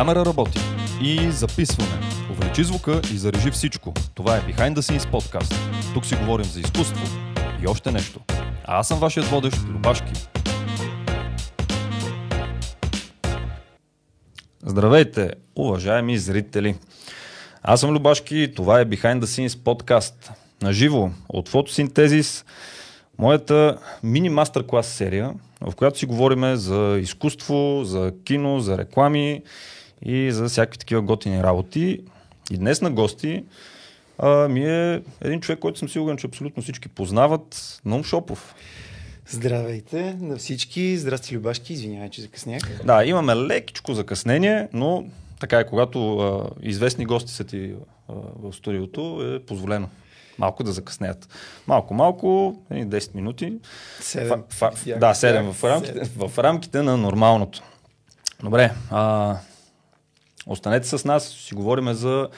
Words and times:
Камера 0.00 0.24
работи 0.24 0.58
и 1.02 1.30
записване. 1.30 2.00
Увеличи 2.30 2.64
звука 2.64 3.00
и 3.14 3.18
зарежи 3.18 3.50
всичко. 3.50 3.94
Това 4.14 4.36
е 4.36 4.40
Behind 4.40 4.74
the 4.74 4.80
Scenes 4.80 5.10
подкаст. 5.10 5.54
Тук 5.94 6.06
си 6.06 6.14
говорим 6.14 6.44
за 6.44 6.60
изкуство 6.60 7.06
и 7.62 7.66
още 7.66 7.92
нещо. 7.92 8.20
А 8.64 8.78
аз 8.78 8.88
съм 8.88 8.98
вашият 8.98 9.26
водещ 9.26 9.56
Любашки. 9.68 10.12
Здравейте, 14.62 15.30
уважаеми 15.56 16.18
зрители! 16.18 16.74
Аз 17.62 17.80
съм 17.80 17.94
Любашки 17.94 18.38
и 18.38 18.54
това 18.54 18.80
е 18.80 18.86
Behind 18.86 19.20
the 19.20 19.24
Scenes 19.24 19.62
подкаст. 19.64 20.32
Наживо 20.62 21.12
от 21.28 21.48
фотосинтезис, 21.48 22.44
моята 23.18 23.78
мини 24.02 24.28
мастер 24.28 24.66
клас 24.66 24.86
серия, 24.86 25.34
в 25.60 25.74
която 25.76 25.98
си 25.98 26.06
говорим 26.06 26.56
за 26.56 26.98
изкуство, 27.00 27.80
за 27.84 28.12
кино, 28.24 28.60
за 28.60 28.78
реклами 28.78 29.42
и 30.02 30.32
за 30.32 30.48
всякакви 30.48 30.78
такива 30.78 31.02
готини 31.02 31.42
работи. 31.42 32.00
И 32.50 32.56
днес 32.56 32.80
на 32.80 32.90
гости 32.90 33.44
а, 34.18 34.48
ми 34.48 34.64
е 34.64 35.02
един 35.20 35.40
човек, 35.40 35.58
който 35.58 35.78
съм 35.78 35.88
сигурен, 35.88 36.16
че 36.16 36.26
абсолютно 36.26 36.62
всички 36.62 36.88
познават, 36.88 37.80
Ном 37.84 38.04
Шопов. 38.04 38.54
Здравейте 39.28 40.16
на 40.20 40.36
всички. 40.36 40.98
Здрасти, 40.98 41.36
Любашки. 41.36 41.72
Извинявай, 41.72 42.10
че 42.10 42.22
закъснях. 42.22 42.62
Да, 42.84 43.04
имаме 43.04 43.36
лекичко 43.36 43.94
закъснение, 43.94 44.68
но 44.72 45.04
така 45.40 45.58
е, 45.58 45.66
когато 45.66 46.18
а, 46.18 46.50
известни 46.62 47.04
гости 47.04 47.32
са 47.32 47.44
ти 47.44 47.74
а, 48.08 48.12
в 48.42 48.52
студиото, 48.52 49.34
е 49.36 49.46
позволено 49.46 49.88
малко 50.40 50.64
да 50.64 50.72
закъснеят. 50.72 51.28
Малко, 51.66 51.94
малко, 51.94 52.56
10 52.72 53.14
минути. 53.14 53.52
7. 54.00 54.28
Фа, 54.28 54.70
фа, 54.70 54.96
да, 54.98 55.14
7 55.14 55.52
в 55.52 55.64
рамките, 55.64 56.04
в 56.16 56.38
рамките 56.38 56.82
на 56.82 56.96
нормалното. 56.96 57.62
Добре, 58.42 58.72
а, 58.90 59.36
останете 60.46 60.88
с 60.88 61.04
нас, 61.04 61.28
си 61.28 61.54
говорим 61.54 61.92
за 61.92 62.28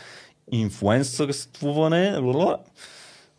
инфлуенсърствуване, 0.53 2.19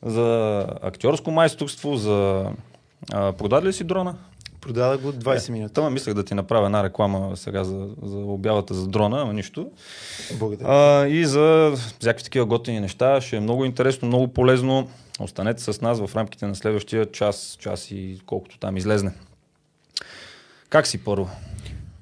за 0.05 0.59
актьорско 0.81 1.31
майсторство, 1.31 1.95
за... 1.95 2.45
А, 3.11 3.33
продаде 3.33 3.67
ли 3.67 3.73
си 3.73 3.83
дрона? 3.83 4.15
Продадах 4.61 5.01
го 5.01 5.11
20 5.13 5.49
минути. 5.49 5.73
Тъма 5.73 5.89
мислех 5.89 6.13
да 6.13 6.25
ти 6.25 6.33
направя 6.33 6.65
една 6.65 6.83
реклама 6.83 7.37
сега 7.37 7.63
за, 7.63 7.87
за 8.01 8.17
обявата 8.17 8.73
за 8.73 8.87
дрона, 8.87 9.21
ама 9.21 9.33
нищо. 9.33 9.71
Благодаря. 10.33 10.67
А, 10.69 11.07
и 11.07 11.25
за 11.25 11.73
всякакви 11.99 12.23
такива 12.23 12.45
готини 12.45 12.79
неща. 12.79 13.21
Ще 13.21 13.37
е 13.37 13.39
много 13.39 13.65
интересно, 13.65 14.07
много 14.07 14.27
полезно. 14.27 14.89
Останете 15.19 15.63
с 15.63 15.81
нас 15.81 15.99
в 15.99 16.15
рамките 16.15 16.47
на 16.47 16.55
следващия 16.55 17.11
час, 17.11 17.57
час 17.59 17.91
и 17.91 18.21
колкото 18.25 18.59
там 18.59 18.77
излезне. 18.77 19.13
Как 20.69 20.87
си 20.87 21.03
първо? 21.03 21.29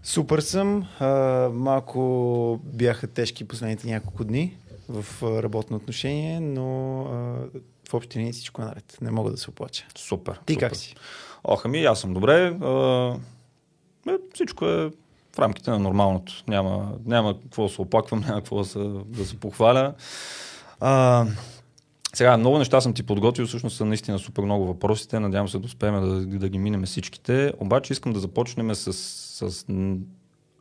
Супер 0.03 0.39
съм. 0.39 0.87
А, 0.99 1.07
малко 1.53 2.59
бяха 2.63 3.07
тежки 3.07 3.47
последните 3.47 3.87
няколко 3.87 4.23
дни 4.23 4.57
в 4.89 5.23
работно 5.43 5.77
отношение, 5.77 6.39
но 6.39 7.01
а, 7.01 7.13
в 7.89 7.93
общи 7.93 8.19
линии 8.19 8.33
всичко 8.33 8.61
е 8.61 8.65
наред. 8.65 8.97
Не 9.01 9.11
мога 9.11 9.31
да 9.31 9.37
се 9.37 9.49
оплача. 9.49 9.85
Супер. 9.97 10.39
Ти 10.45 10.53
супер. 10.53 10.69
как 10.69 10.75
си? 10.75 10.95
Ох, 11.43 11.65
ами 11.65 11.85
аз 11.85 11.99
съм 11.99 12.13
добре. 12.13 12.57
А, 12.61 13.15
е, 14.09 14.13
всичко 14.33 14.65
е 14.65 14.91
в 15.35 15.39
рамките 15.39 15.71
на 15.71 15.79
нормалното. 15.79 16.43
Няма, 16.47 16.91
няма 17.05 17.41
какво 17.41 17.63
да 17.63 17.69
се 17.69 17.81
оплаквам, 17.81 18.19
няма 18.27 18.35
какво 18.35 18.57
да 18.57 18.65
се, 18.65 18.79
да 19.05 19.25
се 19.25 19.39
похваля. 19.39 19.93
А, 20.79 21.25
сега, 22.13 22.37
много 22.37 22.57
неща 22.57 22.81
съм 22.81 22.93
ти 22.93 23.03
подготвил, 23.03 23.47
всъщност 23.47 23.77
са 23.77 23.85
наистина 23.85 24.19
супер 24.19 24.43
много 24.43 24.65
въпросите. 24.65 25.19
Надявам 25.19 25.49
се 25.49 25.59
да 25.59 25.65
успеем 25.65 25.93
да, 26.01 26.39
да 26.39 26.49
ги 26.49 26.57
минем 26.57 26.83
всичките. 26.83 27.53
Обаче 27.59 27.93
искам 27.93 28.13
да 28.13 28.19
започнем 28.19 28.75
с, 28.75 28.93
с 29.49 29.65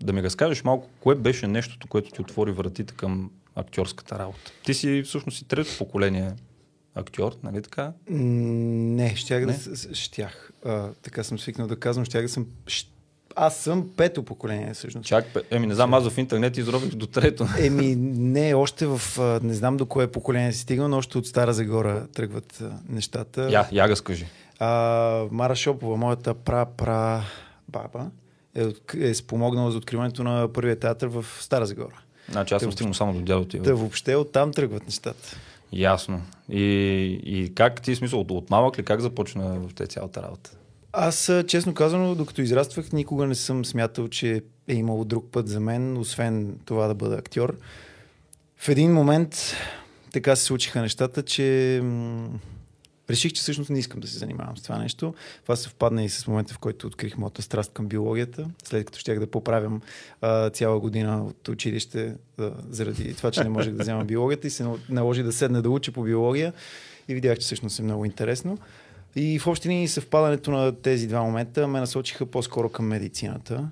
да 0.03 0.13
ми 0.13 0.23
разкажеш 0.23 0.65
малко, 0.65 0.89
кое 1.01 1.15
беше 1.15 1.47
нещото, 1.47 1.89
което 1.89 2.11
ти 2.11 2.21
отвори 2.21 2.53
вратите 2.53 2.95
към 2.95 3.31
актьорската 3.55 4.19
работа. 4.19 4.53
Ти 4.65 4.75
си 4.75 5.03
всъщност 5.03 5.41
и 5.43 5.45
трето 5.45 5.71
поколение 5.79 6.33
актьор, 6.95 7.37
нали 7.43 7.63
така? 7.63 7.93
Не, 8.09 9.17
щях 9.17 9.47
Не? 9.47 9.53
да... 9.53 9.95
Щях. 9.95 10.53
А, 10.65 10.89
така 11.03 11.25
съм 11.25 11.39
свикнал 11.39 11.67
да 11.67 11.77
казвам. 11.77 12.05
Щях 12.05 12.23
да 12.23 12.29
съм... 12.29 12.47
Аз 13.37 13.57
съм 13.57 13.91
пето 13.97 14.23
поколение, 14.23 14.75
всъщност. 14.75 15.09
Чак, 15.09 15.25
еми 15.51 15.67
не 15.67 15.75
знам, 15.75 15.95
аз 15.95 16.09
в 16.09 16.19
интернет 16.19 16.57
изробих 16.57 16.95
до 16.95 17.07
трето. 17.07 17.47
Еми, 17.59 17.97
не, 17.97 18.55
още 18.55 18.87
в... 18.87 19.01
Не 19.43 19.55
знам 19.55 19.77
до 19.77 19.87
кое 19.87 20.07
поколение 20.07 20.53
си 20.53 20.61
стигнал, 20.61 20.89
но 20.89 20.97
още 20.97 21.19
от 21.19 21.27
Стара 21.27 21.53
Загора 21.53 22.07
тръгват 22.07 22.63
нещата. 22.89 23.49
Я, 23.51 23.69
я 23.73 23.89
разкажи. 23.89 24.27
А, 24.59 25.27
Мара 25.31 25.57
Шопова, 25.57 25.97
моята 25.97 26.35
пра-пра 26.35 27.23
баба, 27.69 28.11
е, 28.55 28.67
е 28.99 29.15
спомогнала 29.15 29.71
за 29.71 29.79
откриването 29.79 30.23
на 30.23 30.49
първия 30.53 30.79
театър 30.79 31.09
в 31.09 31.27
Стара 31.41 31.67
Загора. 31.67 32.01
Значи 32.31 32.55
аз 32.55 32.63
съм 32.63 32.73
стигнал 32.73 32.95
само 32.95 33.13
до 33.13 33.21
дядо 33.21 33.45
ти. 33.45 33.63
Та 33.63 33.75
въобще 33.75 34.17
оттам 34.17 34.53
тръгват 34.53 34.87
нещата. 34.87 35.37
Ясно. 35.73 36.23
И, 36.49 36.63
и 37.25 37.55
как 37.55 37.83
ти 37.83 37.97
смисъл, 37.97 38.21
от, 38.21 38.31
от 38.31 38.51
малък 38.51 38.79
ли, 38.79 38.83
как 38.83 39.01
започна 39.01 39.61
в 39.61 39.75
те 39.75 39.87
цялата 39.87 40.23
работа? 40.23 40.51
Аз, 40.93 41.33
честно 41.47 41.75
казано, 41.75 42.15
докато 42.15 42.43
израствах, 42.43 42.93
никога 42.93 43.27
не 43.27 43.35
съм 43.35 43.65
смятал, 43.65 44.09
че 44.09 44.43
е 44.69 44.75
имало 44.75 45.05
друг 45.05 45.27
път 45.33 45.49
за 45.49 45.61
мен, 45.61 45.99
освен 45.99 46.59
това 46.65 46.87
да 46.87 46.95
бъда 46.95 47.17
актьор. 47.17 47.57
В 48.57 48.69
един 48.69 48.93
момент 48.93 49.55
така 50.13 50.37
се 50.37 50.45
случиха 50.45 50.81
нещата, 50.81 51.23
че 51.23 51.83
реших, 53.11 53.33
че 53.33 53.43
всъщност 53.43 53.71
не 53.71 53.79
искам 53.79 54.01
да 54.01 54.09
се 54.09 54.19
занимавам 54.19 54.57
с 54.57 54.63
това 54.63 54.79
нещо. 54.79 55.15
Това 55.43 55.57
съвпадна 55.57 56.05
и 56.05 56.09
с 56.09 56.27
момента, 56.27 56.55
в 56.55 56.59
който 56.59 56.87
открих 56.87 57.17
моята 57.17 57.43
страст 57.43 57.73
към 57.73 57.87
биологията, 57.87 58.51
след 58.65 58.87
като 58.87 58.99
щях 58.99 59.19
да 59.19 59.27
поправям 59.27 59.81
а, 60.21 60.51
цяла 60.51 60.81
година 60.81 61.25
от 61.25 61.49
училище 61.49 62.15
а, 62.39 62.51
заради 62.71 63.15
това, 63.15 63.31
че 63.31 63.45
не 63.45 63.51
можех 63.51 63.75
да 63.75 63.83
взема 63.83 64.05
биологията 64.05 64.47
и 64.47 64.51
се 64.51 64.65
нал- 64.65 64.79
наложи 64.89 65.23
да 65.23 65.33
седна 65.33 65.63
да 65.63 65.71
уча 65.71 65.93
по 65.93 66.03
биология 66.03 66.53
и 67.09 67.15
видях, 67.15 67.39
че 67.39 67.45
всъщност 67.45 67.79
е 67.79 67.83
много 67.83 68.05
интересно. 68.05 68.59
И 69.17 69.39
в 69.39 69.47
общи 69.47 69.69
линии 69.69 69.89
съвпадането 69.89 70.51
на 70.51 70.83
тези 70.83 71.07
два 71.07 71.23
момента 71.23 71.69
ме 71.69 71.81
насочиха 71.81 72.27
по-скоро 72.27 72.69
към 72.69 72.87
медицината. 72.87 73.71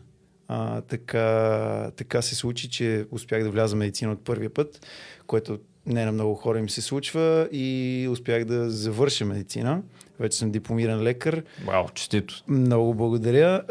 А, 0.48 0.81
така, 0.81 1.91
така 1.97 2.22
се 2.22 2.34
случи, 2.34 2.71
че 2.71 3.06
успях 3.10 3.43
да 3.43 3.50
вляза 3.50 3.77
в 3.77 3.78
медицина 3.78 4.12
от 4.12 4.25
първия 4.25 4.50
път, 4.50 4.87
което 5.27 5.59
не 5.88 6.04
на 6.04 6.12
много 6.12 6.34
хора 6.34 6.59
им 6.59 6.71
се 6.71 6.82
случва 6.82 7.49
и 7.53 8.09
успях 8.10 8.44
да 8.44 8.71
завърша 8.71 9.25
медицина. 9.25 9.82
Вече 10.21 10.38
съм 10.38 10.50
дипломиран 10.50 11.03
лекар. 11.03 11.43
Вау, 11.66 11.88
честито. 11.94 12.43
Много 12.49 12.94
благодаря. 12.94 13.62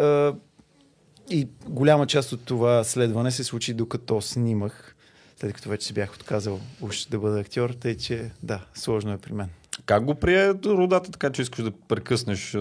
И 1.29 1.47
голяма 1.67 2.07
част 2.07 2.31
от 2.31 2.45
това 2.45 2.83
следване 2.83 3.31
се 3.31 3.43
случи 3.43 3.73
докато 3.73 4.21
снимах, 4.21 4.95
след 5.39 5.53
като 5.53 5.69
вече 5.69 5.87
си 5.87 5.93
бях 5.93 6.13
отказал 6.15 6.59
уж 6.81 7.05
да 7.05 7.19
бъда 7.19 7.39
актьор, 7.39 7.69
тъй 7.69 7.97
че 7.97 8.31
да, 8.43 8.65
сложно 8.73 9.11
е 9.11 9.17
при 9.17 9.33
мен. 9.33 9.49
Как 9.85 10.05
го 10.05 10.15
прие 10.15 10.53
родата, 10.53 11.11
така 11.11 11.31
че 11.31 11.41
искаш 11.41 11.63
да 11.63 11.71
прекъснеш 11.71 12.57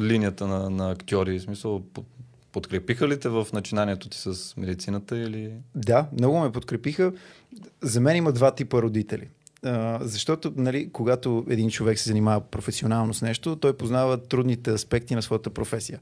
линията 0.00 0.46
на, 0.46 0.70
на 0.70 0.90
актьори? 0.90 1.38
В 1.38 1.42
смисъл, 1.42 1.82
под- 1.94 2.06
подкрепиха 2.54 3.08
ли 3.08 3.20
те 3.20 3.28
в 3.28 3.46
начинанието 3.52 4.08
ти 4.08 4.18
с 4.18 4.54
медицината 4.56 5.18
или... 5.18 5.52
Да, 5.74 6.06
много 6.12 6.40
ме 6.40 6.52
подкрепиха. 6.52 7.12
За 7.82 8.00
мен 8.00 8.16
има 8.16 8.32
два 8.32 8.54
типа 8.54 8.82
родители. 8.82 9.28
А, 9.64 9.98
защото, 10.02 10.52
нали, 10.56 10.90
когато 10.92 11.44
един 11.48 11.70
човек 11.70 11.98
се 11.98 12.08
занимава 12.08 12.40
професионално 12.40 13.14
с 13.14 13.22
нещо, 13.22 13.56
той 13.56 13.76
познава 13.76 14.22
трудните 14.22 14.70
аспекти 14.70 15.14
на 15.14 15.22
своята 15.22 15.50
професия. 15.50 16.00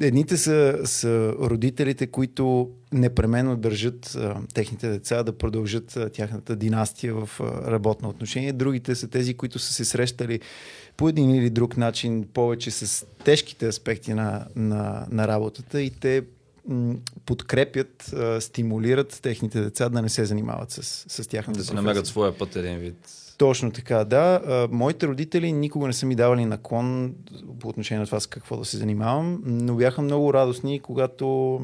Едните 0.00 0.36
са, 0.36 0.80
са 0.84 1.34
родителите, 1.40 2.06
които 2.06 2.70
непременно 2.92 3.56
държат 3.56 4.14
а, 4.14 4.36
техните 4.54 4.88
деца 4.88 5.22
да 5.22 5.38
продължат 5.38 5.96
а, 5.96 6.10
тяхната 6.10 6.56
династия 6.56 7.14
в 7.14 7.40
а, 7.40 7.70
работно 7.70 8.08
отношение. 8.08 8.52
Другите 8.52 8.94
са 8.94 9.08
тези, 9.08 9.34
които 9.34 9.58
са 9.58 9.72
се 9.72 9.84
срещали 9.84 10.40
по 10.96 11.08
един 11.08 11.30
или 11.34 11.50
друг 11.50 11.76
начин 11.76 12.28
повече 12.34 12.70
с 12.70 13.06
тежките 13.24 13.66
аспекти 13.66 14.14
на, 14.14 14.46
на, 14.56 15.06
на 15.10 15.28
работата 15.28 15.82
и 15.82 15.90
те 15.90 16.22
м, 16.68 16.94
подкрепят, 17.26 18.12
а, 18.12 18.40
стимулират 18.40 19.18
техните 19.22 19.60
деца 19.60 19.88
да 19.88 20.02
не 20.02 20.08
се 20.08 20.24
занимават 20.24 20.70
с, 20.70 20.82
с 21.08 21.28
тяхната 21.28 21.58
Да 21.58 21.64
си 21.64 21.68
професия. 21.68 21.74
намерят 21.74 22.06
своя 22.06 22.38
път 22.38 22.56
един 22.56 22.78
вид? 22.78 23.23
Точно 23.38 23.70
така, 23.70 24.04
да. 24.04 24.40
Моите 24.70 25.06
родители 25.06 25.52
никога 25.52 25.86
не 25.86 25.92
са 25.92 26.06
ми 26.06 26.14
давали 26.14 26.44
наклон 26.44 27.14
по 27.60 27.68
отношение 27.68 28.00
на 28.00 28.06
това 28.06 28.20
с 28.20 28.26
какво 28.26 28.56
да 28.56 28.64
се 28.64 28.76
занимавам, 28.76 29.42
но 29.44 29.74
бяха 29.74 30.02
много 30.02 30.34
радостни, 30.34 30.80
когато 30.80 31.60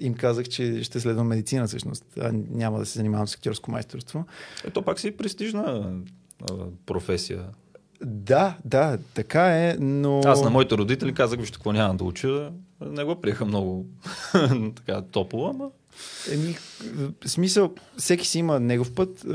им 0.00 0.14
казах, 0.14 0.48
че 0.48 0.82
ще 0.82 1.00
следвам 1.00 1.26
медицина 1.26 1.66
всъщност, 1.66 2.04
а 2.20 2.32
няма 2.50 2.78
да 2.78 2.86
се 2.86 2.98
занимавам 2.98 3.28
с 3.28 3.34
актьорско 3.34 3.70
майсторство. 3.70 4.24
Ето 4.64 4.82
пак 4.82 5.00
си 5.00 5.16
престижна 5.16 5.92
професия. 6.86 7.44
Да, 8.04 8.56
да, 8.64 8.98
така 9.14 9.68
е, 9.68 9.76
но... 9.80 10.20
Аз 10.24 10.42
на 10.42 10.50
моите 10.50 10.76
родители 10.76 11.14
казах, 11.14 11.40
вижте 11.40 11.56
какво 11.56 11.72
няма 11.72 11.94
да 11.94 12.04
уча. 12.04 12.52
Не 12.80 13.04
го 13.04 13.20
приеха 13.20 13.44
много 13.44 13.86
така 14.76 15.02
топло, 15.02 15.48
ама 15.48 15.70
Еми, 16.32 16.56
смисъл, 17.26 17.74
всеки 17.96 18.26
си 18.26 18.38
има 18.38 18.60
негов 18.60 18.94
път. 18.94 19.26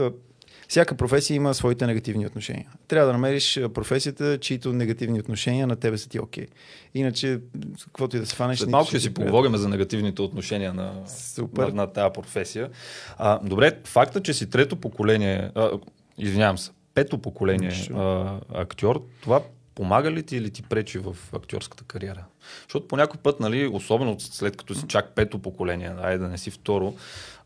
Всяка 0.72 0.96
професия 0.96 1.36
има 1.36 1.54
своите 1.54 1.88
негативни 1.88 2.26
отношения. 2.26 2.66
Трябва 2.88 3.08
да 3.08 3.14
намериш 3.14 3.60
професията, 3.74 4.38
чието 4.38 4.74
негативни 4.74 5.20
отношения 5.20 5.68
на 5.68 5.76
тебе 5.76 5.98
са 5.98 6.10
ти 6.10 6.20
окей. 6.20 6.46
Okay. 6.46 6.50
Иначе, 6.94 7.40
каквото 7.86 8.18
и 8.18 8.20
да 8.20 8.26
се 8.26 8.36
фанеш... 8.36 8.60
След 8.60 8.70
малко 8.70 8.90
ще 8.90 9.00
си 9.00 9.14
поговорим 9.14 9.56
за 9.56 9.70
негативните 9.70 10.22
отношения 10.22 10.74
на, 10.74 10.94
Супер. 11.08 11.68
на, 11.68 11.74
на 11.74 11.88
тази 11.88 12.14
професия. 12.14 12.70
А, 13.18 13.40
добре, 13.44 13.80
факта, 13.86 14.22
че 14.24 14.34
си 14.34 14.50
трето 14.50 14.76
поколение, 14.76 15.52
а, 15.56 15.70
извинявам 16.18 16.58
се, 16.58 16.72
пето 16.94 17.18
поколение 17.18 17.74
а, 17.94 18.40
актьор, 18.54 19.06
това 19.22 19.42
помага 19.76 20.12
ли 20.12 20.24
ти 20.24 20.38
или 20.38 20.50
ти 20.50 20.64
пречи 20.64 21.00
в 21.00 21.16
актьорската 21.34 21.84
кариера? 21.84 22.26
Защото 22.64 22.88
по 22.88 22.98
някой 22.98 23.20
път, 23.24 23.40
нали, 23.40 23.68
особено 23.68 24.20
след 24.20 24.58
като 24.58 24.76
си 24.76 24.86
чак 24.88 25.12
пето 25.16 25.40
поколение, 25.40 25.92
ай 26.02 26.18
да 26.18 26.28
не 26.28 26.38
си 26.38 26.52
второ, 26.52 26.94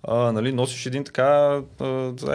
а, 0.07 0.31
нали, 0.31 0.53
носиш 0.53 0.85
един 0.85 1.03
така, 1.03 1.61
а, 1.79 1.85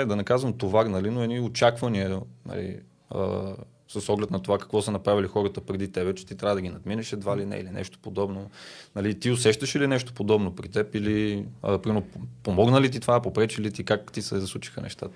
да 0.07 0.17
не 0.17 0.25
казвам 0.25 0.53
товар, 0.53 0.87
нали, 0.87 1.11
но 1.11 1.23
едни 1.23 1.41
очаквания 1.41 2.21
нали, 2.47 2.81
а, 3.11 3.55
с 3.89 4.09
оглед 4.09 4.31
на 4.31 4.43
това 4.43 4.59
какво 4.59 4.83
са 4.83 4.91
направили 4.91 5.27
хората 5.27 5.61
преди 5.61 5.93
тебе, 5.93 6.15
че 6.15 6.27
ти 6.27 6.37
трябва 6.37 6.55
да 6.55 6.63
ги 6.63 6.69
надминеш 6.69 7.13
едва 7.13 7.37
ли 7.37 7.47
не 7.47 7.57
или 7.57 7.71
нещо 7.71 7.99
подобно. 8.03 8.51
Нали, 8.97 9.21
ти 9.21 9.31
усещаш 9.31 9.77
ли 9.77 9.87
нещо 9.87 10.13
подобно 10.13 10.55
при 10.55 10.69
теб 10.69 10.95
или 10.95 11.47
а, 11.63 11.79
примерно, 11.79 12.07
помогна 12.43 12.81
ли 12.81 12.91
ти 12.91 13.01
това, 13.01 13.23
попречи 13.23 13.63
ли 13.63 13.73
ти, 13.73 13.85
как 13.85 14.13
ти 14.13 14.23
се 14.23 14.41
засучиха 14.41 14.81
нещата? 14.81 15.15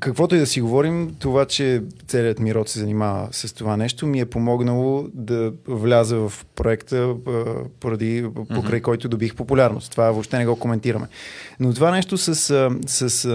Каквото 0.00 0.34
и 0.34 0.38
да 0.38 0.46
си 0.46 0.60
говорим, 0.60 1.14
това, 1.18 1.44
че 1.44 1.82
целият 2.06 2.38
ми 2.38 2.54
род 2.54 2.68
се 2.68 2.78
занимава 2.78 3.28
с 3.32 3.52
това 3.52 3.76
нещо, 3.76 4.06
ми 4.06 4.20
е 4.20 4.26
помогнало 4.26 5.08
да 5.14 5.52
вляза 5.68 6.16
в 6.16 6.32
проекта 6.54 7.14
поради, 7.80 8.26
покрай 8.34 8.80
mm-hmm. 8.80 8.82
който 8.82 9.08
добих 9.08 9.34
популярност. 9.34 9.90
Това 9.90 10.10
въобще 10.10 10.38
не 10.38 10.46
го 10.46 10.56
коментираме. 10.56 11.06
Но 11.60 11.74
това 11.74 11.90
нещо 11.90 12.18
с, 12.18 12.34
с 12.86 13.28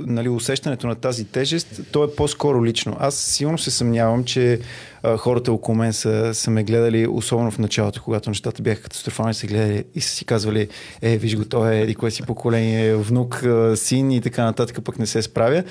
нали, 0.00 0.28
усещането 0.28 0.86
на 0.86 0.94
тази 0.94 1.24
тежест, 1.24 1.80
то 1.92 2.04
е 2.04 2.14
по-скоро 2.16 2.64
лично. 2.64 2.96
Аз 3.00 3.14
силно 3.14 3.58
се 3.58 3.70
съмнявам, 3.70 4.24
че 4.24 4.60
хората 5.18 5.52
около 5.52 5.76
мен 5.76 5.92
са, 5.92 6.34
са 6.34 6.50
ме 6.50 6.64
гледали, 6.64 7.06
особено 7.06 7.50
в 7.50 7.58
началото, 7.58 8.02
когато 8.02 8.30
нещата 8.30 8.62
бяха 8.62 8.82
катастрофални, 8.82 9.34
са 9.34 9.46
гледали 9.46 9.84
и 9.94 10.00
са 10.00 10.10
си 10.10 10.24
казвали, 10.24 10.68
е, 11.02 11.16
виж 11.16 11.36
го, 11.36 11.44
той 11.44 11.74
е 11.74 11.80
еди 11.80 11.94
кое 11.94 12.10
си 12.10 12.22
поколение, 12.22 12.94
внук, 12.94 13.44
син 13.74 14.10
и 14.10 14.20
така 14.20 14.44
нататък, 14.44 14.84
пък 14.84 14.98
не 14.98 15.06
се 15.06 15.22
справя. 15.22 15.64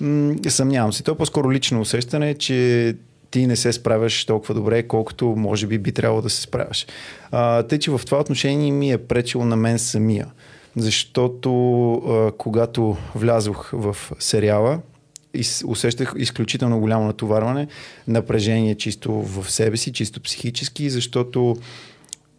М- 0.00 0.34
съмнявам 0.48 0.92
се. 0.92 1.02
То 1.02 1.12
е 1.12 1.16
по-скоро 1.16 1.52
лично 1.52 1.80
усещане, 1.80 2.34
че 2.34 2.94
ти 3.30 3.46
не 3.46 3.56
се 3.56 3.72
справяш 3.72 4.24
толкова 4.24 4.54
добре, 4.54 4.82
колкото 4.82 5.26
може 5.26 5.66
би 5.66 5.78
би 5.78 5.92
трябвало 5.92 6.22
да 6.22 6.30
се 6.30 6.40
справяш. 6.42 6.86
А, 7.30 7.62
тъй, 7.62 7.78
че 7.78 7.90
в 7.90 8.00
това 8.06 8.20
отношение 8.20 8.72
ми 8.72 8.92
е 8.92 8.98
пречило 8.98 9.44
на 9.44 9.56
мен 9.56 9.78
самия. 9.78 10.26
Защото 10.76 11.92
а, 11.94 12.32
когато 12.38 12.96
влязох 13.14 13.70
в 13.72 13.96
сериала, 14.18 14.78
усещах 15.66 16.14
изключително 16.16 16.80
голямо 16.80 17.04
натоварване, 17.04 17.66
напрежение 18.08 18.74
чисто 18.74 19.12
в 19.12 19.50
себе 19.50 19.76
си, 19.76 19.92
чисто 19.92 20.20
психически, 20.20 20.90
защото 20.90 21.56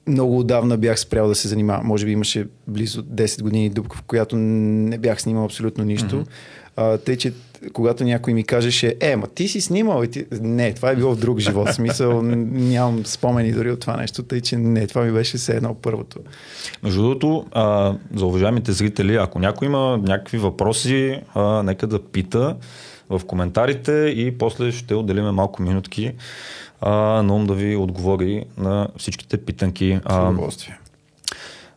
много 0.07 0.39
отдавна 0.39 0.77
бях 0.77 0.99
спрял 0.99 1.27
да 1.27 1.35
се 1.35 1.47
занимавам. 1.47 1.85
Може 1.85 2.05
би 2.05 2.11
имаше 2.11 2.47
близо 2.67 3.03
10 3.03 3.41
години 3.41 3.69
дупка, 3.69 3.97
в 3.97 4.01
която 4.01 4.35
не 4.35 4.97
бях 4.97 5.21
снимал 5.21 5.45
абсолютно 5.45 5.83
нищо. 5.83 6.15
Mm-hmm. 6.15 6.27
А, 6.75 6.97
тъй, 6.97 7.17
че 7.17 7.33
когато 7.73 8.03
някой 8.03 8.33
ми 8.33 8.43
кажеше, 8.43 8.95
е, 8.99 9.15
ма 9.15 9.27
ти 9.27 9.47
си 9.47 9.61
снимал 9.61 10.03
и 10.03 10.07
ти... 10.07 10.25
Не, 10.41 10.73
това 10.73 10.91
е 10.91 10.95
било 10.95 11.15
в 11.15 11.19
друг 11.19 11.39
живот. 11.39 11.73
Смисъл, 11.73 12.21
нямам 12.21 13.05
спомени 13.05 13.51
дори 13.51 13.71
от 13.71 13.79
това 13.79 13.97
нещо, 13.97 14.23
тъй, 14.23 14.41
че 14.41 14.57
не, 14.57 14.87
това 14.87 15.03
ми 15.03 15.11
беше 15.11 15.37
все 15.37 15.55
едно 15.55 15.73
първото. 15.73 16.19
Между 16.83 17.01
другото, 17.01 17.45
за 18.15 18.25
уважаемите 18.25 18.71
зрители, 18.71 19.15
ако 19.15 19.39
някой 19.39 19.65
има 19.65 19.97
някакви 19.97 20.37
въпроси, 20.37 21.19
а, 21.33 21.63
нека 21.63 21.87
да 21.87 22.03
пита 22.03 22.55
в 23.09 23.21
коментарите 23.27 23.91
и 23.91 24.37
после 24.37 24.71
ще 24.71 24.95
отделиме 24.95 25.31
малко 25.31 25.61
минутки 25.61 26.13
а, 26.81 26.91
на 27.23 27.35
ум 27.35 27.45
да 27.45 27.53
ви 27.53 27.75
отговори 27.75 28.45
на 28.57 28.87
всичките 28.97 29.37
питанки. 29.37 29.99
С 30.09 30.15
удоволствие. 30.15 30.79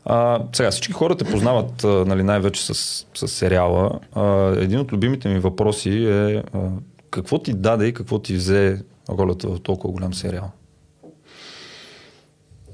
А, 0.05 0.43
сега 0.53 0.71
всички 0.71 0.93
хора 0.93 1.17
те 1.17 1.25
познават 1.25 1.85
а, 1.85 2.05
нали, 2.07 2.23
най-вече 2.23 2.67
с, 2.67 2.75
с 3.15 3.29
сериала. 3.29 4.01
А, 4.13 4.55
един 4.59 4.81
от 4.81 4.93
любимите 4.93 5.29
ми 5.29 5.39
въпроси 5.39 6.05
е 6.05 6.35
а, 6.37 6.43
какво 7.11 7.39
ти 7.39 7.55
даде 7.55 7.87
и 7.87 7.95
какво 7.95 8.19
ти 8.19 8.35
взе 8.35 8.83
ролята 9.11 9.49
в 9.49 9.61
толкова 9.61 9.93
голям 9.93 10.15
сериал? 10.15 10.51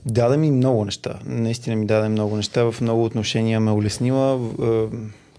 Даде 0.06 0.36
ми 0.36 0.50
много 0.50 0.84
неща. 0.84 1.18
Наистина 1.24 1.76
ми 1.76 1.86
даде 1.86 2.08
много 2.08 2.36
неща. 2.36 2.70
В 2.70 2.80
много 2.80 3.04
отношения 3.04 3.60
ме 3.60 3.70
улеснила. 3.70 4.38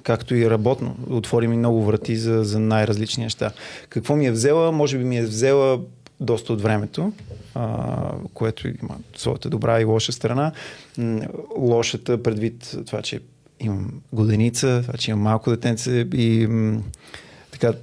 Както 0.08 0.36
и 0.36 0.50
работно. 0.50 0.96
Отвори 1.10 1.48
ми 1.48 1.58
много 1.58 1.84
врати 1.84 2.16
за, 2.16 2.44
за 2.44 2.60
най-различни 2.60 3.24
неща. 3.24 3.52
Какво 3.90 4.16
ми 4.16 4.26
е 4.26 4.32
взела? 4.32 4.72
Може 4.72 4.98
би 4.98 5.04
ми 5.04 5.18
е 5.18 5.24
взела 5.24 5.80
доста 6.20 6.54
от 6.54 6.62
времето, 6.62 7.14
а, 7.56 8.12
което 8.34 8.68
има 8.68 8.98
своята 9.16 9.50
добра 9.50 9.82
и 9.82 9.84
лоша 9.84 10.12
страна. 10.12 10.52
Лошата 11.58 12.24
предвид 12.24 12.78
това, 12.86 13.02
че 13.02 13.20
имам 13.60 14.02
годеница, 14.14 14.82
това, 14.82 14.98
че 14.98 15.12
имам 15.12 15.24
малко 15.24 15.50
детенце 15.50 16.08
и 16.14 16.48
м- 16.48 16.82
така 17.52 17.74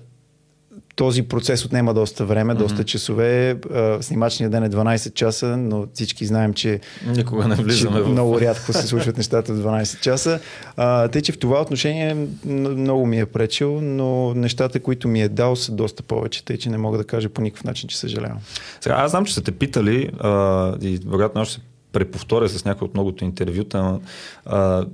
този 0.97 1.23
процес 1.23 1.65
отнема 1.65 1.95
доста 1.95 2.25
време, 2.25 2.55
mm-hmm. 2.55 2.59
доста 2.59 2.85
часове. 2.85 3.57
Снимачният 4.01 4.53
ден 4.53 4.65
е 4.65 4.71
12 4.71 5.15
часа, 5.15 5.57
но 5.57 5.87
всички 5.95 6.27
знаем, 6.27 6.55
че, 6.55 6.81
Никога 7.07 7.49
не 7.49 7.55
влизаме 7.55 7.97
че 7.97 8.03
в... 8.03 8.09
много 8.09 8.41
рядко 8.41 8.73
се 8.73 8.87
случват 8.87 9.17
нещата 9.17 9.55
в 9.55 9.59
12 9.59 10.01
часа. 10.01 10.41
А, 10.77 11.09
тъй, 11.09 11.23
че 11.23 11.33
в 11.33 11.39
това 11.39 11.61
отношение 11.61 12.27
много 12.45 13.07
ми 13.07 13.21
е 13.21 13.27
пречил, 13.27 13.81
но 13.81 14.35
нещата, 14.35 14.81
които 14.81 15.09
ми 15.09 15.23
е 15.23 15.29
дал, 15.29 15.57
са 15.57 15.73
доста 15.73 16.03
повече, 16.03 16.45
тъй, 16.45 16.59
че 16.59 16.71
не 16.71 16.79
мога 16.79 16.99
да 16.99 17.05
кажа 17.05 17.29
по 17.29 17.43
никакъв 17.43 17.65
начин, 17.65 17.89
че 17.89 17.99
съжалявам. 17.99 18.39
Сега, 18.81 18.95
аз 18.95 19.11
знам, 19.11 19.25
че 19.25 19.35
са 19.35 19.43
те 19.43 19.53
питали 19.53 20.11
а, 20.21 20.75
и 20.83 21.01
вероятно 21.07 21.45
ще 21.45 21.55
се 21.55 21.61
преповторя 21.93 22.49
с 22.49 22.65
някои 22.65 22.85
от 22.85 22.95
многото 22.95 23.25
интервюта. 23.25 24.01
А, 24.47 24.87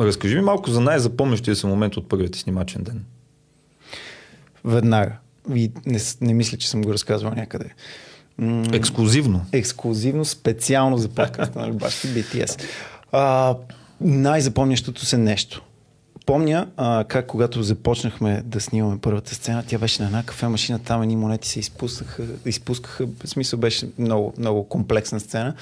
разкажи 0.00 0.36
ми 0.36 0.42
малко 0.42 0.70
за 0.70 0.80
най-запомнящия 0.80 1.56
се 1.56 1.66
момент 1.66 1.96
от 1.96 2.08
първият 2.08 2.34
снимачен 2.34 2.82
ден 2.82 3.04
веднага. 4.64 5.12
И 5.54 5.72
не, 5.86 5.98
не 6.20 6.34
мисля, 6.34 6.58
че 6.58 6.70
съм 6.70 6.82
го 6.82 6.92
разказвал 6.92 7.32
някъде. 7.36 7.70
Ексклюзивно. 8.72 9.46
Ексклюзивно, 9.52 10.24
специално 10.24 10.98
за 10.98 11.08
подкаста 11.08 11.58
на 11.58 11.68
Любашки 11.68 12.06
BTS. 12.06 12.62
А, 13.12 13.56
най-запомнящото 14.00 15.06
се 15.06 15.18
нещо. 15.18 15.62
Помня 16.26 16.66
а, 16.76 17.04
как 17.08 17.26
когато 17.26 17.62
започнахме 17.62 18.42
да 18.44 18.60
снимаме 18.60 18.98
първата 19.02 19.34
сцена, 19.34 19.64
тя 19.66 19.78
беше 19.78 20.02
на 20.02 20.06
една 20.08 20.22
кафе 20.22 20.48
машина, 20.48 20.78
там 20.78 21.02
едни 21.02 21.16
монети 21.16 21.48
се 21.48 21.60
изпускаха, 21.60 22.22
изпускаха, 22.46 23.06
в 23.24 23.28
смисъл 23.28 23.58
беше 23.58 23.88
много, 23.98 24.34
много 24.38 24.68
комплексна 24.68 25.20
сцена. 25.20 25.54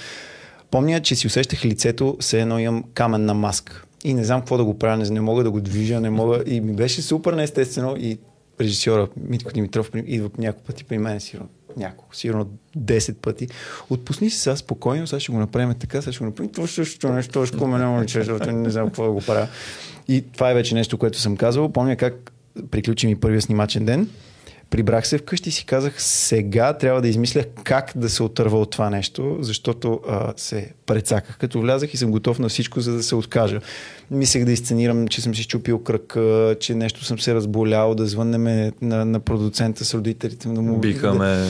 Помня, 0.70 1.00
че 1.00 1.14
си 1.14 1.26
усещах 1.26 1.64
лицето, 1.64 2.16
все 2.20 2.40
едно 2.40 2.58
имам 2.58 2.84
каменна 2.94 3.34
маска. 3.34 3.84
И 4.04 4.14
не 4.14 4.24
знам 4.24 4.40
какво 4.40 4.56
да 4.56 4.64
го 4.64 4.78
правя, 4.78 4.96
не, 4.96 5.10
не 5.10 5.20
мога 5.20 5.44
да 5.44 5.50
го 5.50 5.60
движа, 5.60 6.00
не 6.00 6.10
мога. 6.10 6.42
И 6.46 6.60
ми 6.60 6.72
беше 6.72 7.02
супер 7.02 7.32
неестествено 7.32 7.96
и 7.98 8.18
режисьора 8.60 9.08
Митко 9.28 9.52
Димитров 9.52 9.90
идва 10.06 10.30
няколко 10.38 10.66
пъти 10.66 10.84
при 10.84 10.98
мен, 10.98 11.20
сигурно 11.20 11.48
няколко, 11.76 12.16
сигурно 12.16 12.50
10 12.78 13.14
пъти. 13.14 13.48
Отпусни 13.90 14.30
си 14.30 14.38
сега 14.38 14.56
спокойно, 14.56 15.06
сега 15.06 15.20
ще 15.20 15.32
го 15.32 15.38
направим 15.38 15.74
така, 15.74 16.02
сега 16.02 16.12
ще 16.12 16.18
го 16.18 16.24
направим 16.24 16.52
това 16.52 16.66
също 16.66 17.08
нещо, 17.08 17.46
ще 17.46 17.56
няма 17.56 18.04
защото 18.08 18.52
не 18.52 18.70
знам 18.70 18.86
какво 18.86 19.04
да 19.04 19.10
го 19.10 19.20
правя. 19.20 19.48
И 20.08 20.24
това 20.32 20.50
е 20.50 20.54
вече 20.54 20.74
нещо, 20.74 20.98
което 20.98 21.18
съм 21.18 21.36
казал. 21.36 21.72
Помня 21.72 21.96
как 21.96 22.32
приключи 22.70 23.06
ми 23.06 23.16
първия 23.16 23.42
снимачен 23.42 23.84
ден 23.84 24.08
прибрах 24.72 25.06
се 25.06 25.18
вкъщи 25.18 25.48
и 25.48 25.52
си 25.52 25.66
казах, 25.66 26.02
сега 26.02 26.72
трябва 26.72 27.02
да 27.02 27.08
измисля 27.08 27.44
как 27.64 27.92
да 27.96 28.08
се 28.08 28.22
отърва 28.22 28.60
от 28.60 28.70
това 28.70 28.90
нещо, 28.90 29.36
защото 29.40 30.00
а, 30.08 30.32
се 30.36 30.72
прецаках 30.86 31.38
като 31.38 31.60
влязах 31.60 31.94
и 31.94 31.96
съм 31.96 32.10
готов 32.10 32.38
на 32.38 32.48
всичко, 32.48 32.80
за 32.80 32.92
да 32.92 33.02
се 33.02 33.14
откажа. 33.14 33.60
Мислех 34.10 34.44
да 34.44 34.52
изценирам, 34.52 35.08
че 35.08 35.20
съм 35.20 35.34
си 35.34 35.44
чупил 35.44 35.78
кръг, 35.78 36.16
че 36.60 36.74
нещо 36.74 37.04
съм 37.04 37.18
се 37.18 37.34
разболял, 37.34 37.94
да 37.94 38.06
звъннем 38.06 38.72
на, 38.82 39.04
на 39.04 39.20
продуцента 39.20 39.84
с 39.84 39.94
родителите. 39.94 40.48
Да 40.48 40.62
му... 40.62 40.78
Бихаме... 40.78 41.46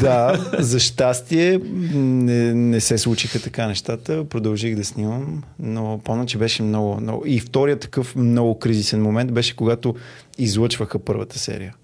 Да, 0.00 0.50
за 0.58 0.80
щастие 0.80 1.60
не, 1.94 2.54
не 2.54 2.80
се 2.80 2.98
случиха 2.98 3.42
така 3.42 3.66
нещата. 3.66 4.24
Продължих 4.24 4.76
да 4.76 4.84
снимам, 4.84 5.42
но 5.58 6.00
помня, 6.04 6.26
че 6.26 6.38
беше 6.38 6.62
много, 6.62 7.00
много. 7.00 7.22
И 7.26 7.40
втория 7.40 7.78
такъв 7.78 8.16
много 8.16 8.58
кризисен 8.58 9.02
момент 9.02 9.32
беше 9.32 9.56
когато 9.56 9.94
излъчваха 10.38 10.98
първата 10.98 11.38
серия. 11.38 11.74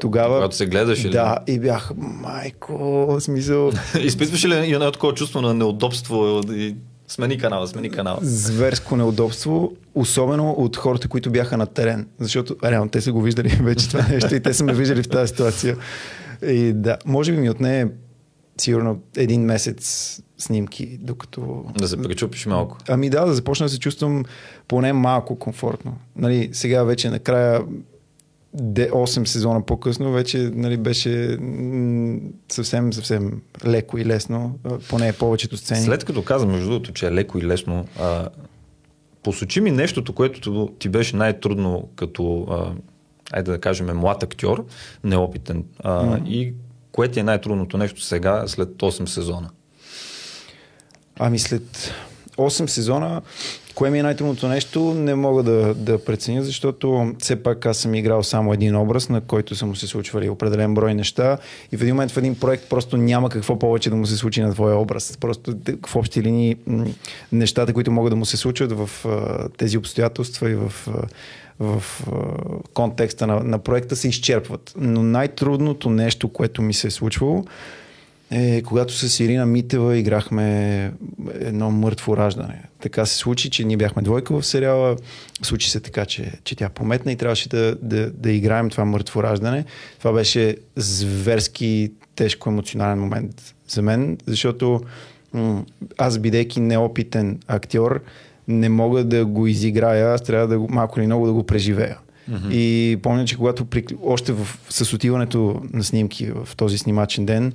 Тогава. 0.00 0.36
Когато 0.36 0.56
се 0.56 0.66
гледаш 0.66 1.04
или? 1.04 1.12
Да, 1.12 1.38
и 1.46 1.58
бях, 1.58 1.92
майко, 1.96 3.16
смисъл. 3.20 3.72
Изпитваш 4.00 4.44
ли 4.44 4.54
едно 4.54 4.92
такова 4.92 5.14
чувство 5.14 5.40
на 5.40 5.54
неудобство 5.54 6.40
и 6.52 6.76
смени 7.08 7.38
канала, 7.38 7.68
смени 7.68 7.90
канала? 7.90 8.18
Зверско 8.22 8.96
неудобство, 8.96 9.72
особено 9.94 10.50
от 10.50 10.76
хората, 10.76 11.08
които 11.08 11.30
бяха 11.30 11.56
на 11.56 11.66
терен. 11.66 12.08
Защото 12.18 12.56
реално 12.64 12.90
те 12.90 13.00
са 13.00 13.12
го 13.12 13.22
виждали 13.22 13.48
вече 13.62 13.88
това 13.88 14.08
нещо 14.08 14.34
и 14.34 14.40
те 14.40 14.54
са 14.54 14.64
ме 14.64 14.74
виждали 14.74 15.02
в 15.02 15.08
тази 15.08 15.28
ситуация. 15.28 15.76
И 16.46 16.72
да, 16.72 16.98
може 17.06 17.32
би 17.32 17.38
ми 17.38 17.50
отне 17.50 17.88
сигурно 18.60 19.00
един 19.16 19.42
месец 19.42 20.20
снимки, 20.38 20.98
докато... 21.00 21.64
Да 21.78 21.88
се 21.88 22.02
причупиш 22.02 22.46
малко. 22.46 22.78
Ами 22.88 23.10
да, 23.10 23.26
да 23.26 23.34
започна 23.34 23.66
да 23.66 23.70
се 23.70 23.78
чувствам 23.78 24.24
поне 24.68 24.92
малко 24.92 25.38
комфортно. 25.38 25.98
Нали, 26.16 26.50
сега 26.52 26.82
вече 26.82 27.10
накрая 27.10 27.62
8 28.56 29.24
сезона 29.24 29.66
по-късно 29.66 30.12
вече 30.12 30.50
нали, 30.54 30.76
беше 30.76 31.38
съвсем, 32.52 32.92
съвсем 32.92 33.42
леко 33.66 33.98
и 33.98 34.04
лесно, 34.04 34.58
поне 34.88 35.12
повечето 35.12 35.56
сцени. 35.56 35.80
След 35.80 36.04
като 36.04 36.24
каза, 36.24 36.46
между 36.46 36.70
другото, 36.70 36.92
че 36.92 37.06
е 37.06 37.12
леко 37.12 37.38
и 37.38 37.46
лесно, 37.46 37.86
а, 38.00 38.28
посочи 39.22 39.60
ми 39.60 39.70
нещото, 39.70 40.12
което 40.12 40.68
ти 40.78 40.88
беше 40.88 41.16
най-трудно 41.16 41.88
като, 41.96 42.46
а, 42.50 42.72
айде 43.32 43.50
да 43.50 43.60
кажем, 43.60 43.86
млад 43.86 44.22
актьор, 44.22 44.66
неопитен, 45.04 45.64
а, 45.82 46.04
mm-hmm. 46.04 46.28
и 46.28 46.54
кое 46.92 47.08
ти 47.08 47.20
е 47.20 47.22
най-трудното 47.22 47.78
нещо 47.78 48.02
сега, 48.02 48.44
след 48.46 48.68
8 48.68 49.06
сезона? 49.06 49.50
Ами 51.18 51.38
след 51.38 51.94
8 52.36 52.66
сезона 52.66 53.22
Кое 53.76 53.90
ми 53.90 53.98
е 53.98 54.02
най-трудното 54.02 54.48
нещо, 54.48 54.94
не 54.94 55.14
мога 55.14 55.42
да, 55.42 55.74
да 55.74 56.04
преценя, 56.04 56.42
защото 56.42 57.14
все 57.18 57.42
пак 57.42 57.66
аз 57.66 57.78
съм 57.78 57.94
играл 57.94 58.22
само 58.22 58.52
един 58.52 58.76
образ, 58.76 59.08
на 59.08 59.20
който 59.20 59.54
са 59.54 59.66
му 59.66 59.76
се 59.76 59.86
случвали 59.86 60.28
определен 60.28 60.74
брой 60.74 60.94
неща 60.94 61.38
и 61.72 61.76
в 61.76 61.82
един 61.82 61.94
момент 61.94 62.10
в 62.10 62.16
един 62.16 62.34
проект 62.34 62.68
просто 62.68 62.96
няма 62.96 63.28
какво 63.28 63.58
повече 63.58 63.90
да 63.90 63.96
му 63.96 64.06
се 64.06 64.16
случи 64.16 64.42
на 64.42 64.52
твоя 64.52 64.76
образ. 64.76 65.18
Просто 65.20 65.54
в 65.86 65.96
общи 65.96 66.22
линии 66.22 66.56
нещата, 67.32 67.72
които 67.72 67.90
могат 67.90 68.10
да 68.10 68.16
му 68.16 68.24
се 68.24 68.36
случват 68.36 68.72
в 68.72 68.90
тези 69.58 69.78
обстоятелства 69.78 70.50
и 70.50 70.54
в 70.54 70.72
в 71.60 71.82
контекста 72.74 73.26
на, 73.26 73.40
на 73.40 73.58
проекта 73.58 73.96
се 73.96 74.08
изчерпват. 74.08 74.74
Но 74.76 75.02
най-трудното 75.02 75.90
нещо, 75.90 76.28
което 76.28 76.62
ми 76.62 76.74
се 76.74 76.86
е 76.86 76.90
случвало, 76.90 77.44
е 78.30 78.62
когато 78.62 78.94
с 78.94 79.20
Ирина 79.20 79.46
Митева 79.46 79.96
играхме 79.98 80.92
едно 81.40 81.70
мъртво 81.70 82.16
раждане. 82.16 82.62
Така 82.80 83.06
се 83.06 83.16
случи, 83.16 83.50
че 83.50 83.64
ние 83.64 83.76
бяхме 83.76 84.02
двойка 84.02 84.40
в 84.40 84.46
сериала. 84.46 84.96
Случи 85.42 85.70
се 85.70 85.80
така, 85.80 86.04
че, 86.06 86.32
че 86.44 86.56
тя 86.56 86.68
пометна 86.68 87.12
и 87.12 87.16
трябваше 87.16 87.48
да, 87.48 87.76
да, 87.82 88.10
да 88.10 88.32
играем 88.32 88.70
това 88.70 88.84
мъртво 88.84 89.22
раждане. 89.22 89.64
Това 89.98 90.12
беше 90.12 90.56
зверски 90.76 91.92
тежко 92.14 92.50
емоционален 92.50 92.98
момент 92.98 93.54
за 93.68 93.82
мен, 93.82 94.18
защото 94.26 94.80
м- 95.32 95.64
аз, 95.98 96.18
бидейки 96.18 96.60
неопитен 96.60 97.38
актьор, 97.46 98.02
не 98.48 98.68
мога 98.68 99.04
да 99.04 99.26
го 99.26 99.46
изиграя, 99.46 100.14
аз 100.14 100.22
трябва 100.22 100.48
да 100.48 100.58
го, 100.58 100.68
малко 100.70 101.00
или 101.00 101.06
много 101.06 101.26
да 101.26 101.32
го 101.32 101.42
преживея. 101.42 101.98
Mm-hmm. 102.30 102.52
И 102.52 102.96
помня, 103.02 103.24
че 103.24 103.36
когато 103.36 103.64
при, 103.64 103.84
още 104.02 104.32
в, 104.32 104.48
с 104.68 104.92
отиването 104.92 105.62
на 105.72 105.84
снимки 105.84 106.26
в 106.26 106.56
този 106.56 106.78
снимачен 106.78 107.26
ден, 107.26 107.52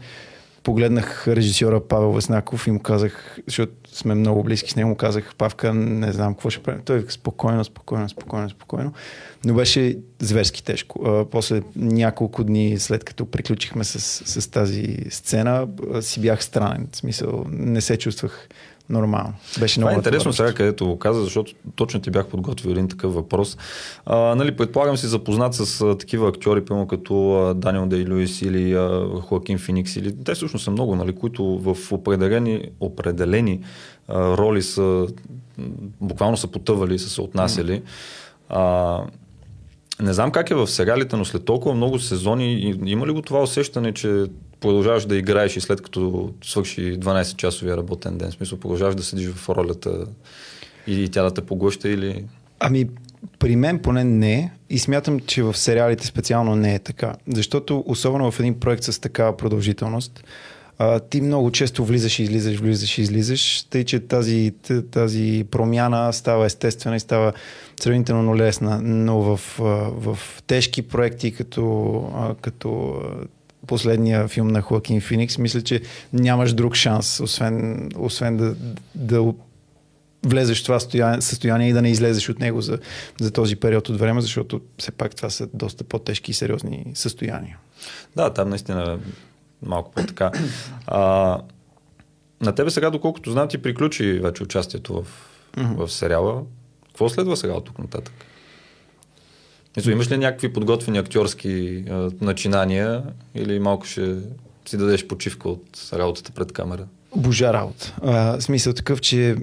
погледнах 0.63 1.27
режисьора 1.27 1.87
Павел 1.87 2.11
Веснаков 2.11 2.67
и 2.67 2.71
му 2.71 2.79
казах, 2.79 3.37
защото 3.47 3.73
сме 3.93 4.15
много 4.15 4.43
близки 4.43 4.71
с 4.71 4.75
него, 4.75 4.89
му 4.89 4.95
казах, 4.95 5.35
Павка, 5.35 5.73
не 5.73 6.11
знам 6.11 6.33
какво 6.33 6.49
ще 6.49 6.63
правим. 6.63 6.81
Той 6.85 6.99
вика, 6.99 7.11
спокойно, 7.11 7.63
спокойно, 7.63 8.09
спокойно, 8.09 8.49
спокойно. 8.49 8.93
Но 9.45 9.53
беше 9.53 9.97
зверски 10.19 10.63
тежко. 10.63 11.25
После 11.31 11.61
няколко 11.75 12.43
дни 12.43 12.79
след 12.79 13.03
като 13.03 13.25
приключихме 13.25 13.83
с, 13.83 13.99
с 14.41 14.47
тази 14.47 14.97
сцена, 15.09 15.67
си 16.01 16.21
бях 16.21 16.43
странен. 16.43 16.87
В 16.91 16.97
смисъл, 16.97 17.45
не 17.49 17.81
се 17.81 17.97
чувствах 17.97 18.47
нормално. 18.91 19.33
Беше 19.59 19.75
Това 19.79 19.89
много 19.89 19.99
е 19.99 19.99
интересно 19.99 20.33
сега, 20.33 20.53
където 20.53 20.85
го 20.85 20.99
каза, 20.99 21.23
защото 21.23 21.53
точно 21.75 22.01
ти 22.01 22.11
бях 22.11 22.27
подготвил 22.27 22.71
един 22.71 22.87
такъв 22.87 23.13
въпрос. 23.13 23.57
А, 24.05 24.35
нали, 24.35 24.55
предполагам 24.55 24.97
си 24.97 25.07
запознат 25.07 25.53
с 25.53 25.81
а, 25.81 25.97
такива 25.97 26.29
актьори, 26.29 26.65
пълно 26.65 26.87
като 26.87 27.33
а, 27.33 27.53
Даниел 27.53 27.85
Дей 27.85 28.05
Луис 28.09 28.41
или 28.41 28.73
а, 28.73 29.07
Хоакин 29.21 29.57
Феникс. 29.57 29.95
Или... 29.95 30.23
Те 30.23 30.33
всъщност 30.33 30.65
са 30.65 30.71
много, 30.71 30.95
нали, 30.95 31.15
които 31.15 31.57
в 31.57 31.91
определени, 31.91 32.69
определени 32.79 33.59
а, 34.07 34.37
роли 34.37 34.61
са 34.61 35.07
буквално 36.01 36.37
са 36.37 36.47
потъвали, 36.47 36.99
са 36.99 37.09
се 37.09 37.21
отнасяли. 37.21 37.81
А, 38.49 38.97
не 40.01 40.13
знам 40.13 40.31
как 40.31 40.51
е 40.51 40.55
в 40.55 40.67
сериалите, 40.67 41.17
но 41.17 41.25
след 41.25 41.45
толкова 41.45 41.75
много 41.75 41.99
сезони 41.99 42.75
има 42.85 43.07
ли 43.07 43.11
го 43.11 43.21
това 43.21 43.41
усещане, 43.41 43.93
че 43.93 44.25
продължаваш 44.61 45.05
да 45.05 45.17
играеш 45.17 45.57
и 45.57 45.61
след 45.61 45.81
като 45.81 46.33
свърши 46.43 46.99
12-часовия 46.99 47.77
работен 47.77 48.17
ден? 48.17 48.31
В 48.31 48.33
смисъл, 48.33 48.59
продължаваш 48.59 48.95
да 48.95 49.03
седиш 49.03 49.27
в 49.27 49.49
ролята 49.49 50.05
и 50.87 51.09
тя 51.09 51.23
да 51.23 51.33
те 51.33 51.41
поглъща 51.41 51.89
или... 51.89 52.25
Ами, 52.59 52.89
при 53.39 53.55
мен 53.55 53.79
поне 53.79 54.03
не 54.03 54.51
и 54.69 54.79
смятам, 54.79 55.19
че 55.19 55.43
в 55.43 55.57
сериалите 55.57 56.05
специално 56.05 56.55
не 56.55 56.75
е 56.75 56.79
така. 56.79 57.13
Защото 57.27 57.83
особено 57.87 58.31
в 58.31 58.39
един 58.39 58.59
проект 58.59 58.83
с 58.83 59.01
такава 59.01 59.37
продължителност, 59.37 60.23
а, 60.77 60.99
ти 60.99 61.21
много 61.21 61.51
често 61.51 61.85
влизаш 61.85 62.19
и 62.19 62.23
излизаш, 62.23 62.59
влизаш 62.59 62.97
и 62.97 63.01
излизаш, 63.01 63.63
тъй 63.63 63.83
че 63.83 63.99
тази, 63.99 64.53
тази 64.91 65.45
промяна 65.51 66.13
става 66.13 66.45
естествена 66.45 66.95
и 66.95 66.99
става 66.99 67.33
сравнително 67.79 68.35
лесна, 68.35 68.81
но 68.83 69.19
в, 69.19 69.39
в 69.95 70.17
тежки 70.47 70.81
проекти 70.81 71.31
като, 71.31 72.35
като 72.41 73.01
последния 73.67 74.27
филм 74.27 74.47
на 74.47 74.61
Хоакин 74.61 75.01
Феникс, 75.01 75.37
мисля, 75.37 75.61
че 75.61 75.81
нямаш 76.13 76.53
друг 76.53 76.75
шанс, 76.75 77.19
освен, 77.19 77.89
освен 77.97 78.37
да, 78.37 78.55
да 78.95 79.33
влезеш 80.25 80.61
в 80.61 80.65
това 80.65 80.79
състояние 81.21 81.69
и 81.69 81.73
да 81.73 81.81
не 81.81 81.89
излезеш 81.89 82.29
от 82.29 82.39
него 82.39 82.61
за, 82.61 82.79
за 83.21 83.31
този 83.31 83.55
период 83.55 83.89
от 83.89 83.99
време, 83.99 84.21
защото 84.21 84.61
все 84.77 84.91
пак 84.91 85.15
това 85.15 85.29
са 85.29 85.47
доста 85.53 85.83
по-тежки 85.83 86.31
и 86.31 86.33
сериозни 86.33 86.85
състояния. 86.93 87.57
Да, 88.15 88.33
там 88.33 88.49
наистина 88.49 88.99
малко 89.61 89.91
по-така. 89.91 90.31
А, 90.87 91.37
на 92.41 92.55
тебе 92.55 92.69
сега, 92.69 92.89
доколкото 92.89 93.31
знам, 93.31 93.47
ти 93.47 93.57
приключи 93.57 94.19
вече 94.19 94.43
участието 94.43 94.93
в, 94.93 95.07
mm-hmm. 95.55 95.75
в 95.75 95.91
сериала. 95.91 96.43
Какво 96.87 97.09
следва 97.09 97.37
сега 97.37 97.53
от 97.53 97.65
тук 97.65 97.79
нататък? 97.79 98.13
Мисля, 99.77 99.91
имаш 99.91 100.11
ли 100.11 100.17
някакви 100.17 100.53
подготвени 100.53 100.97
актьорски 100.97 101.83
а, 101.89 102.09
начинания 102.21 103.03
или 103.35 103.59
малко 103.59 103.85
ще 103.85 104.17
си 104.65 104.77
дадеш 104.77 105.07
почивка 105.07 105.49
от 105.49 105.89
работата 105.93 106.31
пред 106.31 106.51
камера? 106.51 106.87
Божа 107.15 107.53
работа. 107.53 107.95
А, 108.03 108.41
смисъл 108.41 108.73
такъв, 108.73 109.01
че 109.01 109.35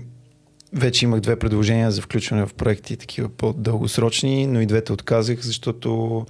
вече 0.73 1.05
имах 1.05 1.21
две 1.21 1.37
предложения 1.37 1.91
за 1.91 2.03
включване 2.03 2.47
в 2.47 2.55
проекти, 2.55 2.97
такива 2.97 3.29
по-дългосрочни, 3.29 4.47
но 4.47 4.61
и 4.61 4.67
двете 4.67 4.93
отказах, 4.93 5.41
защото 5.41 6.27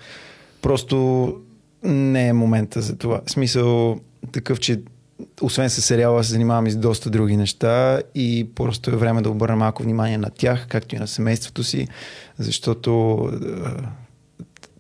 просто 0.63 1.37
не 1.83 2.29
е 2.29 2.33
момента 2.33 2.81
за 2.81 2.97
това. 2.97 3.21
Смисъл 3.27 4.01
такъв, 4.33 4.61
че 4.61 4.81
освен 5.43 5.71
с 5.71 5.83
сериала 5.83 6.25
се 6.25 6.31
занимавам 6.31 6.67
и 6.67 6.71
с 6.71 6.77
доста 6.77 7.11
други 7.11 7.37
неща 7.37 8.01
и 8.15 8.49
просто 8.55 8.91
е 8.91 8.97
време 8.97 9.23
да 9.23 9.31
обърна 9.31 9.57
малко 9.57 9.83
внимание 9.83 10.19
на 10.19 10.31
тях, 10.31 10.67
както 10.69 10.95
и 10.95 10.99
на 10.99 11.07
семейството 11.07 11.65
си, 11.65 11.89
защото 12.39 13.23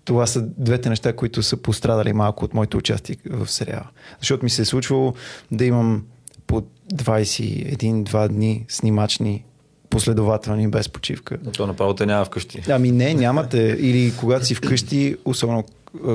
това 0.04 0.26
са 0.26 0.42
двете 0.42 0.88
неща, 0.88 1.12
които 1.12 1.42
са 1.42 1.56
пострадали 1.56 2.12
малко 2.12 2.44
от 2.44 2.54
моето 2.54 2.76
участие 2.76 3.16
в 3.30 3.50
сериала. 3.50 3.86
Защото 4.18 4.44
ми 4.44 4.50
се 4.50 4.62
е 4.62 4.64
случвало 4.64 5.14
да 5.50 5.64
имам 5.64 6.04
по 6.46 6.62
21-2 6.94 8.28
дни 8.28 8.64
снимачни 8.68 9.44
последователни, 9.90 10.68
без 10.68 10.88
почивка. 10.88 11.38
Но 11.44 11.50
то 11.50 11.66
направо 11.66 11.94
те 11.94 12.06
няма 12.06 12.24
вкъщи. 12.24 12.62
Ами 12.68 12.90
не, 12.90 13.14
нямате. 13.14 13.76
Или 13.78 14.12
когато 14.16 14.46
си 14.46 14.54
вкъщи, 14.54 15.16
особено 15.24 15.64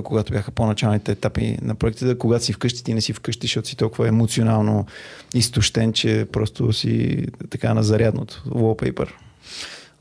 когато 0.04 0.34
бяха 0.34 0.52
по-началните 0.52 1.12
етапи 1.12 1.58
на 1.62 1.76
проекта, 1.76 2.18
когато 2.18 2.46
си 2.46 2.54
вкъщи, 2.54 2.84
ти 2.84 2.94
не 2.94 3.02
си 3.02 3.14
вкъщи, 3.14 3.48
защото 3.48 3.68
си 3.68 3.78
толкова 3.78 4.08
емоционално 4.08 4.86
изтощен, 5.34 5.94
че 5.94 6.28
просто 6.32 6.74
си 6.74 7.26
така 7.50 7.74
на 7.74 7.84
зарядното 7.84 8.44
wallpaper. 8.48 9.10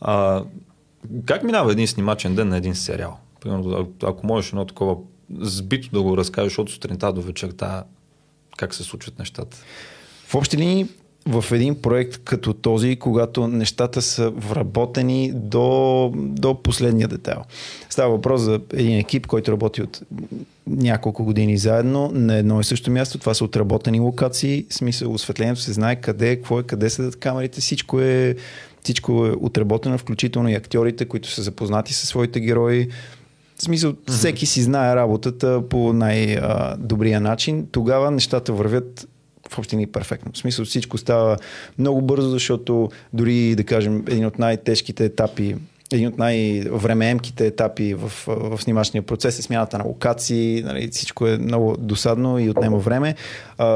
А, 0.01 0.45
как 1.27 1.43
минава 1.43 1.73
един 1.73 1.89
снимачен 1.89 2.35
ден 2.35 2.49
на 2.49 2.57
един 2.57 2.75
сериал? 2.75 3.19
Примерно, 3.41 3.93
ако 4.03 4.27
можеш 4.27 4.51
едно 4.51 4.67
такова 4.67 4.97
сбито 5.41 5.91
да 5.93 6.03
го 6.03 6.17
разкажеш 6.17 6.59
от 6.59 6.71
сутринта 6.71 7.13
до 7.13 7.23
вечерта, 7.23 7.85
как 8.57 8.75
се 8.75 8.83
случват 8.83 9.19
нещата? 9.19 9.57
В 10.27 10.35
общи 10.35 10.57
линии 10.57 10.89
в 11.27 11.45
един 11.53 11.83
проект 11.83 12.21
като 12.25 12.53
този, 12.53 12.97
когато 12.97 13.49
нещата 13.49 14.03
са 14.03 14.31
вработени 14.31 15.33
до, 15.35 16.11
до 16.15 16.63
последния 16.63 17.09
детайл. 17.09 17.43
Става 17.91 18.11
въпрос 18.11 18.41
за 18.41 18.61
един 18.73 18.99
екип, 18.99 19.27
който 19.27 19.53
работи 19.53 19.83
от 19.83 20.03
няколко 20.67 21.25
години 21.25 21.59
заедно 21.59 22.11
на 22.15 22.37
едно 22.37 22.61
и 22.61 22.65
също 22.65 22.91
място. 22.91 23.19
Това 23.19 23.35
са 23.35 23.45
отработени 23.45 24.01
локации, 24.01 24.67
в 24.71 24.75
смисъл 24.75 25.13
осветлението 25.13 25.61
се 25.61 25.73
знае 25.73 25.97
къде 25.97 26.37
какво 26.37 26.61
е, 26.61 26.63
къде 26.63 26.91
седат 26.91 27.17
камерите, 27.17 27.61
всичко 27.61 28.01
е, 28.01 28.35
всичко 28.83 29.27
е 29.27 29.31
отработено, 29.41 29.99
включително 29.99 30.49
и 30.49 30.55
актьорите, 30.55 31.05
които 31.05 31.29
са 31.29 31.43
запознати 31.43 31.95
със 31.95 32.09
своите 32.09 32.41
герои. 32.41 32.89
В 33.57 33.63
смисъл, 33.63 33.95
всеки 34.09 34.47
си 34.47 34.63
знае 34.63 34.97
работата 34.97 35.63
по 35.71 35.93
най-добрия 35.93 37.21
начин. 37.21 37.67
Тогава 37.73 38.11
нещата 38.11 38.53
вървят 38.53 39.09
в 39.53 39.59
общини 39.59 39.87
перфектно. 39.87 40.33
В 40.33 40.39
смисъл 40.39 40.65
всичко 40.65 40.99
става 40.99 41.37
много 41.79 42.03
бързо, 42.03 42.31
защото 42.31 42.91
дори, 43.13 43.55
да 43.55 43.65
кажем, 43.65 44.05
един 44.09 44.27
от 44.27 44.39
най-тежките 44.39 45.05
етапи 45.05 45.57
един 45.95 46.09
от 46.09 46.19
най-времеемките 46.19 47.47
етапи 47.47 47.95
в, 47.95 48.13
в 48.27 48.63
снимачния 48.63 49.03
процес 49.03 49.39
е 49.39 49.43
смяната 49.43 49.79
на 49.79 49.85
локации, 49.85 50.63
нали, 50.63 50.89
всичко 50.89 51.27
е 51.27 51.39
много 51.39 51.77
досадно 51.79 52.39
и 52.39 52.51
отнема 52.51 52.79
време. 52.79 53.15
А, 53.59 53.67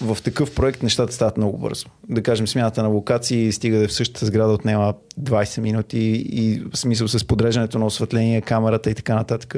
в 0.00 0.18
такъв 0.24 0.54
проект 0.54 0.82
нещата 0.82 1.12
стават 1.12 1.36
много 1.36 1.58
бързо. 1.58 1.86
Да 2.08 2.22
кажем, 2.22 2.48
смяната 2.48 2.82
на 2.82 2.88
локации 2.88 3.52
стига 3.52 3.78
да 3.78 3.84
е 3.84 3.88
в 3.88 3.92
същата 3.92 4.26
сграда 4.26 4.52
отнема 4.52 4.94
20 5.20 5.60
минути 5.60 5.98
и 6.32 6.62
в 6.72 6.76
смисъл 6.76 7.08
с 7.08 7.24
подреждането 7.24 7.78
на 7.78 7.86
осветление, 7.86 8.40
камерата 8.40 8.90
и 8.90 8.94
така 8.94 9.14
нататък 9.14 9.56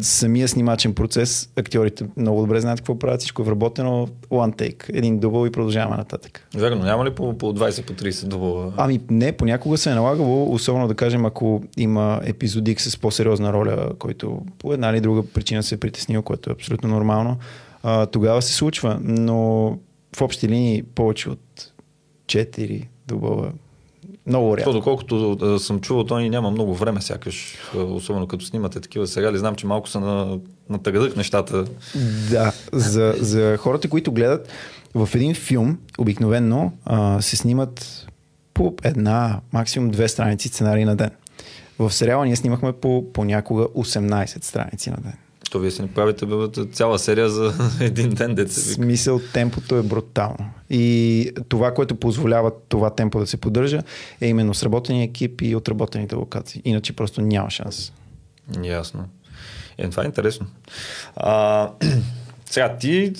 самия 0.00 0.48
снимачен 0.48 0.94
процес, 0.94 1.50
актьорите 1.56 2.06
много 2.16 2.40
добре 2.40 2.60
знаят 2.60 2.80
какво 2.80 2.98
правят, 2.98 3.20
всичко 3.20 3.42
е 3.42 3.44
вработено, 3.44 4.08
one 4.30 4.56
take, 4.56 4.96
един 4.98 5.18
дубъл 5.18 5.46
и 5.46 5.52
продължаваме 5.52 5.96
нататък. 5.96 6.48
Верно, 6.54 6.82
няма 6.82 7.04
ли 7.04 7.14
по, 7.14 7.38
по 7.38 7.54
20 7.54 7.86
по 7.86 7.92
30 7.92 8.26
дубъл? 8.26 8.72
Ами 8.76 9.00
не, 9.10 9.32
понякога 9.32 9.78
се 9.78 9.90
е 9.90 9.94
налагало, 9.94 10.52
особено 10.52 10.88
да 10.88 10.94
кажем, 10.94 11.26
ако 11.26 11.62
има 11.76 12.20
епизодик 12.24 12.80
с 12.80 12.96
по-сериозна 12.96 13.52
роля, 13.52 13.92
който 13.98 14.40
по 14.58 14.72
една 14.72 14.90
или 14.90 15.00
друга 15.00 15.22
причина 15.34 15.62
се 15.62 15.74
е 15.74 15.78
притеснил, 15.78 16.22
което 16.22 16.50
е 16.50 16.52
абсолютно 16.52 16.88
нормално, 16.88 17.36
а, 17.82 18.06
тогава 18.06 18.42
се 18.42 18.52
случва, 18.52 18.98
но 19.02 19.68
в 20.16 20.22
общи 20.22 20.48
линии 20.48 20.82
повече 20.82 21.30
от 21.30 21.72
4 22.26 22.86
дубъла 23.06 23.52
много 24.28 24.56
рядко. 24.56 24.72
Доколкото 24.72 25.36
да 25.36 25.58
съм 25.58 25.80
чувал, 25.80 26.04
той 26.04 26.28
няма 26.28 26.50
много 26.50 26.74
време, 26.74 27.00
сякаш, 27.00 27.54
особено 27.74 28.26
като 28.26 28.44
снимате 28.44 28.80
такива 28.80 29.06
сериали. 29.06 29.38
Знам, 29.38 29.54
че 29.54 29.66
малко 29.66 29.88
са 29.88 30.00
на, 30.00 30.38
на 30.70 30.78
нещата. 31.16 31.64
Да, 32.30 32.52
за, 32.72 33.14
за 33.18 33.56
хората, 33.56 33.88
които 33.88 34.12
гледат, 34.12 34.48
в 34.94 35.08
един 35.14 35.34
филм 35.34 35.78
обикновенно 35.98 36.72
а, 36.84 37.22
се 37.22 37.36
снимат 37.36 38.06
по 38.54 38.74
една, 38.84 39.40
максимум 39.52 39.90
две 39.90 40.08
страници 40.08 40.48
сценарии 40.48 40.84
на 40.84 40.96
ден. 40.96 41.10
В 41.78 41.90
сериала 41.90 42.26
ние 42.26 42.36
снимахме 42.36 42.72
по 42.72 43.12
понякога 43.12 43.62
18 43.62 44.44
страници 44.44 44.90
на 44.90 44.96
ден. 44.96 45.14
То 45.50 45.58
вие 45.58 45.70
си 45.70 45.82
не 45.82 45.88
правите 45.88 46.26
цяла 46.72 46.98
серия 46.98 47.30
за 47.30 47.54
един 47.80 48.10
ден, 48.10 48.34
деца. 48.34 48.60
Смисъл, 48.60 49.20
темпото 49.32 49.76
е 49.76 49.82
брутално. 49.82 50.50
И 50.70 51.30
това, 51.48 51.74
което 51.74 51.94
позволява 51.94 52.52
това 52.68 52.90
темпо 52.94 53.18
да 53.18 53.26
се 53.26 53.36
поддържа, 53.36 53.82
е 54.20 54.28
именно 54.28 54.54
сработения 54.54 55.04
екип 55.04 55.42
и 55.42 55.56
отработените 55.56 56.14
локации. 56.14 56.62
Иначе 56.64 56.92
просто 56.92 57.20
няма 57.20 57.50
шанс. 57.50 57.92
Ясно. 58.62 59.04
Е, 59.78 59.90
това 59.90 60.02
е 60.02 60.06
интересно. 60.06 60.46
А, 61.16 61.70
сега, 62.46 62.76
ти 62.76 63.12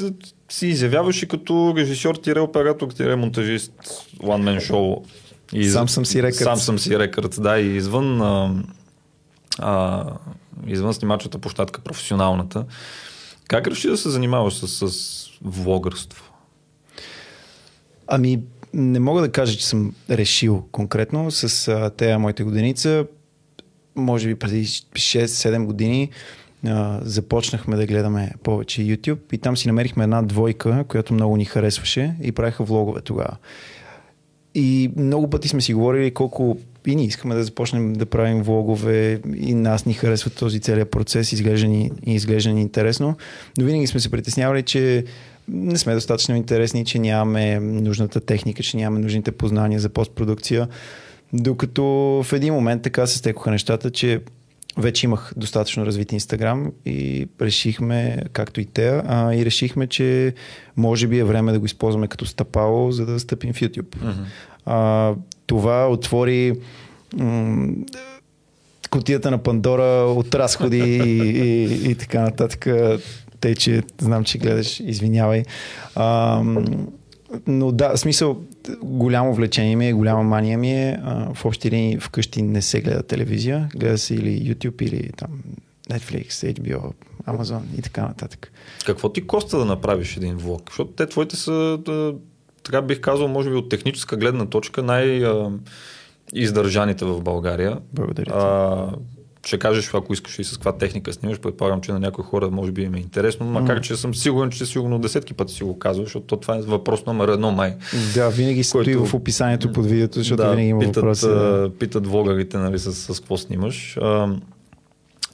си 0.49 0.67
изявяваш 0.67 1.23
и 1.23 1.29
като 1.29 1.75
режисьор, 1.77 2.15
тире 2.15 2.41
оператор, 2.41 2.89
тире 2.89 3.17
монтажист, 3.17 3.73
one 4.23 4.43
man 4.43 4.71
show. 4.71 5.05
И 5.53 5.69
сам 5.69 5.89
съм 5.89 6.07
си 6.07 6.23
рекърд. 6.23 6.45
Сам 6.45 6.57
съм 6.57 6.79
си 6.79 6.99
рекърд, 6.99 7.37
да, 7.41 7.59
и 7.59 7.77
извън 7.77 8.21
а, 8.23 8.55
а, 9.59 10.05
извън 10.67 10.95
снимачната 10.95 11.39
площадка, 11.39 11.81
професионалната. 11.81 12.65
Как 13.49 13.67
реши 13.67 13.89
да 13.89 13.97
се 13.97 14.11
занимаваш 14.11 14.55
с, 14.55 14.91
с 14.91 15.29
влогърство? 15.43 16.33
Ами, 18.07 18.41
не 18.75 19.01
мога 19.01 19.21
да 19.21 19.33
кажа, 19.33 19.59
че 19.59 19.67
съм 19.67 19.95
решил 20.11 20.65
конкретно 20.73 21.31
с 21.31 21.69
а, 21.69 21.91
тея 21.91 22.19
моите 22.19 22.45
годиница. 22.45 23.07
Може 23.97 24.29
би 24.29 24.35
преди 24.35 24.67
6-7 24.67 25.65
години 25.65 26.11
а, 26.67 27.01
започнахме 27.03 27.77
да 27.77 27.87
гледаме 27.87 28.33
повече 28.43 28.83
YouTube 28.83 29.19
и 29.33 29.39
там 29.39 29.57
си 29.57 29.69
намерихме 29.69 30.05
една 30.05 30.23
двойка, 30.23 30.85
която 30.89 31.15
много 31.15 31.37
ни 31.37 31.45
харесваше 31.45 32.15
и 32.23 32.33
правиха 32.33 32.65
влогове 32.65 33.01
тогава. 33.01 33.37
И 34.55 34.91
много 34.97 35.31
пъти 35.31 35.49
сме 35.49 35.61
си 35.61 35.75
говорили 35.75 36.11
колко 36.11 36.59
и 36.87 36.97
ние 36.97 37.07
искаме 37.07 37.35
да 37.35 37.45
започнем 37.45 37.93
да 37.93 38.07
правим 38.07 38.43
влогове 38.43 39.21
и 39.37 39.55
нас 39.55 39.87
ни 39.87 39.95
харесва 39.95 40.31
този 40.31 40.61
целият 40.61 40.91
процес, 40.91 41.33
изглежда 41.33 41.69
ни, 41.69 41.91
изглежда 42.07 42.53
ни 42.53 42.61
интересно, 42.61 43.17
но 43.59 43.65
винаги 43.65 43.87
сме 43.87 44.01
се 44.01 44.11
притеснявали, 44.11 44.63
че 44.63 45.05
не 45.49 45.79
сме 45.79 45.95
достатъчно 45.95 46.37
интересни, 46.37 46.85
че 46.85 46.99
нямаме 46.99 47.61
нужната 47.61 48.21
техника, 48.21 48.63
че 48.63 48.77
нямаме 48.77 49.03
нужните 49.03 49.33
познания 49.33 49.81
за 49.81 49.89
постпродукция. 49.89 50.69
Докато 51.33 51.83
в 52.25 52.33
един 52.33 52.55
момент 52.55 52.83
така 52.83 53.07
се 53.07 53.19
стекоха 53.19 53.51
нещата, 53.51 53.91
че 53.91 54.21
вече 54.79 55.07
имах 55.07 55.33
достатъчно 55.37 55.87
развит 55.87 56.13
Инстаграм 56.13 56.73
и 56.87 57.29
решихме, 57.41 58.23
както 58.33 58.61
и 58.61 58.65
те, 58.65 59.03
а, 59.07 59.35
и 59.35 59.45
решихме, 59.45 59.87
че 59.87 60.35
може 60.77 61.07
би 61.07 61.19
е 61.19 61.25
време 61.25 61.53
да 61.53 61.59
го 61.59 61.67
използваме 61.67 62.09
като 62.09 62.27
стъпало, 62.27 62.93
за 62.93 63.07
да 63.07 63.21
стъпим 63.21 63.53
в 63.53 63.61
YouTube. 63.61 63.97
Uh-huh. 63.97 64.15
А, 64.67 65.15
това 65.47 65.89
отвори 65.89 66.53
м- 67.17 67.69
кутията 68.91 69.31
на 69.31 69.39
Пандора 69.39 70.05
от 70.05 70.35
разходи 70.35 70.79
и, 70.79 71.23
и, 71.23 71.91
и 71.91 71.95
така 71.95 72.21
нататък. 72.21 72.67
Тъй, 73.41 73.55
че 73.55 73.83
знам, 73.99 74.25
че 74.25 74.39
гледаш, 74.39 74.81
извинявай. 74.81 75.43
А, 75.95 76.43
но 77.47 77.73
да, 77.73 77.97
смисъл, 77.97 78.41
голямо 78.83 79.35
влечение 79.35 79.77
ми 79.77 79.89
е, 79.89 79.93
голяма 79.93 80.23
мания 80.23 80.59
ми 80.59 80.73
е. 80.73 81.01
А, 81.05 81.35
в 81.35 81.45
общи 81.45 81.71
линии 81.71 81.99
вкъщи 81.99 82.43
не 82.43 82.63
се 82.63 82.81
гледа 82.81 83.03
телевизия. 83.03 83.69
Гледа 83.77 83.99
се 83.99 84.15
или 84.15 84.55
YouTube, 84.55 84.83
или 84.83 85.11
там 85.17 85.31
Netflix, 85.91 86.29
HBO, 86.29 86.93
Amazon 87.27 87.61
и 87.79 87.83
така 87.83 88.03
нататък. 88.03 88.53
Какво 88.87 89.13
ти 89.13 89.27
коста 89.27 89.59
да 89.59 89.65
направиш 89.65 90.17
един 90.17 90.37
влог? 90.37 90.63
Защото 90.71 90.91
те 90.91 91.07
твоите 91.07 91.37
са, 91.37 91.79
да, 91.85 92.15
така 92.63 92.83
бих 92.83 93.01
казал, 93.01 93.29
може 93.29 93.51
би 93.51 93.57
от 93.57 93.69
техническа 93.69 94.17
гледна 94.17 94.47
точка 94.47 94.83
най- 94.83 95.25
издържаните 96.33 97.05
в 97.05 97.21
България. 97.21 97.79
Благодаря. 97.93 98.33
А, 98.35 98.93
ще 99.49 99.59
кажеш, 99.59 99.91
ако 99.95 100.13
искаш 100.13 100.39
и 100.39 100.45
с 100.45 100.53
каква 100.53 100.73
техника 100.73 101.13
снимаш, 101.13 101.41
предполагам, 101.41 101.81
че 101.81 101.93
на 101.93 101.99
някои 101.99 102.25
хора 102.25 102.51
може 102.51 102.73
би 102.73 102.83
им 102.83 102.95
е 102.95 102.99
интересно, 102.99 103.47
макар 103.47 103.81
че 103.81 103.97
съм 103.97 104.15
сигурен, 104.15 104.51
че 104.51 104.67
сигурно 104.67 104.99
десетки 104.99 105.35
пъти 105.35 105.55
си 105.55 105.65
го 105.65 105.79
казваш, 105.79 106.07
защото 106.07 106.37
това 106.37 106.57
е 106.57 106.61
въпрос 106.61 107.07
номер 107.07 107.29
едно 107.29 107.53
май. 107.53 107.77
Да, 108.15 108.29
винаги 108.29 108.65
стои 108.65 108.85
който... 108.85 109.07
в 109.07 109.15
описанието 109.15 109.73
под 109.73 109.87
видеото, 109.87 110.19
защото 110.19 110.43
да, 110.43 110.51
винаги 110.51 110.69
има 110.69 110.81
питат, 110.81 110.97
въпроси. 110.97 111.27
Да. 111.27 111.71
Питат 111.79 112.07
влогарите 112.07 112.59
нали, 112.59 112.79
с, 112.79 112.93
с 112.93 113.21
какво 113.21 113.37
снимаш. 113.37 113.97
А, 114.03 114.37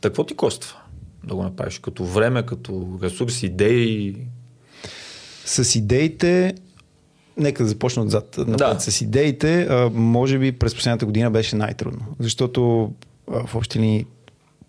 какво 0.00 0.24
ти 0.24 0.34
коства 0.34 0.76
да 1.24 1.34
го 1.34 1.42
направиш? 1.42 1.78
Като 1.78 2.04
време, 2.04 2.42
като 2.42 2.98
ресурс, 3.02 3.42
идеи? 3.42 4.16
С 5.44 5.78
идеите 5.78 6.54
Нека 7.36 7.62
да 7.62 7.68
започна 7.68 8.02
отзад. 8.02 8.38
Да. 8.48 8.80
С 8.80 9.00
идеите, 9.00 9.68
може 9.92 10.38
би 10.38 10.52
през 10.52 10.74
последната 10.74 11.06
година 11.06 11.30
беше 11.30 11.56
най-трудно. 11.56 12.00
Защото 12.18 12.90
в 13.26 13.54
общи 13.54 13.78
линии 13.78 14.06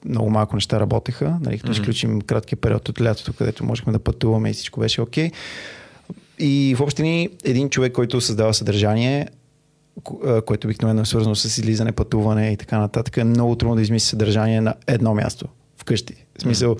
много 0.06 0.30
малко 0.30 0.56
неща 0.56 0.80
работеха. 0.80 1.38
Нали, 1.42 1.60
като 1.60 1.72
mm-hmm. 1.72 1.80
изключим 1.80 2.22
краткия 2.22 2.58
период 2.58 2.90
от 2.90 3.02
лятото, 3.02 3.34
където 3.34 3.66
можехме 3.66 3.94
да 3.94 4.00
пътуваме 4.00 4.50
и 4.50 4.54
всичко 4.54 4.80
беше 4.80 5.02
окей. 5.02 5.30
Okay. 5.30 5.34
И 6.40 6.76
в 6.78 6.82
общи 6.82 7.04
линии 7.04 7.30
един 7.44 7.70
човек, 7.70 7.94
който 7.94 8.22
създава 8.22 8.54
съдържание, 8.54 9.28
което 10.46 10.68
обикновено 10.68 11.02
е 11.02 11.06
свързано 11.06 11.36
с 11.36 11.58
излизане, 11.58 11.92
пътуване 11.92 12.52
и 12.52 12.58
така 12.58 12.80
нататък, 12.80 13.18
е 13.18 13.24
много 13.24 13.56
трудно 13.56 13.76
да 13.76 13.82
измисли 13.82 14.10
съдържание 14.10 14.62
на 14.62 14.74
едно 14.88 15.14
място 15.14 15.48
вкъщи. 15.78 16.25
В 16.38 16.42
смисъл, 16.42 16.76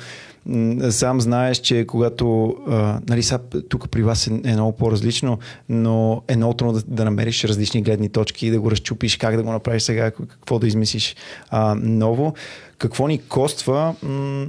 сам 0.90 1.22
знаеш, 1.22 1.58
че 1.58 1.86
когато, 1.88 2.56
а, 2.68 3.00
нали, 3.10 3.24
са, 3.24 3.40
тук 3.70 3.90
при 3.90 4.04
вас 4.04 4.28
е, 4.28 4.42
е 4.46 4.54
много 4.54 4.72
по-различно, 4.72 5.40
но 5.70 6.24
е 6.28 6.36
много 6.36 6.54
трудно 6.54 6.74
да, 6.74 6.84
да 6.88 7.06
намериш 7.06 7.44
различни 7.44 7.82
гледни 7.82 8.10
точки, 8.10 8.52
да 8.52 8.60
го 8.60 8.72
разчупиш, 8.72 9.18
как 9.18 9.36
да 9.36 9.44
го 9.44 9.52
направиш 9.52 9.84
сега, 9.84 10.12
какво 10.12 10.60
да 10.60 10.68
измислиш 10.68 11.16
а, 11.50 11.76
ново. 11.76 12.34
Какво 12.78 13.08
ни 13.08 13.22
коства? 13.28 13.96
М- 14.04 14.48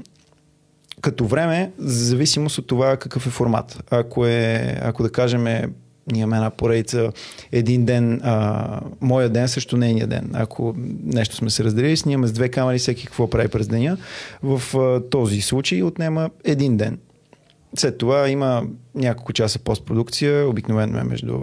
като 1.01 1.27
време, 1.27 1.73
зависимост 1.79 2.59
от 2.59 2.67
това 2.67 2.97
какъв 2.97 3.27
е 3.27 3.31
формат. 3.31 3.85
Ако 3.91 4.27
е, 4.27 4.79
ако 4.83 5.03
да 5.03 5.13
кажем 5.13 5.47
ние 6.13 6.23
имаме 6.23 6.37
една 6.37 6.51
поредица 6.51 7.13
един 7.53 7.85
ден, 7.85 8.21
а, 8.25 8.81
моя 9.01 9.29
ден 9.29 9.49
срещу 9.49 9.77
нейния 9.77 10.07
ден. 10.07 10.31
Ако 10.33 10.75
нещо 11.05 11.37
сме 11.37 11.51
се 11.51 11.65
разделили, 11.65 11.97
снимаме 11.97 12.27
с 12.27 12.33
две 12.33 12.49
камери 12.49 12.79
всеки 12.79 13.07
какво 13.07 13.31
прави 13.31 13.49
през 13.49 13.69
деня. 13.69 13.97
В 14.43 14.79
а, 14.79 15.11
този 15.11 15.41
случай 15.41 15.83
отнема 15.83 16.31
един 16.45 16.77
ден. 16.77 16.99
След 17.79 17.99
това 17.99 18.29
има 18.29 18.63
няколко 18.95 19.33
часа 19.33 19.59
постпродукция, 19.59 20.49
обикновено 20.49 20.99
е 20.99 21.05
между, 21.05 21.41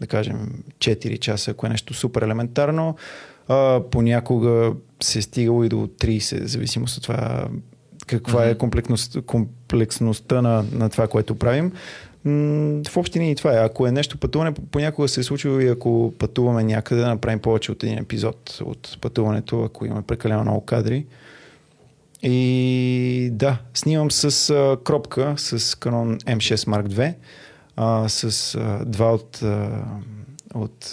да 0.00 0.06
кажем, 0.06 0.64
4 0.78 1.18
часа, 1.18 1.50
ако 1.50 1.66
е 1.66 1.70
нещо 1.70 1.94
супер 1.94 2.22
елементарно. 2.22 2.96
А, 3.48 3.80
понякога 3.90 4.72
се 5.02 5.18
е 5.18 5.22
стигало 5.22 5.64
и 5.64 5.68
до 5.68 5.76
30, 5.76 6.44
зависимост 6.44 6.96
от 6.96 7.02
това 7.02 7.48
каква 8.06 8.40
mm-hmm. 8.40 8.50
е 8.50 8.58
комплексност, 8.58 9.18
комплексността 9.26 10.42
на, 10.42 10.64
на 10.72 10.88
това, 10.88 11.08
което 11.08 11.34
правим 11.34 11.72
в 12.24 12.96
общи 12.96 13.20
линии 13.20 13.36
това 13.36 13.52
е. 13.52 13.64
Ако 13.64 13.86
е 13.86 13.92
нещо 13.92 14.18
пътуване, 14.18 14.52
понякога 14.70 15.08
се 15.08 15.20
е 15.20 15.24
случило 15.24 15.60
и 15.60 15.68
ако 15.68 16.14
пътуваме 16.18 16.64
някъде, 16.64 17.00
да 17.00 17.08
направим 17.08 17.38
повече 17.38 17.72
от 17.72 17.84
един 17.84 17.98
епизод 17.98 18.60
от 18.64 18.98
пътуването, 19.00 19.62
ако 19.62 19.86
имаме 19.86 20.02
прекалено 20.02 20.42
много 20.42 20.60
кадри. 20.60 21.06
И 22.22 23.28
да, 23.32 23.58
снимам 23.74 24.10
с 24.10 24.50
а, 24.50 24.76
кропка, 24.84 25.34
с 25.36 25.58
Canon 25.58 26.24
M6 26.24 26.56
Mark 26.56 26.88
II, 26.88 27.14
а, 27.76 28.08
с 28.08 28.54
а, 28.54 28.84
два 28.84 29.12
от, 29.12 29.42
а, 29.42 29.82
от 30.54 30.86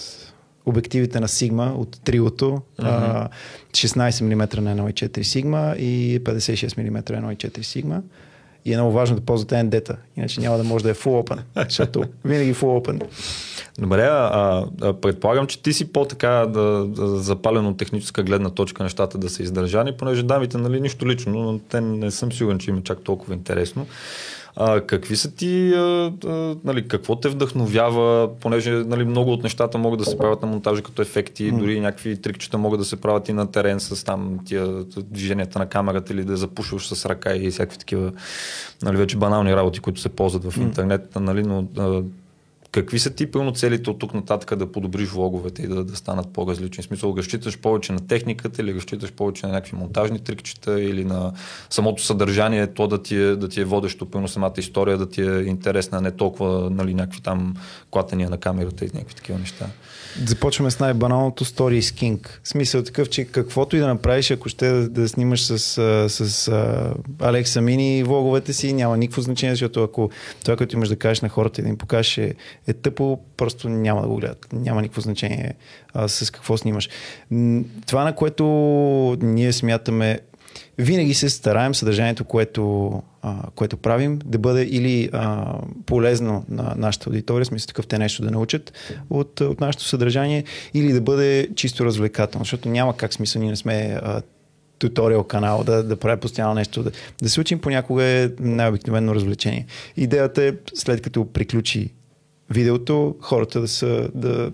обективите 0.65 1.19
на 1.19 1.27
Sigma 1.27 1.73
от 1.73 2.01
триото, 2.03 2.61
mm-hmm. 2.79 3.29
16 3.71 4.21
мм 4.21 4.61
на 4.61 4.91
1.4 4.91 5.19
Sigma 5.19 5.75
и 5.75 6.23
56 6.23 6.77
мм 6.77 7.21
на 7.21 7.35
1.4 7.35 7.59
Sigma. 7.59 8.01
И 8.67 8.73
е 8.73 8.77
много 8.77 8.91
важно 8.91 9.15
да 9.15 9.21
ползвате 9.21 9.56
ND-та, 9.56 9.95
иначе 10.17 10.41
няма 10.41 10.58
да 10.58 10.63
може 10.63 10.84
да 10.84 10.89
е 10.89 10.93
full 10.93 11.23
open, 11.23 11.39
защото 11.69 12.03
винаги 12.25 12.53
full 12.53 12.88
open. 12.88 13.03
Добре, 13.80 14.01
а, 14.01 14.65
а 14.82 14.93
предполагам, 14.93 15.47
че 15.47 15.62
ти 15.62 15.73
си 15.73 15.91
по-така 15.91 16.30
да, 16.30 16.86
да, 16.86 17.08
запален 17.08 17.65
от 17.65 17.77
техническа 17.77 18.23
гледна 18.23 18.49
точка 18.49 18.84
нещата 18.84 19.17
да 19.17 19.30
са 19.30 19.43
издържани, 19.43 19.97
понеже 19.97 20.23
дамите, 20.23 20.58
нали, 20.58 20.82
нищо 20.82 21.08
лично, 21.08 21.32
но 21.32 21.60
те 21.60 21.82
не 21.82 22.12
съм 22.12 22.32
сигурен, 22.32 22.60
че 22.60 22.69
има 22.71 22.82
чак 22.84 23.01
толкова 23.03 23.34
интересно. 23.34 23.86
А, 24.59 24.81
какви 24.81 25.15
са 25.15 25.35
ти, 25.35 25.73
а, 25.73 26.13
а, 26.25 26.55
нали, 26.63 26.87
какво 26.87 27.15
те 27.15 27.29
вдъхновява, 27.29 28.29
понеже 28.39 28.71
нали, 28.71 29.05
много 29.05 29.31
от 29.31 29.43
нещата 29.43 29.77
могат 29.77 29.99
да 29.99 30.05
се 30.05 30.17
правят 30.17 30.41
на 30.41 30.47
монтажа 30.47 30.81
като 30.81 31.01
ефекти, 31.01 31.53
mm. 31.53 31.59
дори 31.59 31.79
някакви 31.79 32.21
трикчета 32.21 32.57
могат 32.57 32.79
да 32.79 32.85
се 32.85 32.95
правят 32.95 33.29
и 33.29 33.33
на 33.33 33.51
терен 33.51 33.79
с 33.79 34.05
там 34.05 34.39
тия 34.45 34.83
движенията 34.97 35.59
на 35.59 35.65
камерата 35.65 36.13
или 36.13 36.23
да 36.23 36.37
запушваш 36.37 36.87
с 36.87 37.05
ръка 37.05 37.35
и 37.35 37.51
всякакви 37.51 37.77
такива 37.77 38.11
нали, 38.83 38.97
вече 38.97 39.17
банални 39.17 39.55
работи, 39.55 39.79
които 39.79 40.01
се 40.01 40.09
ползват 40.09 40.51
в 40.51 40.57
интернет, 40.57 41.15
нали, 41.15 41.43
но 41.43 41.67
а, 41.77 42.03
Какви 42.71 42.99
са 42.99 43.10
ти 43.10 43.32
пълно 43.32 43.53
целите 43.53 43.89
от 43.89 43.99
тук 43.99 44.13
нататък 44.13 44.56
да 44.56 44.71
подобриш 44.71 45.10
влоговете 45.10 45.62
и 45.62 45.67
да, 45.67 45.84
да 45.84 45.95
станат 45.95 46.34
по-различни? 46.34 46.84
В 46.84 46.86
смисъл, 46.86 47.15
разчиташ 47.17 47.58
повече 47.58 47.93
на 47.93 48.08
техниката 48.08 48.62
или 48.62 48.75
разчиташ 48.75 49.12
повече 49.12 49.45
на 49.45 49.51
някакви 49.51 49.77
монтажни 49.77 50.19
трикчета 50.19 50.82
или 50.82 51.06
на 51.06 51.34
самото 51.69 52.03
съдържание, 52.03 52.67
то 52.67 52.88
да 52.88 53.03
ти 53.03 53.15
е, 53.15 53.36
да 53.36 53.49
ти 53.49 53.62
е 53.62 53.65
водещо, 53.65 54.06
пълно 54.06 54.27
самата 54.27 54.53
история 54.58 54.97
да 54.97 55.10
ти 55.10 55.21
е 55.21 55.39
интересна, 55.41 56.01
не 56.01 56.12
толкова 56.12 56.69
нали, 56.69 56.93
някакви 56.93 57.21
там 57.21 57.53
клатения 57.91 58.30
на 58.30 58.38
камерата 58.38 58.86
и 58.86 58.89
някакви 58.93 59.15
такива 59.15 59.39
неща. 59.39 59.65
Започваме 60.25 60.71
с 60.71 60.80
най-баналното 60.80 61.45
Story 61.45 61.80
King. 61.80 62.27
Смисъл 62.43 62.84
такъв, 62.84 63.10
че 63.10 63.25
каквото 63.25 63.75
и 63.75 63.80
да 63.80 63.88
направиш, 63.88 64.32
ако 64.32 64.49
ще 64.49 64.71
да, 64.71 64.89
да 64.89 65.10
снимаш 65.10 65.45
с, 65.45 65.60
с 66.10 66.51
Алекса 67.19 67.62
Мини 67.62 68.03
влоговете 68.03 68.53
си, 68.53 68.73
няма 68.73 68.97
никакво 68.97 69.21
значение, 69.21 69.56
защото 69.56 69.84
ако 69.84 70.10
това, 70.43 70.58
което 70.58 70.75
имаш 70.75 70.89
да 70.89 70.95
кажеш 70.95 71.21
на 71.21 71.30
хората 71.30 71.62
и 71.62 71.63
да 71.63 71.69
им 71.69 71.77
покажеш 71.77 72.19
е, 72.67 72.73
тъпо, 72.73 73.19
просто 73.38 73.69
няма 73.69 74.01
да 74.01 74.08
го 74.08 74.15
гледат. 74.15 74.47
Няма 74.53 74.82
никакво 74.82 75.01
значение 75.01 75.53
а, 75.93 76.08
с 76.08 76.32
какво 76.32 76.58
снимаш. 76.58 76.89
Това, 77.88 78.03
на 78.03 78.15
което 78.15 78.45
ние 79.21 79.53
смятаме, 79.53 80.19
винаги 80.77 81.13
се 81.13 81.30
стараем 81.30 81.75
съдържанието, 81.75 82.23
което, 82.23 82.91
а, 83.21 83.36
което 83.56 83.77
правим, 83.77 84.19
да 84.25 84.38
бъде 84.38 84.63
или 84.63 85.10
а, 85.13 85.53
полезно 85.86 86.45
на 86.49 86.73
нашата 86.77 87.10
аудитория, 87.10 87.45
смисъл 87.45 87.67
такъв 87.67 87.88
те 87.88 87.97
нещо 87.97 88.23
да 88.23 88.32
научат 88.32 88.73
от, 89.10 89.41
от 89.41 89.62
нашето 89.62 89.84
съдържание, 89.84 90.43
или 90.73 90.93
да 90.93 91.01
бъде 91.01 91.49
чисто 91.56 91.86
развлекателно, 91.86 92.45
защото 92.45 92.69
няма 92.69 92.97
как 92.97 93.13
смисъл, 93.13 93.41
ние 93.41 93.51
не 93.51 93.56
сме 93.56 93.99
туториал 94.80 95.23
канал, 95.23 95.63
да, 95.63 95.84
да 95.84 95.95
прави 95.95 96.19
постоянно 96.19 96.53
нещо. 96.53 96.84
Да, 96.84 96.91
да 97.21 97.30
се 97.30 97.41
учим 97.41 97.60
понякога 97.60 98.03
е 98.03 98.30
най-обикновено 98.39 99.15
развлечение. 99.15 99.65
Идеята 99.97 100.43
е 100.43 100.53
след 100.73 101.01
като 101.01 101.25
приключи 101.34 101.93
видеото, 102.49 103.15
хората 103.21 103.62
да 103.62 103.67
са 103.67 104.10
да, 104.15 104.51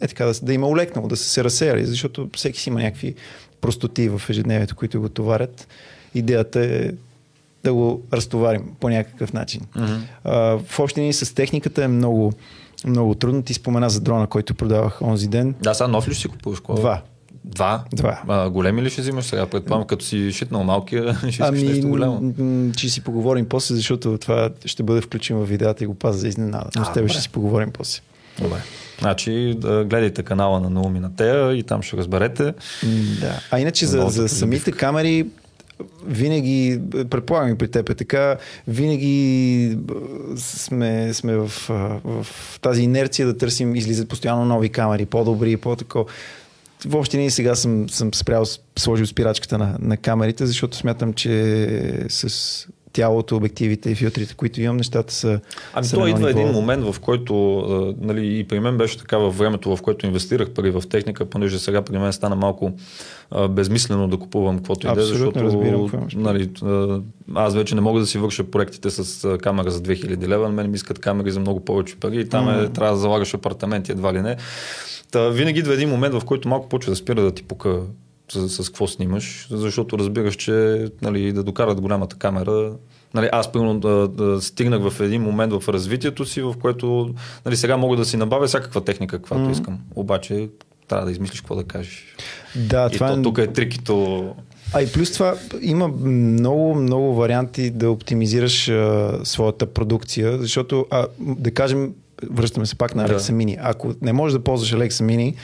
е 0.00 0.08
така, 0.08 0.24
да, 0.24 0.32
да 0.42 0.52
има 0.52 0.68
улекнало, 0.68 1.08
да 1.08 1.16
са 1.16 1.24
се 1.24 1.44
разсеяли, 1.44 1.86
защото 1.86 2.28
всеки 2.36 2.60
си 2.60 2.68
има 2.68 2.82
някакви 2.82 3.14
простоти 3.60 4.08
в 4.08 4.22
ежедневието, 4.30 4.76
които 4.76 5.00
го 5.00 5.08
товарят. 5.08 5.68
Идеята 6.14 6.64
е 6.64 6.90
да 7.64 7.74
го 7.74 8.02
разтоварим 8.12 8.62
по 8.80 8.88
някакъв 8.88 9.32
начин. 9.32 9.60
Mm-hmm. 9.76 10.00
А, 10.24 10.58
в 10.58 10.78
общи 10.78 11.00
ни 11.00 11.12
с 11.12 11.34
техниката 11.34 11.84
е 11.84 11.88
много, 11.88 12.32
много 12.86 13.14
трудно. 13.14 13.42
Ти 13.42 13.54
спомена 13.54 13.90
за 13.90 14.00
дрона, 14.00 14.26
който 14.26 14.54
продавах 14.54 15.02
онзи 15.02 15.28
ден. 15.28 15.54
Да, 15.62 15.74
сега 15.74 15.88
нов 15.88 16.08
ли 16.08 16.14
ще 16.14 16.22
си 16.22 16.28
купуваш? 16.28 16.60
Два. 16.60 17.02
Два? 17.44 17.84
Два. 17.92 18.22
А, 18.28 18.50
големи 18.50 18.82
ли 18.82 18.90
ще 18.90 19.00
взимаш 19.00 19.24
сега? 19.24 19.46
Предполагам, 19.46 19.86
като 19.86 20.04
си 20.04 20.32
шитнал 20.32 20.64
малкия, 20.64 21.18
ще 21.30 21.42
ами, 21.42 21.62
нещо 21.62 21.88
голямо. 21.88 22.34
Ще 22.76 22.88
си 22.88 23.00
поговорим 23.00 23.46
после, 23.48 23.74
защото 23.74 24.18
това 24.18 24.50
ще 24.64 24.82
бъде 24.82 25.00
включено 25.00 25.40
в 25.40 25.48
видеята 25.48 25.84
и 25.84 25.86
го 25.86 25.94
паза 25.94 26.18
за 26.18 26.28
изненада. 26.28 26.70
Но 26.76 26.84
с 26.84 26.92
тебе 26.92 27.08
ще 27.08 27.20
си 27.20 27.28
поговорим 27.28 27.70
после. 27.72 28.00
Добре. 28.40 28.56
Значи 29.00 29.54
да 29.58 29.84
гледайте 29.84 30.22
канала 30.22 30.60
на 30.60 30.70
Науми 30.70 31.00
на 31.00 31.16
Тея 31.16 31.52
и 31.52 31.62
там 31.62 31.82
ще 31.82 31.96
разберете. 31.96 32.54
Да. 33.20 33.40
А 33.50 33.60
иначе 33.60 33.86
за, 33.86 34.06
за 34.08 34.28
самите 34.28 34.72
камери 34.72 35.26
винаги, 36.06 36.80
предполагам 37.10 37.52
и 37.52 37.58
при 37.58 37.68
теб 37.68 37.88
е 37.88 37.94
така, 37.94 38.36
винаги 38.68 39.78
сме, 40.36 41.14
сме 41.14 41.36
в, 41.36 41.48
в 42.04 42.26
тази 42.60 42.82
инерция 42.82 43.26
да 43.26 43.38
търсим, 43.38 43.76
излизат 43.76 44.08
постоянно 44.08 44.44
нови 44.44 44.68
камери, 44.68 45.06
по-добри, 45.06 45.56
по-тако. 45.56 46.06
Въобще 46.86 47.18
не 47.18 47.30
сега 47.30 47.54
съм, 47.54 47.88
съм 47.88 48.14
спрял, 48.14 48.44
сложил 48.78 49.06
спирачката 49.06 49.58
на, 49.58 49.76
на 49.80 49.96
камерите, 49.96 50.46
защото 50.46 50.76
смятам, 50.76 51.12
че 51.12 52.06
с 52.08 52.66
тялото, 52.92 53.36
обективите 53.36 53.90
и 53.90 53.94
филтрите, 53.94 54.34
които 54.34 54.60
имам, 54.60 54.76
нещата 54.76 55.14
са. 55.14 55.40
Ами 55.74 55.86
са 55.86 55.96
то 55.96 56.06
идва 56.06 56.28
ниво. 56.28 56.40
един 56.40 56.52
момент, 56.52 56.84
в 56.84 57.00
който, 57.00 57.34
нали, 58.00 58.38
и 58.38 58.44
при 58.44 58.60
мен 58.60 58.76
беше 58.76 58.98
така 58.98 59.18
във 59.18 59.38
времето, 59.38 59.76
в 59.76 59.82
което 59.82 60.06
инвестирах 60.06 60.50
пари 60.50 60.70
в 60.70 60.82
техника, 60.90 61.24
понеже 61.24 61.58
сега 61.58 61.82
при 61.82 61.98
мен 61.98 62.12
стана 62.12 62.36
малко 62.36 62.72
а, 63.30 63.48
безмислено 63.48 64.08
да 64.08 64.16
купувам 64.16 64.56
каквото 64.56 64.86
и 64.86 64.94
да, 64.94 65.02
защото 65.02 65.40
разбирам, 65.40 66.08
нали, 66.14 66.50
аз 67.34 67.54
вече 67.54 67.74
не 67.74 67.80
мога 67.80 68.00
да 68.00 68.06
си 68.06 68.18
върша 68.18 68.44
проектите 68.44 68.90
с 68.90 69.38
камера 69.38 69.70
за 69.70 69.82
2000 69.82 70.28
лева, 70.28 70.48
на 70.48 70.54
мен 70.54 70.70
ми 70.70 70.76
искат 70.76 70.98
камери 70.98 71.30
за 71.30 71.40
много 71.40 71.60
повече 71.60 71.96
пари 71.96 72.20
и 72.20 72.28
там 72.28 72.46
mm. 72.46 72.66
е, 72.66 72.68
трябва 72.68 72.94
да 72.94 73.00
залагаш 73.00 73.34
апартаменти 73.34 73.92
едва 73.92 74.14
ли 74.14 74.22
не. 74.22 74.36
Та, 75.10 75.28
винаги 75.28 75.58
идва 75.58 75.74
един 75.74 75.88
момент, 75.88 76.14
в 76.14 76.24
който 76.24 76.48
малко 76.48 76.68
почва 76.68 76.92
да 76.92 76.96
спира 76.96 77.22
да 77.22 77.30
ти 77.30 77.42
пука 77.42 77.80
с, 78.32 78.48
с 78.48 78.68
какво 78.68 78.86
снимаш, 78.86 79.46
защото 79.50 79.98
разбираш, 79.98 80.36
че 80.36 80.86
нали, 81.02 81.32
да 81.32 81.42
докарат 81.42 81.80
голямата 81.80 82.16
камера. 82.16 82.72
Нали, 83.14 83.28
аз 83.32 83.52
примерно 83.52 83.80
да, 83.80 84.08
да 84.08 84.40
стигнах 84.40 84.90
в 84.90 85.00
един 85.00 85.22
момент 85.22 85.52
в 85.52 85.68
развитието 85.68 86.24
си, 86.24 86.42
в 86.42 86.54
което 86.60 87.14
нали, 87.46 87.56
сега 87.56 87.76
мога 87.76 87.96
да 87.96 88.04
си 88.04 88.16
набавя 88.16 88.46
всякаква 88.46 88.84
техника, 88.84 89.18
каквато 89.18 89.42
mm-hmm. 89.42 89.52
искам. 89.52 89.78
Обаче 89.94 90.48
трябва 90.88 91.06
да 91.06 91.12
измислиш 91.12 91.40
какво 91.40 91.54
да 91.54 91.64
кажеш. 91.64 92.04
Да, 92.56 92.88
и 92.92 92.94
това 92.94 93.14
то, 93.14 93.20
е... 93.20 93.22
тук 93.22 93.38
е 93.38 93.46
трикито. 93.46 94.24
А 94.72 94.82
и 94.82 94.92
плюс 94.92 95.12
това 95.12 95.34
има 95.60 95.88
много, 95.88 96.74
много 96.74 97.14
варианти 97.14 97.70
да 97.70 97.90
оптимизираш 97.90 98.68
а, 98.68 99.20
своята 99.24 99.66
продукция, 99.66 100.38
защото, 100.38 100.86
а, 100.90 101.06
да 101.20 101.50
кажем, 101.50 101.92
връщаме 102.30 102.66
се 102.66 102.74
пак 102.74 102.94
на 102.94 103.08
Alexa 103.08 103.32
да. 103.32 103.38
Mini. 103.38 103.58
Ако 103.60 103.94
не 104.02 104.12
можеш 104.12 104.38
да 104.38 104.44
ползваш 104.44 104.72
Alexa 104.72 105.04
Mini, 105.04 105.34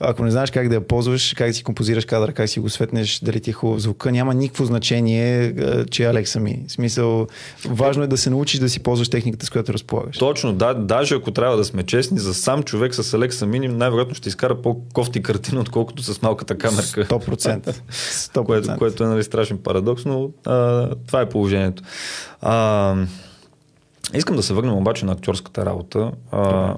ако 0.00 0.24
не 0.24 0.30
знаеш 0.30 0.50
как 0.50 0.68
да 0.68 0.74
я 0.74 0.80
ползваш, 0.80 1.34
как 1.36 1.48
да 1.48 1.54
си 1.54 1.62
композираш 1.62 2.04
кадъра, 2.04 2.32
как 2.32 2.48
си 2.48 2.60
го 2.60 2.70
светнеш, 2.70 3.20
дали 3.20 3.40
ти 3.40 3.50
е 3.50 3.52
хубав 3.52 3.80
звука, 3.80 4.12
няма 4.12 4.34
никакво 4.34 4.64
значение, 4.64 5.44
е, 5.44 5.84
че 5.84 6.04
е 6.04 6.08
Alexa 6.08 6.38
Mini. 6.38 6.68
В 6.68 6.72
смисъл, 6.72 7.26
важно 7.68 8.02
е 8.02 8.06
да 8.06 8.16
се 8.16 8.30
научиш 8.30 8.60
да 8.60 8.68
си 8.68 8.80
ползваш 8.80 9.08
техниката, 9.08 9.46
с 9.46 9.50
която 9.50 9.72
разполагаш. 9.72 10.18
Точно, 10.18 10.52
да, 10.52 10.74
даже 10.74 11.14
ако 11.14 11.30
трябва 11.30 11.56
да 11.56 11.64
сме 11.64 11.82
честни, 11.82 12.18
за 12.18 12.34
сам 12.34 12.62
човек 12.62 12.94
с 12.94 13.02
Alexa 13.02 13.44
Mini 13.44 13.66
най-вероятно 13.66 14.14
ще 14.14 14.28
изкара 14.28 14.62
по-кофти 14.62 15.22
картина, 15.22 15.60
отколкото 15.60 16.02
с 16.02 16.22
малката 16.22 16.58
камерка. 16.58 17.04
100%. 17.04 17.74
100%. 17.90 18.42
което, 18.46 18.76
което 18.78 19.04
е 19.04 19.06
нали, 19.06 19.24
страшен 19.24 19.58
парадокс, 19.58 20.04
но 20.04 20.30
а, 20.44 20.88
това 21.06 21.20
е 21.20 21.28
положението. 21.28 21.82
А, 22.40 22.96
Искам 24.14 24.36
да 24.36 24.42
се 24.42 24.54
върнем 24.54 24.74
обаче 24.74 25.06
на 25.06 25.12
актьорската 25.12 25.66
работа. 25.66 26.12
А, 26.30 26.76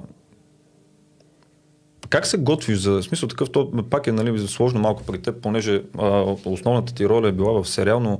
как 2.09 2.25
се 2.25 2.37
готвиш 2.37 2.77
за 2.77 3.03
смисъл 3.03 3.29
такъв, 3.29 3.51
то 3.51 3.71
пак 3.89 4.07
е 4.07 4.11
нали, 4.11 4.47
сложно 4.47 4.79
малко 4.79 5.03
при 5.03 5.21
теб, 5.21 5.41
понеже 5.41 5.83
а, 5.97 6.35
основната 6.45 6.93
ти 6.93 7.09
роля 7.09 7.27
е 7.27 7.31
била 7.31 7.63
в 7.63 7.69
сериал, 7.69 7.99
но 7.99 8.19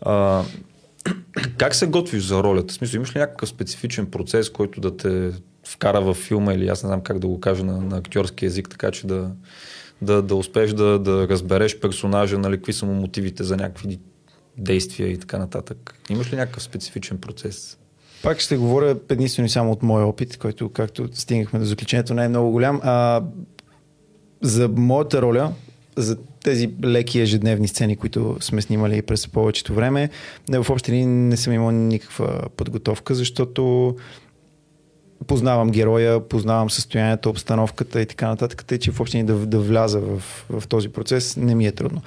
а, 0.00 0.42
как 1.58 1.74
се 1.74 1.86
готвиш 1.86 2.22
за 2.22 2.42
ролята? 2.42 2.72
В 2.72 2.76
смисъл, 2.76 2.96
имаш 2.96 3.16
ли 3.16 3.18
някакъв 3.18 3.48
специфичен 3.48 4.06
процес, 4.06 4.50
който 4.50 4.80
да 4.80 4.96
те 4.96 5.32
вкара 5.66 6.00
в 6.00 6.14
филма 6.14 6.54
или 6.54 6.68
аз 6.68 6.82
не 6.82 6.86
знам 6.86 7.00
как 7.00 7.18
да 7.18 7.26
го 7.26 7.40
кажа 7.40 7.64
на, 7.64 7.80
на 7.80 7.96
актьорски 7.96 8.44
язик, 8.44 8.68
така 8.70 8.90
че 8.90 9.06
да, 9.06 9.30
да, 10.02 10.22
да 10.22 10.34
успееш 10.34 10.72
да, 10.72 10.98
да 10.98 11.28
разбереш 11.28 11.80
персонажа, 11.80 12.38
нали, 12.38 12.56
какви 12.56 12.72
са 12.72 12.86
му 12.86 12.94
мотивите 12.94 13.44
за 13.44 13.56
някакви 13.56 13.98
действия 14.58 15.08
и 15.08 15.18
така 15.18 15.38
нататък. 15.38 15.94
Имаш 16.10 16.32
ли 16.32 16.36
някакъв 16.36 16.62
специфичен 16.62 17.18
процес? 17.18 17.78
Пак 18.24 18.40
ще 18.40 18.56
говоря 18.56 18.96
единствено 19.08 19.48
само 19.48 19.72
от 19.72 19.82
моя 19.82 20.06
опит, 20.06 20.36
който, 20.36 20.68
както 20.68 21.08
стигнахме 21.12 21.58
до 21.58 21.64
заключението, 21.64 22.14
не 22.14 22.24
е 22.24 22.28
много 22.28 22.50
голям. 22.50 22.80
А, 22.82 23.22
за 24.42 24.68
моята 24.68 25.22
роля, 25.22 25.52
за 25.96 26.16
тези 26.44 26.70
леки 26.84 27.20
ежедневни 27.20 27.68
сцени, 27.68 27.96
които 27.96 28.36
сме 28.40 28.62
снимали 28.62 29.02
през 29.02 29.28
повечето 29.28 29.74
време, 29.74 30.10
не, 30.48 30.62
в 30.62 30.70
общи 30.70 31.06
не 31.06 31.36
съм 31.36 31.52
имал 31.52 31.70
никаква 31.70 32.42
подготовка, 32.56 33.14
защото 33.14 33.94
познавам 35.26 35.70
героя, 35.70 36.28
познавам 36.28 36.70
състоянието, 36.70 37.30
обстановката 37.30 38.00
и 38.00 38.06
така 38.06 38.28
нататък, 38.28 38.64
тъй 38.64 38.78
че 38.78 38.92
в 38.92 39.00
общи 39.00 39.22
да, 39.22 39.34
да 39.34 39.58
вляза 39.58 40.00
в, 40.00 40.22
в 40.50 40.68
този 40.68 40.88
процес 40.88 41.36
не 41.36 41.54
ми 41.54 41.66
е 41.66 41.72
трудно. 41.72 42.02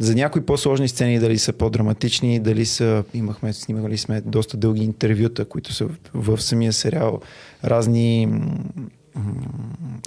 За 0.00 0.14
някои 0.14 0.42
по-сложни 0.42 0.88
сцени, 0.88 1.18
дали 1.18 1.38
са 1.38 1.52
по-драматични, 1.52 2.40
дали 2.40 2.66
са, 2.66 3.04
имахме, 3.14 3.52
снимали 3.52 3.98
сме 3.98 4.20
доста 4.20 4.56
дълги 4.56 4.84
интервюта, 4.84 5.44
които 5.44 5.72
са 5.72 5.86
в, 5.86 5.90
в 6.14 6.42
самия 6.42 6.72
сериал, 6.72 7.20
разни 7.64 8.28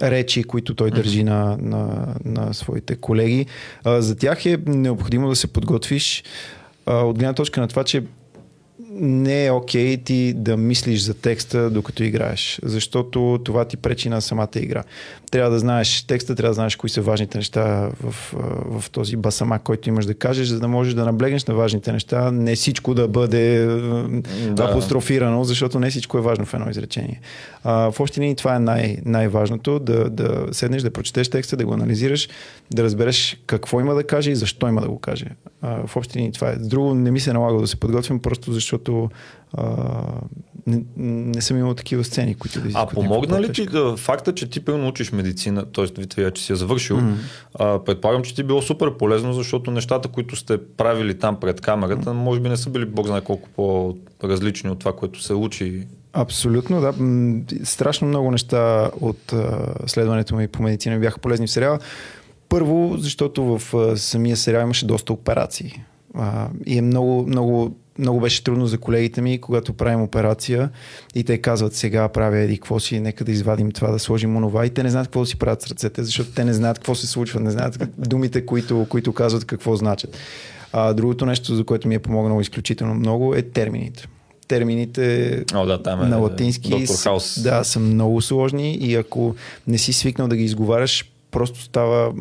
речи, 0.02 0.44
които 0.44 0.74
той 0.74 0.90
държи 0.90 1.24
на, 1.24 1.58
на, 1.60 2.14
на 2.24 2.54
своите 2.54 2.96
колеги. 2.96 3.46
А, 3.84 4.02
за 4.02 4.16
тях 4.16 4.46
е 4.46 4.58
необходимо 4.66 5.28
да 5.28 5.36
се 5.36 5.46
подготвиш 5.46 6.24
а, 6.86 6.96
от 6.96 7.18
гледна 7.18 7.32
точка 7.32 7.60
на 7.60 7.68
това, 7.68 7.84
че 7.84 8.04
не 8.96 9.46
е 9.46 9.50
окей 9.50 9.96
okay 9.96 10.04
ти 10.04 10.32
да 10.36 10.56
мислиш 10.56 11.00
за 11.00 11.14
текста 11.14 11.70
докато 11.70 12.04
играеш, 12.04 12.60
защото 12.62 13.40
това 13.44 13.64
ти 13.64 13.76
пречи 13.76 14.08
на 14.08 14.20
самата 14.20 14.48
игра. 14.56 14.82
Трябва 15.30 15.50
да 15.50 15.58
знаеш 15.58 16.02
текста, 16.02 16.34
трябва 16.34 16.50
да 16.50 16.54
знаеш 16.54 16.76
кои 16.76 16.90
са 16.90 17.02
важните 17.02 17.38
неща 17.38 17.90
в, 18.02 18.34
в 18.80 18.90
този 18.90 19.16
басамак, 19.16 19.62
който 19.62 19.88
имаш 19.88 20.06
да 20.06 20.14
кажеш, 20.14 20.48
за 20.48 20.60
да 20.60 20.68
можеш 20.68 20.94
да 20.94 21.04
наблегнеш 21.04 21.44
на 21.44 21.54
важните 21.54 21.92
неща, 21.92 22.30
не 22.30 22.54
всичко 22.54 22.94
да 22.94 23.08
бъде 23.08 23.66
да. 24.50 24.64
апострофирано, 24.64 25.44
защото 25.44 25.80
не 25.80 25.90
всичко 25.90 26.18
е 26.18 26.20
важно 26.20 26.44
в 26.44 26.54
едно 26.54 26.70
изречение. 26.70 27.20
А, 27.64 27.90
в 27.90 28.00
общи 28.00 28.20
линии 28.20 28.34
това 28.34 28.56
е 28.56 28.58
най- 28.58 28.96
най-важното, 29.04 29.78
да, 29.78 30.10
да 30.10 30.46
седнеш, 30.52 30.82
да 30.82 30.90
прочетеш 30.90 31.28
текста, 31.28 31.56
да 31.56 31.66
го 31.66 31.74
анализираш, 31.74 32.28
да 32.70 32.82
разбереш 32.82 33.36
какво 33.46 33.80
има 33.80 33.94
да 33.94 34.04
каже 34.04 34.30
и 34.30 34.36
защо 34.36 34.68
има 34.68 34.80
да 34.80 34.88
го 34.88 34.98
каже. 34.98 35.26
А, 35.62 35.86
в 35.86 35.96
общи 35.96 36.18
линии 36.18 36.32
това 36.32 36.50
е. 36.50 36.56
Друго 36.56 36.94
не 36.94 37.10
ми 37.10 37.20
се 37.20 37.32
налага 37.32 37.60
да 37.60 37.66
се 37.66 37.76
подготвям, 37.76 38.18
просто 38.18 38.52
защото 38.52 38.83
а, 39.56 39.86
не, 40.66 40.82
не 40.96 41.40
съм 41.40 41.58
имал 41.58 41.74
такива 41.74 42.04
сцени, 42.04 42.34
които 42.34 42.60
да 42.60 42.70
А 42.74 42.86
помогна 42.86 43.40
ли 43.40 43.52
ти 43.52 43.66
да, 43.66 43.96
факта, 43.96 44.34
че 44.34 44.50
ти 44.50 44.60
пълно 44.60 44.88
учиш 44.88 45.12
медицина, 45.12 45.64
т.е. 45.72 45.86
вие 46.16 46.30
че 46.30 46.42
си 46.42 46.52
я 46.52 46.56
завършил, 46.56 46.96
mm-hmm. 46.96 47.16
а, 47.54 47.84
предполагам, 47.84 48.22
че 48.22 48.34
ти 48.34 48.40
е 48.40 48.44
било 48.44 48.62
супер 48.62 48.96
полезно, 48.96 49.32
защото 49.32 49.70
нещата, 49.70 50.08
които 50.08 50.36
сте 50.36 50.66
правили 50.66 51.18
там 51.18 51.40
пред 51.40 51.60
камерата, 51.60 52.10
mm-hmm. 52.10 52.12
може 52.12 52.40
би 52.40 52.48
не 52.48 52.56
са 52.56 52.70
били 52.70 52.84
бог 52.84 53.06
знае 53.06 53.20
колко 53.20 53.48
по-различни 53.56 54.70
от 54.70 54.78
това, 54.78 54.92
което 54.92 55.22
се 55.22 55.34
учи 55.34 55.86
Абсолютно, 56.16 56.80
да. 56.80 56.94
Страшно 57.64 58.08
много 58.08 58.30
неща 58.30 58.90
от 59.00 59.32
а, 59.32 59.74
следването 59.86 60.36
ми 60.36 60.48
по 60.48 60.62
медицина 60.62 60.98
бяха 60.98 61.18
полезни 61.18 61.46
в 61.46 61.50
сериала. 61.50 61.78
Първо, 62.48 62.94
защото 62.98 63.58
в 63.58 63.74
а, 63.74 63.96
самия 63.96 64.36
сериал 64.36 64.62
имаше 64.62 64.86
доста 64.86 65.12
операции. 65.12 65.82
А, 66.14 66.48
и 66.66 66.78
е 66.78 66.82
много, 66.82 67.26
много 67.26 67.76
много 67.98 68.20
беше 68.20 68.44
трудно 68.44 68.66
за 68.66 68.78
колегите 68.78 69.20
ми, 69.20 69.40
когато 69.40 69.72
правим 69.72 70.02
операция 70.02 70.70
и 71.14 71.24
те 71.24 71.38
казват 71.38 71.74
сега 71.74 72.08
правя 72.08 72.38
еди 72.38 72.56
какво 72.56 72.80
си, 72.80 73.00
нека 73.00 73.24
да 73.24 73.32
извадим 73.32 73.72
това, 73.72 73.90
да 73.90 73.98
сложим 73.98 74.36
онова 74.36 74.66
и 74.66 74.70
те 74.70 74.82
не 74.82 74.90
знаят 74.90 75.06
какво 75.06 75.20
да 75.20 75.26
си 75.26 75.36
правят 75.36 75.62
с 75.62 75.66
ръцете, 75.66 76.02
защото 76.02 76.30
те 76.30 76.44
не 76.44 76.52
знаят 76.52 76.78
какво 76.78 76.94
се 76.94 77.06
случва, 77.06 77.40
не 77.40 77.50
знаят 77.50 77.88
думите, 77.98 78.46
които, 78.46 78.86
които 78.88 79.12
казват 79.12 79.44
какво 79.44 79.76
значат. 79.76 80.16
А, 80.72 80.92
другото 80.92 81.26
нещо, 81.26 81.54
за 81.54 81.64
което 81.64 81.88
ми 81.88 81.94
е 81.94 81.98
помогнало 81.98 82.40
изключително 82.40 82.94
много 82.94 83.34
е 83.34 83.42
термините. 83.42 84.08
Термините 84.48 85.44
О, 85.54 85.66
да, 85.66 85.82
там 85.82 86.02
е, 86.02 86.06
на 86.06 86.16
латински 86.16 86.86
са, 86.86 87.42
да, 87.42 87.64
са 87.64 87.80
много 87.80 88.22
сложни 88.22 88.74
и 88.74 88.94
ако 88.94 89.34
не 89.66 89.78
си 89.78 89.92
свикнал 89.92 90.28
да 90.28 90.36
ги 90.36 90.44
изговаряш, 90.44 91.10
просто 91.30 91.62
става 91.62 92.12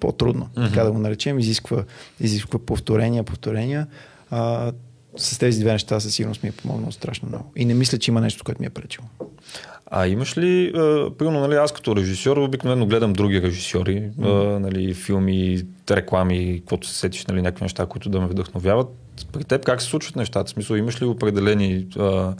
по-трудно, 0.00 0.48
mm-hmm. 0.54 0.68
така 0.68 0.84
да 0.84 0.92
го 0.92 0.98
наречем, 0.98 1.38
изисква, 1.38 1.84
изисква 2.20 2.58
повторения, 2.58 3.24
повторения. 3.24 3.86
А, 4.30 4.72
с 5.16 5.38
тези 5.38 5.60
две 5.60 5.72
неща 5.72 6.00
със 6.00 6.14
сигурност 6.14 6.42
ми 6.42 6.48
е 6.48 6.52
помогнало 6.52 6.92
страшно 6.92 7.28
много. 7.28 7.52
И 7.56 7.64
не 7.64 7.74
мисля, 7.74 7.98
че 7.98 8.10
има 8.10 8.20
нещо, 8.20 8.44
което 8.44 8.60
ми 8.60 8.66
е 8.66 8.70
пречило. 8.70 9.06
А 9.90 10.06
имаш 10.06 10.38
ли, 10.38 10.72
примерно, 11.18 11.40
нали, 11.40 11.54
аз 11.54 11.72
като 11.72 11.96
режисьор 11.96 12.36
обикновено 12.36 12.86
гледам 12.86 13.12
други 13.12 13.42
режисьори, 13.42 14.10
а, 14.22 14.28
нали, 14.34 14.94
филми, 14.94 15.62
реклами, 15.90 16.56
каквото 16.60 16.88
се 16.88 16.94
сетиш, 16.94 17.26
нали, 17.26 17.42
някакви 17.42 17.64
неща, 17.64 17.86
които 17.86 18.10
да 18.10 18.20
ме 18.20 18.26
вдъхновяват. 18.26 18.88
При 19.32 19.44
теб 19.44 19.64
как 19.64 19.82
се 19.82 19.88
случват 19.88 20.16
нещата? 20.16 20.48
В 20.48 20.50
смисъл, 20.50 20.76
имаш 20.76 21.02
ли 21.02 21.04
определени 21.04 21.86
а, 21.98 22.34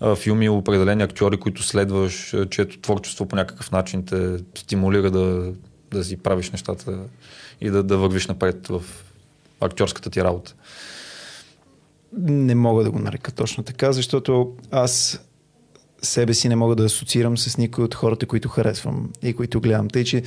а, 0.00 0.16
филми, 0.16 0.48
определени 0.48 1.02
актьори, 1.02 1.36
които 1.36 1.62
следваш, 1.62 2.34
чието 2.50 2.78
творчество 2.78 3.26
по 3.26 3.36
някакъв 3.36 3.70
начин 3.70 4.04
те 4.04 4.36
стимулира 4.54 5.10
да, 5.10 5.52
да 5.90 6.04
си 6.04 6.16
правиш 6.16 6.50
нещата 6.50 6.98
и 7.60 7.70
да, 7.70 7.82
да 7.82 7.96
вървиш 7.96 8.26
напред 8.26 8.66
в 8.68 8.82
актьорската 9.60 10.10
ти 10.10 10.24
работа? 10.24 10.54
Не 12.12 12.54
мога 12.54 12.84
да 12.84 12.90
го 12.90 12.98
нарека 12.98 13.32
точно 13.32 13.64
така, 13.64 13.92
защото 13.92 14.52
аз 14.70 15.20
себе 16.02 16.34
си 16.34 16.48
не 16.48 16.56
мога 16.56 16.76
да 16.76 16.84
асоциирам 16.84 17.38
с 17.38 17.58
никой 17.58 17.84
от 17.84 17.94
хората, 17.94 18.26
които 18.26 18.48
харесвам 18.48 19.10
и 19.22 19.32
които 19.32 19.60
гледам. 19.60 19.88
Тъй, 19.88 20.04
че 20.04 20.22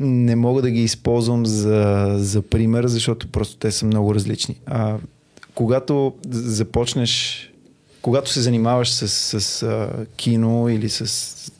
не 0.00 0.36
мога 0.36 0.62
да 0.62 0.70
ги 0.70 0.82
използвам 0.82 1.46
за, 1.46 2.14
за 2.18 2.42
пример, 2.42 2.86
защото 2.86 3.28
просто 3.28 3.56
те 3.56 3.72
са 3.72 3.86
много 3.86 4.14
различни. 4.14 4.60
А, 4.66 4.98
когато 5.54 6.14
започнеш, 6.30 7.46
когато 8.02 8.30
се 8.30 8.40
занимаваш 8.40 8.90
с, 8.90 9.40
с 9.40 9.62
а, 9.62 9.90
кино 10.16 10.68
или 10.68 10.88
с 10.88 11.02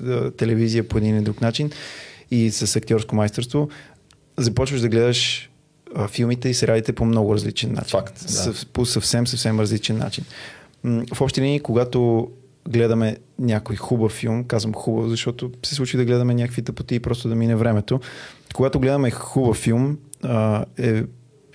а, 0.02 0.30
телевизия 0.30 0.88
по 0.88 0.98
един 0.98 1.16
или 1.16 1.24
друг 1.24 1.40
начин 1.40 1.70
и 2.30 2.50
с 2.50 2.76
актьорско 2.76 3.16
майсторство, 3.16 3.68
започваш 4.36 4.80
да 4.80 4.88
гледаш 4.88 5.49
филмите 6.08 6.48
и 6.48 6.54
сериалите 6.54 6.92
по 6.92 7.04
много 7.04 7.34
различен 7.34 7.72
начин. 7.72 7.90
Факт, 7.90 8.26
да. 8.44 8.54
По 8.72 8.86
съвсем, 8.86 9.26
съвсем 9.26 9.60
различен 9.60 9.98
начин. 9.98 10.24
В 11.14 11.20
общи 11.20 11.40
линии, 11.40 11.60
когато 11.60 12.30
гледаме 12.68 13.16
някой 13.38 13.76
хубав 13.76 14.12
филм, 14.12 14.44
казвам 14.44 14.74
хубав, 14.74 15.08
защото 15.08 15.50
се 15.62 15.74
случи 15.74 15.96
да 15.96 16.04
гледаме 16.04 16.34
някакви 16.34 16.62
тъпоти 16.62 16.94
и 16.94 17.00
просто 17.00 17.28
да 17.28 17.34
мине 17.34 17.56
времето. 17.56 18.00
Когато 18.54 18.80
гледаме 18.80 19.10
хубав 19.10 19.56
филм, 19.56 19.98
е, 20.78 21.04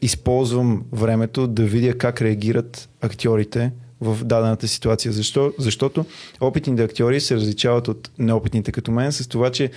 използвам 0.02 0.84
времето 0.92 1.48
да 1.48 1.64
видя 1.64 1.98
как 1.98 2.22
реагират 2.22 2.90
актьорите 3.02 3.72
в 4.02 4.24
дадената 4.24 4.68
ситуация. 4.68 5.12
Защо? 5.12 5.54
Защото 5.60 6.06
опитните 6.42 6.84
актьори 6.84 7.22
се 7.22 7.36
различават 7.36 7.88
от 7.88 8.12
неопитните 8.20 8.72
като 8.72 8.92
мен 8.92 9.12
с 9.12 9.28
това, 9.28 9.52
че 9.52 9.72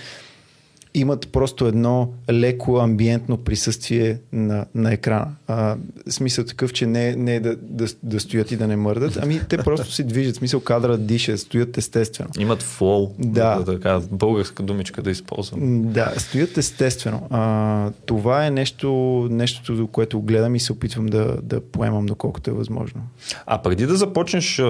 имат 0.93 1.31
просто 1.31 1.67
едно 1.67 2.09
леко 2.31 2.77
амбиентно 2.77 3.37
присъствие 3.37 4.17
на, 4.33 4.65
на 4.75 4.93
екрана. 4.93 5.27
А, 5.47 5.75
смисъл 6.09 6.45
такъв, 6.45 6.73
че 6.73 6.85
не, 6.85 7.15
не 7.15 7.35
е 7.35 7.39
да, 7.39 7.55
да, 7.55 7.85
да 8.03 8.19
стоят 8.19 8.51
и 8.51 8.57
да 8.57 8.67
не 8.67 8.75
мърдат, 8.75 9.19
ами 9.21 9.41
те 9.49 9.57
просто 9.57 9.91
се 9.91 10.03
движат. 10.03 10.35
Смисъл 10.35 10.59
кадра 10.59 10.97
диша, 10.97 11.37
стоят 11.37 11.77
естествено. 11.77 12.29
Имат 12.39 12.63
флоу, 12.63 13.11
да. 13.19 13.55
да, 13.55 13.65
така, 13.65 14.01
българска 14.11 14.63
думичка 14.63 15.01
да 15.01 15.11
използвам. 15.11 15.91
Да, 15.91 16.13
стоят 16.17 16.57
естествено. 16.57 17.27
А, 17.29 17.91
това 18.05 18.45
е 18.45 18.51
нещо, 18.51 19.27
нещото, 19.31 19.87
което 19.87 20.21
гледам 20.21 20.55
и 20.55 20.59
се 20.59 20.71
опитвам 20.71 21.05
да, 21.05 21.37
да 21.43 21.61
поемам 21.61 22.05
доколкото 22.05 22.49
е 22.49 22.53
възможно. 22.53 23.01
А 23.45 23.61
преди 23.61 23.85
да 23.85 23.95
започнеш 23.95 24.59
а, 24.59 24.65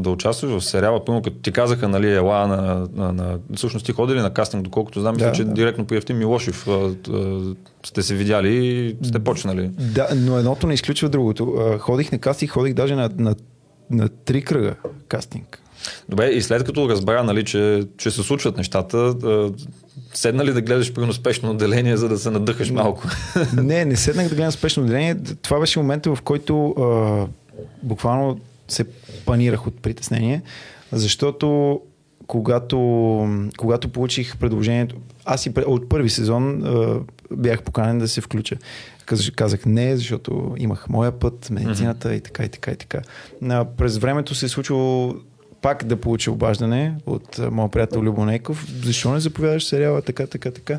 да 0.00 0.10
участваш 0.10 0.50
в 0.50 0.64
сериала, 0.64 1.04
пълно 1.04 1.22
като 1.22 1.36
ти 1.36 1.52
казаха, 1.52 1.88
нали, 1.88 2.14
ела 2.14 2.46
на, 2.46 2.88
на, 2.94 3.12
на, 3.12 3.38
всъщност 3.56 3.86
ти 3.86 3.92
ходили 3.92 4.18
на 4.18 4.30
кастинг, 4.30 4.62
доколкото 4.62 5.00
знам, 5.00 5.16
да, 5.16 5.32
че 5.32 5.44
да. 5.44 5.49
Директно 5.54 5.84
по 5.84 5.94
Евтим 5.94 6.18
Милошев 6.18 6.68
сте 7.86 8.02
се 8.02 8.14
видяли 8.14 8.66
и 8.66 8.96
сте 9.06 9.18
почнали. 9.18 9.70
Да, 9.78 10.08
но 10.16 10.38
едното 10.38 10.66
не 10.66 10.74
изключва 10.74 11.08
другото. 11.08 11.76
Ходих 11.78 12.12
на 12.12 12.18
кастинг, 12.18 12.50
ходих 12.50 12.74
даже 12.74 12.94
на, 12.94 13.10
на, 13.18 13.34
на 13.90 14.08
три 14.08 14.42
кръга 14.42 14.74
кастинг. 15.08 15.62
Добре, 16.08 16.28
и 16.28 16.42
след 16.42 16.64
като 16.64 16.88
разбра, 16.88 17.22
нали, 17.22 17.44
че, 17.44 17.82
че 17.96 18.10
се 18.10 18.22
случват 18.22 18.56
нещата, 18.56 19.14
седна 20.14 20.44
ли 20.44 20.52
да 20.52 20.60
гледаш 20.60 20.92
при 20.92 21.02
успешно 21.02 21.50
отделение, 21.50 21.96
за 21.96 22.08
да 22.08 22.18
се 22.18 22.30
надъхаш 22.30 22.70
малко? 22.70 23.08
Не, 23.56 23.84
не 23.84 23.96
седнах 23.96 24.28
да 24.28 24.34
гледам 24.34 24.52
спешно 24.52 24.82
отделение. 24.82 25.16
Това 25.42 25.60
беше 25.60 25.78
момента, 25.78 26.14
в 26.14 26.22
който 26.22 26.68
а, 26.68 27.26
буквално 27.82 28.40
се 28.68 28.84
панирах 29.26 29.66
от 29.66 29.82
притеснение, 29.82 30.42
защото 30.92 31.80
когато, 32.26 32.78
когато 33.58 33.88
получих 33.88 34.36
предложението, 34.36 34.96
аз 35.24 35.46
и 35.46 35.52
от 35.66 35.88
първи 35.88 36.10
сезон 36.10 36.62
бях 37.30 37.62
поканен 37.62 37.98
да 37.98 38.08
се 38.08 38.20
включа. 38.20 38.56
Казах 39.36 39.66
не, 39.66 39.96
защото 39.96 40.54
имах 40.58 40.88
моя 40.88 41.12
път, 41.12 41.50
медицината 41.50 42.08
mm-hmm. 42.08 42.16
и 42.16 42.20
така, 42.20 42.44
и 42.44 42.48
така, 42.48 42.70
и 42.70 42.76
така. 42.76 43.00
А, 43.48 43.64
през 43.64 43.98
времето 43.98 44.34
се 44.34 44.46
е 44.46 44.48
случило 44.48 45.14
пак 45.62 45.84
да 45.84 45.96
получа 45.96 46.32
обаждане 46.32 46.94
от 47.06 47.38
моят 47.50 47.72
приятел 47.72 48.02
Любо 48.02 48.24
Нейков. 48.24 48.66
Защо 48.84 49.12
не 49.12 49.20
заповядаш 49.20 49.64
сериала 49.64 50.02
така, 50.02 50.26
така, 50.26 50.50
така? 50.50 50.78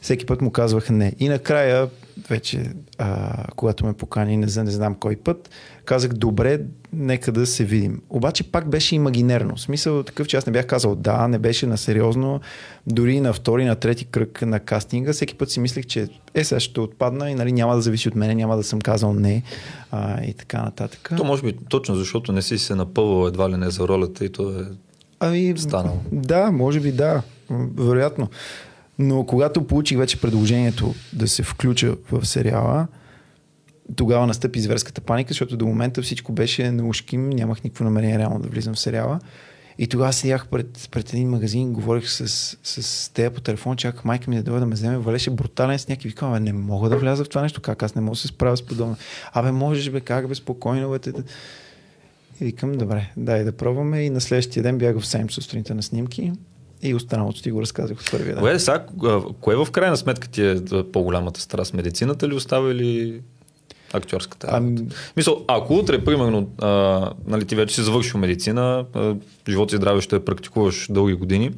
Всеки 0.00 0.26
път 0.26 0.42
му 0.42 0.50
казвах 0.50 0.90
не. 0.90 1.12
И 1.18 1.28
накрая, 1.28 1.88
вече, 2.28 2.72
а, 2.98 3.44
когато 3.56 3.86
ме 3.86 3.92
покани, 3.92 4.36
не, 4.36 4.46
не 4.46 4.70
знам 4.70 4.94
кой 4.94 5.16
път, 5.16 5.50
казах, 5.84 6.12
добре, 6.12 6.60
нека 6.92 7.32
да 7.32 7.46
се 7.46 7.64
видим. 7.64 8.02
Обаче 8.10 8.52
пак 8.52 8.68
беше 8.68 8.94
имагинерно. 8.94 9.56
В 9.56 9.60
смисъл 9.60 10.02
такъв, 10.02 10.28
че 10.28 10.36
аз 10.36 10.46
не 10.46 10.52
бях 10.52 10.66
казал 10.66 10.94
да, 10.94 11.28
не 11.28 11.38
беше 11.38 11.66
на 11.66 11.78
сериозно. 11.78 12.40
Дори 12.86 13.20
на 13.20 13.32
втори, 13.32 13.64
на 13.64 13.76
трети 13.76 14.04
кръг 14.04 14.42
на 14.42 14.60
кастинга, 14.60 15.12
всеки 15.12 15.34
път 15.34 15.50
си 15.50 15.60
мислех, 15.60 15.86
че 15.86 16.08
е, 16.34 16.44
сега 16.44 16.60
ще 16.60 16.80
отпадна 16.80 17.30
и 17.30 17.34
нали, 17.34 17.52
няма 17.52 17.74
да 17.74 17.82
зависи 17.82 18.08
от 18.08 18.14
мене, 18.14 18.34
няма 18.34 18.56
да 18.56 18.62
съм 18.62 18.80
казал 18.80 19.12
не 19.12 19.42
а, 19.90 20.24
и 20.24 20.34
така 20.34 20.62
нататък. 20.62 21.10
То 21.16 21.24
може 21.24 21.42
би 21.42 21.56
точно 21.68 21.94
защото 21.94 22.32
не 22.32 22.42
си 22.42 22.58
се 22.58 22.74
напълвал 22.74 23.28
едва 23.28 23.50
ли 23.50 23.56
не 23.56 23.70
за 23.70 23.88
ролята 23.88 24.24
и 24.24 24.28
то 24.28 24.50
е 24.60 24.64
ами, 25.20 25.54
станало. 25.58 25.96
Да, 26.12 26.50
може 26.50 26.80
би 26.80 26.92
да, 26.92 27.22
вероятно. 27.76 28.28
Но 28.98 29.26
когато 29.26 29.66
получих 29.66 29.98
вече 29.98 30.20
предложението 30.20 30.94
да 31.12 31.28
се 31.28 31.42
включа 31.42 31.96
в 32.12 32.26
сериала, 32.26 32.86
тогава 33.96 34.26
настъпи 34.26 34.60
зверската 34.60 35.00
паника, 35.00 35.28
защото 35.28 35.56
до 35.56 35.66
момента 35.66 36.02
всичко 36.02 36.32
беше 36.32 36.70
на 36.70 36.88
ушким, 36.88 37.30
нямах 37.30 37.64
никакво 37.64 37.84
намерение 37.84 38.18
реално 38.18 38.40
да 38.40 38.48
влизам 38.48 38.74
в 38.74 38.78
сериала. 38.78 39.20
И 39.80 39.86
тогава 39.86 40.12
седях 40.12 40.48
пред, 40.48 40.88
пред 40.90 41.12
един 41.12 41.30
магазин, 41.30 41.72
говорих 41.72 42.08
с, 42.08 42.28
с 42.62 43.12
тея 43.12 43.30
по 43.30 43.40
телефон, 43.40 43.76
чаках 43.76 44.04
майка 44.04 44.30
ми 44.30 44.36
да 44.36 44.42
дойде 44.42 44.60
да 44.60 44.66
ме 44.66 44.74
вземе, 44.74 44.98
валеше 44.98 45.30
брутален 45.30 45.78
сняг 45.78 46.04
и 46.04 46.08
викам, 46.08 46.44
не 46.44 46.52
мога 46.52 46.88
да 46.88 46.96
вляза 46.96 47.24
в 47.24 47.28
това 47.28 47.42
нещо, 47.42 47.60
как 47.60 47.82
аз 47.82 47.94
не 47.94 48.00
мога 48.00 48.14
да 48.14 48.20
се 48.20 48.28
справя 48.28 48.56
с 48.56 48.62
подобно. 48.62 48.96
Абе, 49.32 49.52
можеш, 49.52 49.90
бе, 49.90 50.00
как 50.00 50.28
бе, 50.28 50.34
спокойно, 50.34 50.90
бе. 50.90 51.12
И 52.40 52.44
викам, 52.44 52.72
добре, 52.72 53.12
дай 53.16 53.44
да 53.44 53.52
пробваме. 53.52 54.02
И 54.02 54.10
на 54.10 54.20
следващия 54.20 54.62
ден 54.62 54.78
бях 54.78 54.98
в 54.98 55.06
7 55.06 55.30
сутринта 55.30 55.74
на 55.74 55.82
снимки. 55.82 56.32
И 56.82 56.94
останалото 56.94 57.42
ти 57.42 57.50
го 57.50 57.62
разказах 57.62 57.98
от 57.98 58.10
първия 58.10 58.34
ден. 58.34 58.42
Кое, 58.42 58.58
сега, 58.58 58.86
кое 59.40 59.56
в 59.56 59.70
крайна 59.70 59.96
сметка 59.96 60.28
ти 60.28 60.46
е 60.46 60.56
по-голямата 60.92 61.40
страст? 61.40 61.74
Медицината 61.74 62.28
ли 62.28 62.34
остава 62.34 62.70
или 62.70 63.20
актьорската 63.92 64.46
Ами... 64.50 64.78
Мисъл, 65.16 65.44
ако 65.48 65.74
утре, 65.74 66.04
примерно, 66.04 66.50
а, 66.58 67.10
нали, 67.26 67.44
ти 67.44 67.54
вече 67.54 67.74
си 67.74 67.82
завършил 67.82 68.20
медицина, 68.20 68.84
а, 68.94 69.14
живот 69.48 69.72
и 69.72 69.76
здраве 69.76 70.00
ще 70.00 70.24
практикуваш 70.24 70.86
дълги 70.90 71.14
години, 71.14 71.50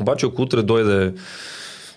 обаче 0.00 0.26
ако 0.26 0.42
утре 0.42 0.62
дойде 0.62 1.12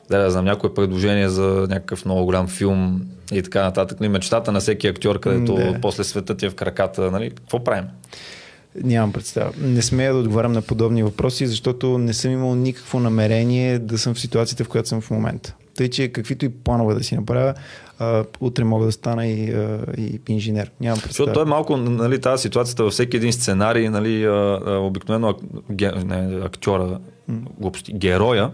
да, 0.10 0.18
да 0.18 0.32
знам, 0.32 0.46
някое 0.46 0.74
предложение 0.74 1.30
за 1.30 1.68
някакъв 1.70 2.06
много 2.06 2.26
голям 2.26 2.48
филм 2.48 3.02
и 3.32 3.44
така 3.44 3.64
нататък, 3.64 4.00
нали, 4.00 4.10
мечтата 4.10 4.52
на 4.52 4.60
всеки 4.60 4.88
актьор, 4.88 5.20
където 5.20 5.54
не. 5.54 5.82
после 5.82 6.04
света 6.04 6.38
ти 6.38 6.46
е 6.46 6.50
в 6.50 6.56
краката, 6.56 7.12
нали, 7.12 7.30
какво 7.30 7.64
правим? 7.64 7.86
Нямам 8.84 9.14
представа. 9.14 9.52
Не 9.62 9.82
смея 9.82 10.14
да 10.14 10.20
отговарям 10.20 10.52
на 10.52 10.62
подобни 10.62 11.04
въпроси, 11.04 11.48
защото 11.48 11.98
не 11.98 12.14
съм 12.14 12.32
имал 12.32 12.56
никакво 12.56 13.00
намерение 13.00 13.80
да 13.80 13.98
съм 13.98 14.14
в 14.14 14.20
ситуацията, 14.20 14.64
в 14.64 14.70
която 14.70 14.90
съм 14.90 15.02
в 15.02 15.12
момента. 15.12 15.56
Тъй, 15.76 15.90
че 15.90 16.08
каквито 16.08 16.46
и 16.46 16.50
планове 16.50 16.94
да 16.94 17.04
си 17.04 17.16
направя, 17.16 17.54
а, 18.00 18.24
утре 18.40 18.64
мога 18.64 18.86
да 18.86 18.92
стана 18.92 19.28
и, 19.28 19.52
а, 19.54 19.86
и 19.98 20.20
инженер. 20.28 20.72
Нямам 20.82 21.00
представа. 21.00 21.12
Защото 21.12 21.34
той 21.34 21.44
е 21.44 21.46
малко 21.46 21.78
нали, 21.78 22.22
тази 22.22 22.42
ситуацията 22.42 22.84
във 22.84 22.94
всеки 22.94 23.18
един 23.18 23.34
сценарий, 23.34 23.90
нали, 23.90 24.26
а, 24.26 24.60
а, 24.66 24.78
обикновено 24.78 25.36
ге, 25.72 25.92
не, 25.92 26.46
актьора, 26.46 27.00
глупости, 27.60 27.94
героя, 27.94 28.52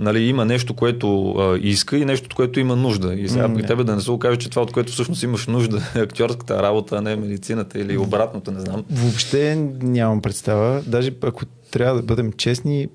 нали, 0.00 0.20
има 0.20 0.44
нещо, 0.44 0.74
което 0.74 1.30
а, 1.30 1.58
иска 1.58 1.96
и 1.96 2.04
нещо, 2.04 2.36
което 2.36 2.60
има 2.60 2.76
нужда. 2.76 3.14
И 3.14 3.28
сега 3.28 3.54
при 3.54 3.66
тебе 3.66 3.84
да 3.84 3.94
не 3.94 4.00
се 4.00 4.10
окаже, 4.10 4.38
че 4.38 4.50
това, 4.50 4.62
от 4.62 4.72
което 4.72 4.92
всъщност 4.92 5.22
имаш 5.22 5.46
нужда 5.46 5.82
е 5.96 6.00
актьорската 6.00 6.62
работа, 6.62 6.96
а 6.96 7.00
не 7.00 7.16
медицината 7.16 7.78
или 7.78 7.98
обратното, 7.98 8.52
не 8.52 8.60
знам. 8.60 8.84
Въобще 8.90 9.56
нямам 9.82 10.22
представа. 10.22 10.82
Даже 10.86 11.12
ако 11.22 11.44
трябва 11.70 11.96
да 11.96 12.02
бъдем 12.02 12.32
честни, 12.32 12.88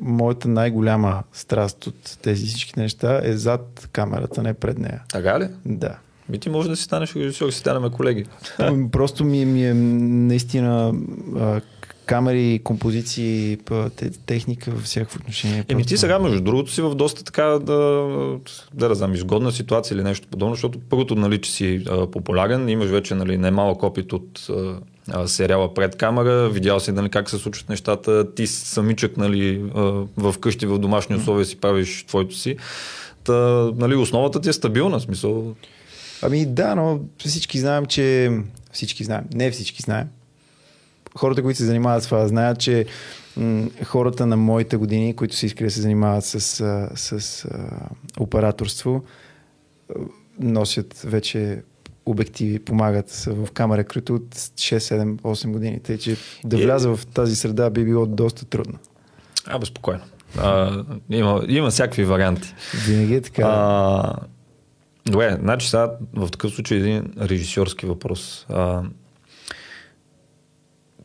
моята 0.00 0.48
най-голяма 0.48 1.22
страст 1.32 1.86
от 1.86 2.18
тези 2.22 2.46
всички 2.46 2.72
неща 2.76 3.20
е 3.24 3.32
зад 3.32 3.88
камерата, 3.92 4.42
не 4.42 4.54
пред 4.54 4.78
нея. 4.78 5.02
Така 5.12 5.40
ли? 5.40 5.48
Да. 5.66 5.96
Ми 6.28 6.38
ти 6.38 6.50
може 6.50 6.68
да 6.68 6.76
си 6.76 6.82
станеш 6.82 7.16
режисьор, 7.16 7.50
си 7.50 7.58
станем 7.58 7.90
колеги. 7.90 8.24
Просто 8.92 9.24
ми, 9.24 9.44
ми 9.44 9.66
е 9.66 9.74
наистина 9.74 10.94
камери, 12.06 12.60
композиции, 12.64 13.58
техника 14.26 14.70
във 14.70 14.82
всяко 14.82 15.12
отношение. 15.16 15.64
Еми 15.68 15.84
ти 15.84 15.96
сега, 15.96 16.18
между 16.18 16.40
другото, 16.40 16.72
си 16.72 16.82
в 16.82 16.94
доста 16.94 17.24
така 17.24 17.42
да, 17.44 17.58
да, 18.74 18.88
да 18.88 18.94
знам, 18.94 19.14
изгодна 19.14 19.52
ситуация 19.52 19.94
или 19.94 20.02
нещо 20.02 20.28
подобно, 20.30 20.54
защото 20.54 20.78
първото, 20.90 21.14
нали, 21.14 21.40
че 21.40 21.52
си 21.52 21.84
а, 21.90 22.10
популярен, 22.10 22.68
имаш 22.68 22.88
вече 22.88 23.14
нали, 23.14 23.38
немалък 23.38 23.82
опит 23.82 24.12
от 24.12 24.46
а, 25.10 25.28
сериала 25.28 25.74
пред 25.74 25.96
камера, 25.96 26.48
видял 26.48 26.80
си 26.80 26.92
нали, 26.92 27.08
как 27.08 27.30
се 27.30 27.38
случват 27.38 27.68
нещата, 27.68 28.34
ти 28.34 28.46
самичък 28.46 29.16
нали, 29.16 29.62
в 30.16 30.34
къщи, 30.40 30.66
в 30.66 30.78
домашни 30.78 31.16
условия 31.16 31.46
си 31.46 31.56
правиш 31.56 32.04
твоето 32.08 32.34
си. 32.34 32.56
Та, 33.24 33.32
нали, 33.76 33.94
основата 33.94 34.40
ти 34.40 34.48
е 34.48 34.52
стабилна, 34.52 35.00
смисъл. 35.00 35.54
Ами 36.22 36.46
да, 36.46 36.74
но 36.74 37.00
всички 37.18 37.58
знаем, 37.58 37.86
че 37.86 38.30
всички 38.72 39.04
знаем, 39.04 39.24
не 39.34 39.50
всички 39.50 39.82
знаем, 39.82 40.08
хората, 41.18 41.42
които 41.42 41.56
се 41.56 41.64
занимават 41.64 42.02
с 42.02 42.06
това, 42.06 42.28
знаят, 42.28 42.60
че 42.60 42.86
м- 43.36 43.68
хората 43.84 44.26
на 44.26 44.36
моите 44.36 44.76
години, 44.76 45.16
които 45.16 45.36
се 45.36 45.46
искали 45.46 45.66
да 45.66 45.70
се 45.70 45.80
занимават 45.80 46.24
с, 46.24 46.40
с, 46.40 47.20
с 47.20 47.44
а, 47.44 47.48
операторство, 48.20 49.04
носят 50.40 51.00
вече 51.04 51.62
обективи, 52.06 52.58
помагат 52.58 53.10
в 53.26 53.52
камера 53.52 53.84
крито 53.84 54.14
от 54.14 54.34
6, 54.34 54.78
7, 54.78 55.20
8 55.20 55.50
години. 55.50 55.80
Тъй, 55.80 55.98
че 55.98 56.16
да 56.44 56.56
е. 56.56 56.64
вляза 56.64 56.96
в 56.96 57.06
тази 57.06 57.36
среда 57.36 57.70
би 57.70 57.84
било 57.84 58.06
доста 58.06 58.44
трудно. 58.44 58.78
А, 59.46 59.58
безпокойно. 59.58 60.02
А, 60.38 60.84
има, 61.10 61.44
има 61.48 61.70
всякакви 61.70 62.04
варианти. 62.04 62.54
Винаги 62.86 63.14
е 63.14 63.20
така. 63.20 63.42
А, 63.46 64.16
добре, 65.06 65.38
значи 65.40 65.68
сега 65.68 65.92
в 66.14 66.30
такъв 66.30 66.52
случай 66.52 66.78
един 66.78 67.12
режисьорски 67.20 67.86
въпрос. 67.86 68.46
А, 68.48 68.82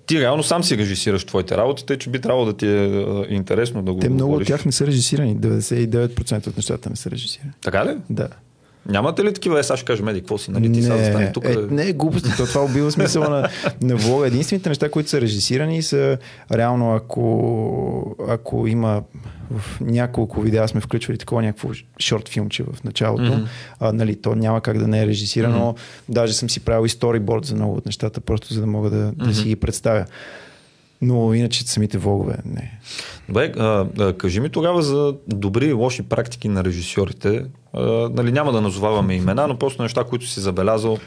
ти 0.10 0.20
реално 0.20 0.44
сам 0.44 0.64
си 0.64 0.78
режисираш 0.78 1.26
твоите 1.26 1.58
работи, 1.58 1.86
тъй 1.86 1.98
че 1.98 2.10
би 2.10 2.22
трябвало 2.22 2.46
да 2.46 2.54
ти 2.54 2.68
е 2.68 3.26
интересно 3.30 3.82
да 3.82 3.94
го 3.94 4.00
Те 4.00 4.10
много 4.10 4.34
от 4.34 4.46
тях 4.46 4.66
не 4.66 4.72
са 4.72 4.88
режисирани. 4.88 5.38
99% 5.38 6.48
от 6.48 6.58
нещата 6.58 6.90
не 6.90 6.96
са 6.96 7.12
режисирани. 7.12 7.52
Така 7.62 7.86
ли? 7.86 7.98
Да. 8.10 8.28
Нямате 8.86 9.24
ли 9.24 9.34
такива, 9.34 9.60
е, 9.60 9.64
сега 9.64 9.78
ще 9.78 9.86
кажем, 9.86 10.08
еди, 10.08 10.20
какво 10.20 10.38
си, 10.38 10.52
нали, 10.52 10.74
ти 10.74 10.84
сега 10.84 10.98
застане 10.98 11.32
тук? 11.32 11.46
Е, 11.46 11.58
не, 11.70 11.90
е 11.90 11.94
глупости, 11.94 12.30
то 12.38 12.46
това 12.46 12.62
убива 12.62 12.92
смисъла 12.92 13.30
на, 13.30 13.50
на 13.82 13.96
влога. 13.96 14.28
Единствените 14.28 14.70
неща, 14.70 14.90
които 14.92 15.10
са 15.10 15.22
режисирани 15.22 15.82
са 15.82 16.18
реално, 16.52 16.96
ако, 16.96 18.16
ако 18.28 18.68
има 18.68 19.04
в 19.52 19.82
няколко 19.82 20.42
видеа 20.42 20.68
сме 20.68 20.82
включвали 20.82 21.18
такова 21.18 21.42
някакво 21.42 21.70
шорт 22.00 22.30
филмче 22.30 22.64
в 22.64 22.84
началото. 22.84 23.24
Mm-hmm. 23.24 23.48
А, 23.80 23.94
нали, 23.94 24.22
то 24.22 24.36
няма 24.36 24.62
как 24.62 24.78
да 24.78 24.88
не 24.88 25.02
е 25.02 25.08
режисирано. 25.08 25.74
Mm-hmm. 25.74 26.14
Даже 26.14 26.34
съм 26.34 26.50
си 26.50 26.60
правил 26.60 26.86
и 26.86 26.90
сториборд 26.90 27.46
за 27.46 27.56
много 27.56 27.76
от 27.76 27.86
нещата, 27.86 28.22
просто 28.22 28.54
за 28.54 28.62
да 28.62 28.68
мога 28.68 28.90
да, 28.90 29.12
mm-hmm. 29.12 29.28
да 29.28 29.34
си 29.34 29.44
ги 29.48 29.56
представя. 29.56 30.06
Но 31.02 31.34
иначе 31.34 31.64
самите 31.64 31.98
влогове 31.98 32.36
не. 32.46 32.80
Добре, 33.28 33.54
а, 33.58 33.88
а, 34.00 34.14
кажи 34.14 34.40
ми 34.40 34.50
тогава 34.50 34.82
за 34.82 35.16
добри 35.28 35.66
и 35.66 35.74
лоши 35.74 36.04
практики 36.04 36.48
на 36.48 36.64
режисьорите. 36.64 37.46
А, 37.74 38.10
нали, 38.14 38.32
няма 38.32 38.52
да 38.52 38.62
назоваваме 38.62 39.16
имена, 39.16 39.48
но 39.48 39.58
просто 39.58 39.84
неща, 39.84 40.04
които 40.04 40.28
си 40.28 40.40
забелязал 40.40 40.98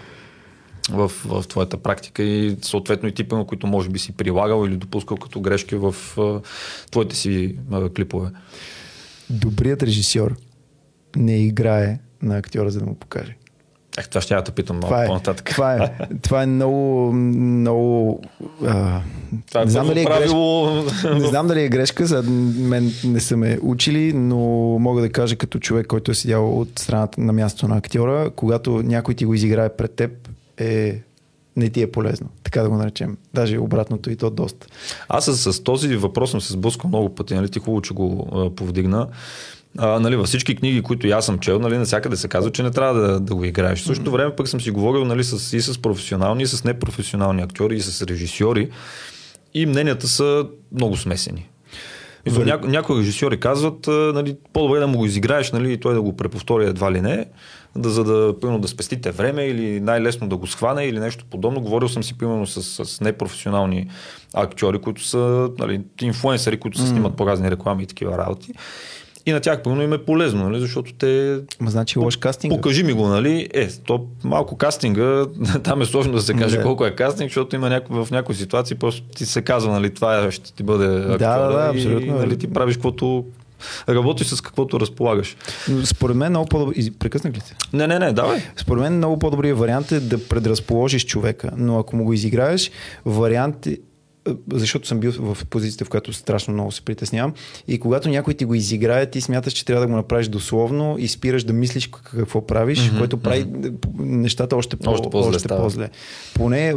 в, 0.90 1.08
в 1.24 1.44
твоята 1.48 1.76
практика 1.76 2.22
и 2.22 2.56
съответно 2.62 3.08
и 3.08 3.14
типа, 3.14 3.36
на 3.36 3.46
които 3.46 3.66
може 3.66 3.88
би 3.88 3.98
си 3.98 4.12
прилагал 4.12 4.66
или 4.66 4.76
допускал 4.76 5.16
като 5.16 5.40
грешки 5.40 5.74
в 5.74 5.94
а, 6.18 6.40
твоите 6.90 7.16
си 7.16 7.56
а, 7.72 7.88
клипове. 7.88 8.30
Добрият 9.30 9.82
режисьор 9.82 10.36
не 11.16 11.46
играе 11.46 11.98
на 12.22 12.36
актьора, 12.36 12.70
за 12.70 12.78
да 12.78 12.86
му 12.86 12.94
покаже. 12.94 13.36
Ех, 13.98 14.08
това 14.08 14.20
ще 14.20 14.34
я 14.34 14.42
да 14.42 14.52
питам 14.52 14.78
малко 14.78 15.02
е, 15.02 15.06
по-нататък. 15.06 15.50
Това 15.50 15.74
е, 15.74 15.92
това 16.22 16.42
е 16.42 16.46
много, 16.46 17.12
много... 17.12 18.22
А, 18.66 19.00
това 19.48 19.60
е 19.60 19.64
не 19.64 19.70
знам 19.70 19.86
дали 19.86 20.00
е 20.00 20.04
правило... 20.04 20.82
грешка, 20.82 21.14
не 21.14 21.26
знам 21.26 21.46
дали 21.46 21.62
е 21.62 21.68
грешка, 21.68 22.06
за 22.06 22.22
мен 22.58 22.92
не 23.04 23.20
са 23.20 23.36
ме 23.36 23.58
учили, 23.62 24.12
но 24.12 24.38
мога 24.78 25.00
да 25.00 25.12
кажа 25.12 25.36
като 25.36 25.58
човек, 25.58 25.86
който 25.86 26.10
е 26.10 26.14
седял 26.14 26.58
от 26.60 26.78
страната 26.78 27.20
на 27.20 27.32
място 27.32 27.68
на 27.68 27.76
актьора, 27.76 28.30
когато 28.36 28.82
някой 28.82 29.14
ти 29.14 29.24
го 29.24 29.34
изиграе 29.34 29.68
пред 29.68 29.94
теб, 29.94 30.21
е 30.62 31.02
не 31.56 31.68
ти 31.68 31.82
е 31.82 31.90
полезно, 31.90 32.28
така 32.42 32.62
да 32.62 32.68
го 32.68 32.76
наречем. 32.76 33.16
Даже 33.34 33.58
обратното 33.58 34.10
и 34.10 34.16
то 34.16 34.30
доста. 34.30 34.66
Аз 35.08 35.24
с, 35.24 35.52
с 35.52 35.62
този 35.62 35.96
въпрос 35.96 36.30
съм 36.30 36.40
се 36.40 36.52
сблъскал 36.52 36.88
много 36.88 37.14
пъти, 37.14 37.34
нали? 37.34 37.48
ти 37.48 37.58
хубаво, 37.58 37.82
че 37.82 37.94
го 37.94 38.28
а, 38.32 38.50
повдигна 38.50 39.08
а, 39.78 40.00
нали, 40.00 40.16
във 40.16 40.26
всички 40.26 40.56
книги, 40.56 40.82
които 40.82 41.08
аз 41.08 41.26
съм 41.26 41.38
чел, 41.38 41.58
нали, 41.58 41.78
навсякъде 41.78 42.16
се 42.16 42.28
казва, 42.28 42.52
че 42.52 42.62
не 42.62 42.70
трябва 42.70 43.00
да, 43.00 43.20
да 43.20 43.34
го 43.34 43.44
играеш. 43.44 43.80
В 43.80 43.84
същото 43.84 44.10
време 44.10 44.36
пък 44.36 44.48
съм 44.48 44.60
си 44.60 44.70
говорил 44.70 45.04
нали, 45.04 45.24
с, 45.24 45.56
и 45.56 45.60
с 45.60 45.82
професионални, 45.82 46.42
и 46.42 46.46
с 46.46 46.64
непрофесионални 46.64 47.42
актьори, 47.42 47.76
и 47.76 47.80
с 47.80 48.02
режисьори. 48.02 48.70
И 49.54 49.66
мненията 49.66 50.08
са 50.08 50.46
много 50.72 50.96
смесени. 50.96 51.48
Вали... 52.26 52.50
Няко, 52.50 52.66
някои 52.66 53.00
режисьори 53.00 53.40
казват, 53.40 53.86
нали, 53.86 54.36
по-добре 54.52 54.78
да 54.78 54.86
му 54.86 54.98
го 54.98 55.06
изиграеш 55.06 55.52
нали, 55.52 55.72
и 55.72 55.80
той 55.80 55.94
да 55.94 56.02
го 56.02 56.16
преповтори 56.16 56.64
едва 56.64 56.92
ли 56.92 57.00
не, 57.00 57.26
да, 57.76 57.90
за 57.90 58.04
да, 58.04 58.40
примерно, 58.40 58.58
да 58.58 58.68
спестите 58.68 59.10
време 59.10 59.44
или 59.44 59.80
най-лесно 59.80 60.28
да 60.28 60.36
го 60.36 60.46
схване 60.46 60.84
или 60.84 60.98
нещо 60.98 61.24
подобно. 61.30 61.60
Говорил 61.60 61.88
съм 61.88 62.04
си 62.04 62.18
примерно 62.18 62.46
с, 62.46 62.84
с 62.84 63.00
непрофесионални 63.00 63.90
актьори, 64.34 64.78
които 64.78 65.04
са 65.04 65.50
нали, 65.58 65.80
инфуенсъри, 66.02 66.60
които 66.60 66.78
се 66.78 66.86
снимат 66.86 67.12
mm. 67.12 67.16
по 67.16 67.26
разни 67.26 67.50
реклами 67.50 67.82
и 67.82 67.86
такива 67.86 68.18
работи. 68.18 68.52
И 69.26 69.32
на 69.32 69.40
тях 69.40 69.62
пълно 69.62 69.82
им 69.82 69.92
е 69.92 69.98
полезно, 69.98 70.44
нали? 70.44 70.60
защото 70.60 70.92
те... 70.92 71.40
Ма 71.60 71.70
значи 71.70 71.98
лош 71.98 72.16
кастинг. 72.16 72.54
Покажи 72.54 72.82
ми 72.82 72.92
го, 72.92 73.08
нали? 73.08 73.48
Е, 73.54 73.68
то 73.68 74.06
малко 74.24 74.56
кастинга, 74.56 75.26
там 75.62 75.82
е 75.82 75.84
сложно 75.84 76.12
да 76.12 76.22
се 76.22 76.34
каже 76.34 76.56
да. 76.56 76.62
колко 76.62 76.86
е 76.86 76.94
кастинг, 76.94 77.30
защото 77.30 77.56
има 77.56 77.68
няко, 77.68 78.04
в 78.04 78.10
някои 78.10 78.34
ситуации 78.34 78.76
просто 78.76 79.02
ти 79.16 79.26
се 79.26 79.42
казва, 79.42 79.72
нали, 79.72 79.94
това 79.94 80.30
ще 80.30 80.52
ти 80.52 80.62
бъде 80.62 80.86
актуал, 80.86 81.18
да, 81.18 81.38
да, 81.38 81.52
да, 81.52 81.70
абсолютно. 81.70 82.16
И, 82.16 82.18
нали, 82.18 82.38
ти 82.38 82.52
правиш 82.52 82.76
каквото 82.76 83.24
работиш 83.88 84.26
с 84.26 84.40
каквото 84.40 84.80
разполагаш. 84.80 85.36
Според 85.84 86.16
мен 86.16 86.32
много 86.32 86.46
по-добре. 86.46 86.74
Прекъснах 86.98 87.34
ли 87.34 87.40
се? 87.40 87.54
Не, 87.72 87.86
не, 87.86 87.98
не, 87.98 88.12
давай. 88.12 88.42
Според 88.56 88.82
мен 88.82 88.96
много 88.96 89.18
по-добрият 89.18 89.58
вариант 89.58 89.92
е 89.92 90.00
да 90.00 90.28
предразположиш 90.28 91.06
човека, 91.06 91.50
но 91.56 91.78
ако 91.78 91.96
му 91.96 92.04
го 92.04 92.12
изиграеш, 92.12 92.70
вариант 93.04 93.68
защото 94.52 94.88
съм 94.88 95.00
бил 95.00 95.12
в 95.12 95.46
позицията, 95.50 95.84
в 95.84 95.88
която 95.88 96.12
страшно 96.12 96.54
много 96.54 96.72
се 96.72 96.82
притеснявам. 96.82 97.34
И 97.68 97.78
когато 97.78 98.08
някой 98.08 98.34
ти 98.34 98.44
го 98.44 98.54
изиграе, 98.54 99.10
ти 99.10 99.20
смяташ, 99.20 99.52
че 99.52 99.64
трябва 99.64 99.80
да 99.80 99.86
го 99.86 99.96
направиш 99.96 100.28
дословно 100.28 100.96
и 100.98 101.08
спираш 101.08 101.44
да 101.44 101.52
мислиш 101.52 101.86
какво 101.86 102.46
правиш, 102.46 102.78
mm-hmm, 102.78 102.98
което 102.98 103.16
прави 103.16 103.44
mm-hmm. 103.44 103.74
нещата 103.98 104.56
още, 104.56 104.76
по, 104.76 104.90
още, 104.90 105.10
по-зле, 105.10 105.36
още 105.36 105.48
по-зле. 105.48 105.90
Поне 106.34 106.74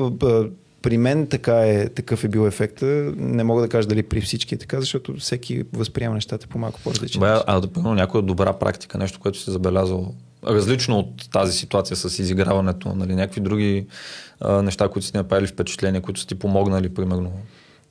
при 0.82 0.98
мен 0.98 1.28
така 1.28 1.56
е, 1.56 1.90
такъв 1.90 2.24
е 2.24 2.28
бил 2.28 2.48
ефекта. 2.48 2.86
Не 3.18 3.44
мога 3.44 3.62
да 3.62 3.70
кажа 3.70 3.88
дали 3.88 4.04
при 4.04 4.22
всички 4.22 4.56
е 4.56 4.58
така, 4.58 4.80
защото 4.80 5.14
всеки 5.20 5.64
възприема 5.74 6.16
нещата 6.16 6.48
по 6.48 6.60
малко 6.60 6.80
по-различен 6.84 7.20
Бе, 7.20 7.36
а 7.48 7.60
да 7.60 7.94
някоя 7.94 8.22
добра 8.22 8.54
практика, 8.54 8.98
нещо, 8.98 9.20
което 9.20 9.40
си 9.40 9.52
забелязал 9.52 10.14
различно 10.48 11.00
от 11.00 11.32
тази 11.32 11.54
ситуация 11.54 11.98
с 11.98 12.20
изиграването, 12.20 12.96
нали, 12.96 13.16
някакви 13.16 13.42
други 13.42 13.86
а, 14.40 14.62
неща, 14.62 14.90
които 14.90 15.08
сте 15.08 15.18
направили 15.18 15.48
впечатление, 15.48 16.02
които 16.02 16.20
са 16.20 16.28
ти 16.28 16.36
помогнали, 16.36 16.90
примерно? 16.90 17.32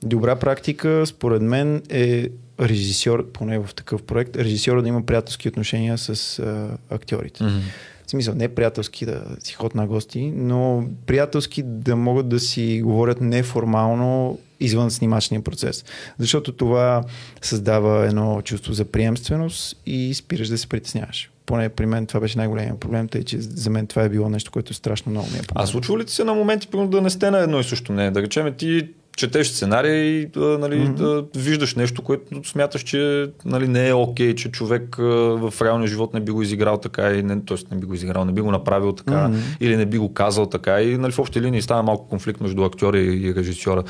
Добра 0.03 0.35
практика, 0.35 1.03
според 1.05 1.41
мен, 1.41 1.81
е 1.89 2.29
режисьор, 2.59 3.31
поне 3.31 3.59
в 3.59 3.75
такъв 3.75 4.03
проект, 4.03 4.35
режисьора 4.35 4.81
да 4.81 4.87
има 4.87 5.05
приятелски 5.05 5.47
отношения 5.47 5.97
с 5.97 6.39
а, 6.39 6.77
актьорите. 6.89 7.43
Mm-hmm. 7.43 7.61
В 8.07 8.09
смисъл, 8.09 8.35
не 8.35 8.47
приятелски 8.47 9.05
да 9.05 9.21
си 9.39 9.53
ход 9.53 9.75
на 9.75 9.87
гости, 9.87 10.33
но 10.35 10.87
приятелски 11.05 11.63
да 11.63 11.95
могат 11.95 12.29
да 12.29 12.39
си 12.39 12.81
говорят 12.83 13.21
неформално 13.21 14.39
извън 14.59 14.91
снимачния 14.91 15.43
процес. 15.43 15.85
Защото 16.19 16.51
това 16.51 17.03
създава 17.41 18.05
едно 18.07 18.41
чувство 18.41 18.73
за 18.73 18.85
приемственост 18.85 19.77
и 19.85 20.13
спираш 20.13 20.47
да 20.47 20.57
се 20.57 20.67
притесняваш. 20.67 21.31
Поне 21.45 21.69
при 21.69 21.85
мен 21.85 22.05
това 22.05 22.19
беше 22.19 22.37
най-големия 22.37 22.79
проблем, 22.79 23.07
тъй 23.07 23.23
че 23.23 23.41
за 23.41 23.69
мен 23.69 23.87
това 23.87 24.03
е 24.03 24.09
било 24.09 24.29
нещо, 24.29 24.51
което 24.51 24.73
страшно 24.73 25.11
много 25.11 25.27
ми 25.27 25.37
е 25.37 25.41
помогнало. 25.41 25.63
А 25.63 25.67
случва 25.67 25.99
ли 25.99 26.05
ти 26.05 26.13
се 26.13 26.23
на 26.23 26.33
моменти, 26.33 26.67
да 26.73 27.01
не 27.01 27.09
сте 27.09 27.31
на 27.31 27.39
едно 27.39 27.59
и 27.59 27.63
също 27.63 27.93
не? 27.93 28.11
Да 28.11 28.21
речем, 28.21 28.53
ти 28.57 28.89
четеш 29.15 29.47
сценария 29.47 30.21
и 30.21 30.29
нали, 30.35 30.75
mm-hmm. 30.75 30.93
да 30.93 31.25
виждаш 31.35 31.75
нещо, 31.75 32.01
което 32.01 32.49
смяташ, 32.49 32.83
че 32.83 33.29
нали, 33.45 33.67
не 33.67 33.87
е 33.87 33.93
окей, 33.93 34.31
okay, 34.31 34.35
че 34.35 34.51
човек 34.51 34.95
в 34.97 35.53
реалния 35.61 35.87
живот 35.87 36.13
не 36.13 36.19
би 36.19 36.31
го 36.31 36.41
изиграл 36.41 36.77
така, 36.77 37.13
и 37.13 37.23
не, 37.23 37.45
т.е. 37.45 37.57
не 37.75 37.79
би 37.79 37.87
го 37.87 37.93
изиграл, 37.93 38.25
не 38.25 38.31
би 38.31 38.41
го 38.41 38.51
направил 38.51 38.91
така, 38.91 39.11
mm-hmm. 39.11 39.57
или 39.59 39.77
не 39.77 39.85
би 39.85 39.97
го 39.97 40.13
казал 40.13 40.45
така. 40.45 40.81
И 40.81 40.97
нали, 40.97 41.11
в 41.11 41.19
общи 41.19 41.41
линии 41.41 41.61
става 41.61 41.83
малко 41.83 42.09
конфликт 42.09 42.41
между 42.41 42.63
актьора 42.63 42.99
и 42.99 43.33
режисьора. 43.35 43.83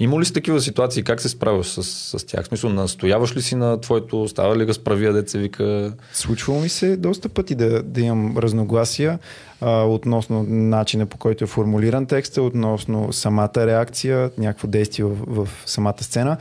Има 0.00 0.20
ли 0.20 0.24
си 0.24 0.32
такива 0.32 0.60
ситуации? 0.60 1.02
Как 1.02 1.20
се 1.20 1.28
справяш 1.28 1.66
с, 1.66 1.82
с 2.18 2.26
тях? 2.26 2.44
В 2.44 2.48
смисъл, 2.48 2.70
настояваш 2.70 3.36
ли 3.36 3.42
си 3.42 3.54
на 3.54 3.80
твоето, 3.80 4.28
става 4.28 4.56
ли 4.56 4.66
разправия, 4.66 5.12
деца 5.12 5.38
вика? 5.38 5.92
Случвало 6.12 6.60
ми 6.60 6.68
се 6.68 6.96
доста 6.96 7.28
пъти 7.28 7.54
да, 7.54 7.82
да 7.82 8.00
имам 8.00 8.38
разногласия 8.38 9.18
а, 9.62 9.82
относно 9.82 10.42
начина 10.48 11.06
по 11.06 11.16
който 11.16 11.44
е 11.44 11.46
формулиран 11.46 12.06
текста, 12.06 12.42
относно 12.42 13.12
самата 13.12 13.52
реакция, 13.56 14.30
някакво 14.38 14.68
действие 14.68 15.04
в, 15.04 15.44
в 15.44 15.48
самата 15.66 16.02
сцена. 16.02 16.36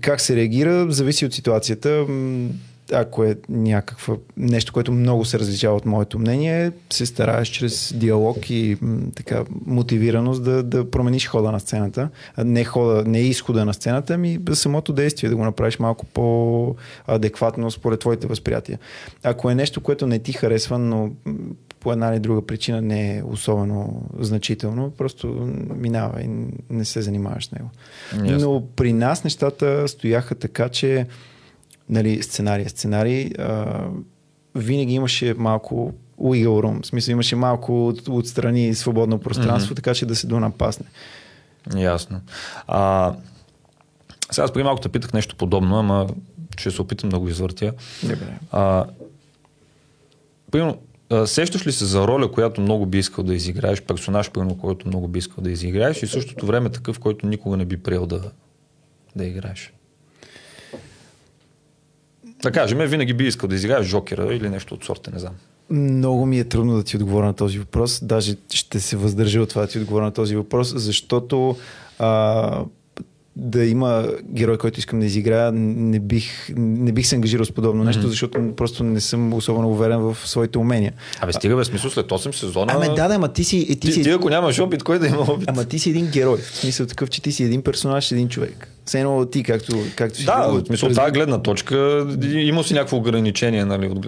Как 0.00 0.20
се 0.20 0.36
реагира, 0.36 0.92
зависи 0.92 1.26
от 1.26 1.34
ситуацията. 1.34 2.06
Ако 2.92 3.24
е 3.24 3.36
някаква 3.48 4.16
нещо, 4.36 4.72
което 4.72 4.92
много 4.92 5.24
се 5.24 5.38
различава 5.38 5.76
от 5.76 5.86
моето 5.86 6.18
мнение, 6.18 6.72
се 6.92 7.06
стараеш 7.06 7.48
чрез 7.48 7.92
диалог 7.96 8.50
и 8.50 8.76
така 9.16 9.44
мотивираност 9.66 10.44
да, 10.44 10.62
да 10.62 10.90
промениш 10.90 11.26
хода 11.26 11.52
на 11.52 11.60
сцената. 11.60 12.08
Не, 12.44 12.64
хода, 12.64 13.04
не 13.04 13.20
изхода 13.20 13.64
на 13.64 13.74
сцената, 13.74 14.14
ами 14.14 14.38
самото 14.52 14.92
действие, 14.92 15.30
да 15.30 15.36
го 15.36 15.44
направиш 15.44 15.78
малко 15.78 16.06
по-адекватно 16.06 17.70
според 17.70 18.00
твоите 18.00 18.26
възприятия. 18.26 18.78
Ако 19.22 19.50
е 19.50 19.54
нещо, 19.54 19.80
което 19.80 20.06
не 20.06 20.18
ти 20.18 20.32
харесва, 20.32 20.78
но 20.78 21.10
по 21.80 21.92
една 21.92 22.08
или 22.12 22.18
друга 22.20 22.46
причина 22.46 22.82
не 22.82 23.16
е 23.16 23.22
особено 23.22 24.02
значително, 24.18 24.90
просто 24.90 25.26
минава 25.76 26.22
и 26.22 26.28
не 26.70 26.84
се 26.84 27.02
занимаваш 27.02 27.46
с 27.46 27.52
него. 27.52 27.70
Yes. 28.14 28.42
Но 28.42 28.66
при 28.76 28.92
нас 28.92 29.24
нещата 29.24 29.88
стояха 29.88 30.34
така, 30.34 30.68
че 30.68 31.06
нали, 31.88 32.22
сценария, 32.22 32.68
сценарий, 32.68 33.30
а, 33.38 33.84
винаги 34.54 34.94
имаше 34.94 35.34
малко 35.34 35.92
wiggle 36.20 36.46
room, 36.46 36.82
в 36.82 36.86
смисъл 36.86 37.12
имаше 37.12 37.36
малко 37.36 37.88
от, 37.88 38.08
отстрани 38.08 38.74
свободно 38.74 39.18
пространство, 39.18 39.72
mm-hmm. 39.72 39.76
така 39.76 39.94
че 39.94 40.06
да 40.06 40.16
се 40.16 40.26
донапасне. 40.26 40.86
Ясно. 41.76 42.20
А, 42.66 43.14
сега 44.30 44.44
аз 44.44 44.52
преди 44.52 44.64
малко 44.64 44.80
те 44.80 44.88
питах 44.88 45.12
нещо 45.12 45.36
подобно, 45.36 45.78
ама 45.78 46.06
ще 46.58 46.70
се 46.70 46.82
опитам 46.82 47.10
да 47.10 47.18
го 47.18 47.28
извъртя. 47.28 47.72
Добре. 48.02 48.38
А, 48.52 48.84
примерно, 50.50 50.78
сещаш 51.26 51.66
ли 51.66 51.72
се 51.72 51.84
за 51.84 52.06
роля, 52.06 52.32
която 52.32 52.60
много 52.60 52.86
би 52.86 52.98
искал 52.98 53.24
да 53.24 53.34
изиграеш, 53.34 53.82
персонаж, 53.82 54.30
примерно, 54.30 54.58
който 54.58 54.88
много 54.88 55.08
би 55.08 55.18
искал 55.18 55.44
да 55.44 55.50
изиграеш 55.50 56.02
и 56.02 56.06
същото 56.06 56.46
време 56.46 56.70
такъв, 56.70 56.98
който 56.98 57.26
никога 57.26 57.56
не 57.56 57.64
би 57.64 57.76
приел 57.76 58.06
да, 58.06 58.22
да 59.16 59.24
играеш? 59.24 59.72
Да 62.42 62.52
кажем, 62.52 62.78
винаги 62.78 63.14
би 63.14 63.26
искал 63.26 63.48
да 63.48 63.54
изиграеш 63.54 63.86
Жокера 63.86 64.34
или 64.34 64.48
нещо 64.48 64.74
от 64.74 64.84
сорта, 64.84 65.10
не 65.10 65.18
знам. 65.18 65.34
Много 65.70 66.26
ми 66.26 66.38
е 66.38 66.44
трудно 66.44 66.76
да 66.76 66.84
ти 66.84 66.96
отговоря 66.96 67.26
на 67.26 67.34
този 67.34 67.58
въпрос. 67.58 68.04
Даже 68.04 68.36
ще 68.50 68.80
се 68.80 68.96
въздържа 68.96 69.40
от 69.40 69.48
това 69.48 69.62
да 69.62 69.68
ти 69.68 69.78
отговоря 69.78 70.04
на 70.04 70.12
този 70.12 70.36
въпрос, 70.36 70.72
защото 70.76 71.56
а, 71.98 72.64
да 73.42 73.64
има 73.64 74.08
герой, 74.32 74.58
който 74.58 74.78
искам 74.78 75.00
да 75.00 75.06
изиграя, 75.06 75.52
не 75.52 76.00
бих, 76.00 76.48
не 76.56 76.92
бих 76.92 77.06
се 77.06 77.14
ангажирал 77.14 77.44
с 77.44 77.52
подобно 77.52 77.84
нещо, 77.84 78.08
защото 78.08 78.52
просто 78.56 78.84
не 78.84 79.00
съм 79.00 79.34
особено 79.34 79.70
уверен 79.70 79.98
в 79.98 80.16
своите 80.24 80.58
умения. 80.58 80.92
Абе, 81.20 81.32
стига 81.32 81.56
бе, 81.56 81.64
смисъл 81.64 81.90
след 81.90 82.06
8 82.06 82.32
сезона. 82.32 82.72
Ами 82.76 82.86
да, 82.86 83.08
да, 83.08 83.14
ама 83.14 83.32
ти 83.32 83.44
си. 83.44 83.66
Ти, 83.66 83.80
ти, 83.80 83.92
си... 83.92 84.02
ти, 84.02 84.10
ако 84.10 84.30
нямаш 84.30 84.58
опит, 84.58 84.82
кой 84.82 84.98
да 84.98 85.06
има 85.06 85.20
опит? 85.20 85.50
Ама 85.50 85.64
ти 85.64 85.78
си 85.78 85.90
един 85.90 86.06
герой. 86.06 86.38
В 86.38 86.56
смисъл 86.56 86.86
такъв, 86.86 87.10
че 87.10 87.22
ти 87.22 87.32
си 87.32 87.44
един 87.44 87.62
персонаж, 87.62 88.12
един 88.12 88.28
човек. 88.28 88.68
Все 88.84 89.00
едно 89.00 89.26
ти, 89.26 89.42
както, 89.42 89.76
както 89.96 90.18
си. 90.18 90.24
Да, 90.24 90.48
в 90.48 90.66
смисъл, 90.66 90.88
от 90.88 90.94
тази 90.94 91.12
гледна 91.12 91.42
точка 91.42 92.06
има 92.32 92.64
си 92.64 92.74
някакво 92.74 92.96
ограничение, 92.96 93.64
нали, 93.64 93.86
от, 93.86 94.06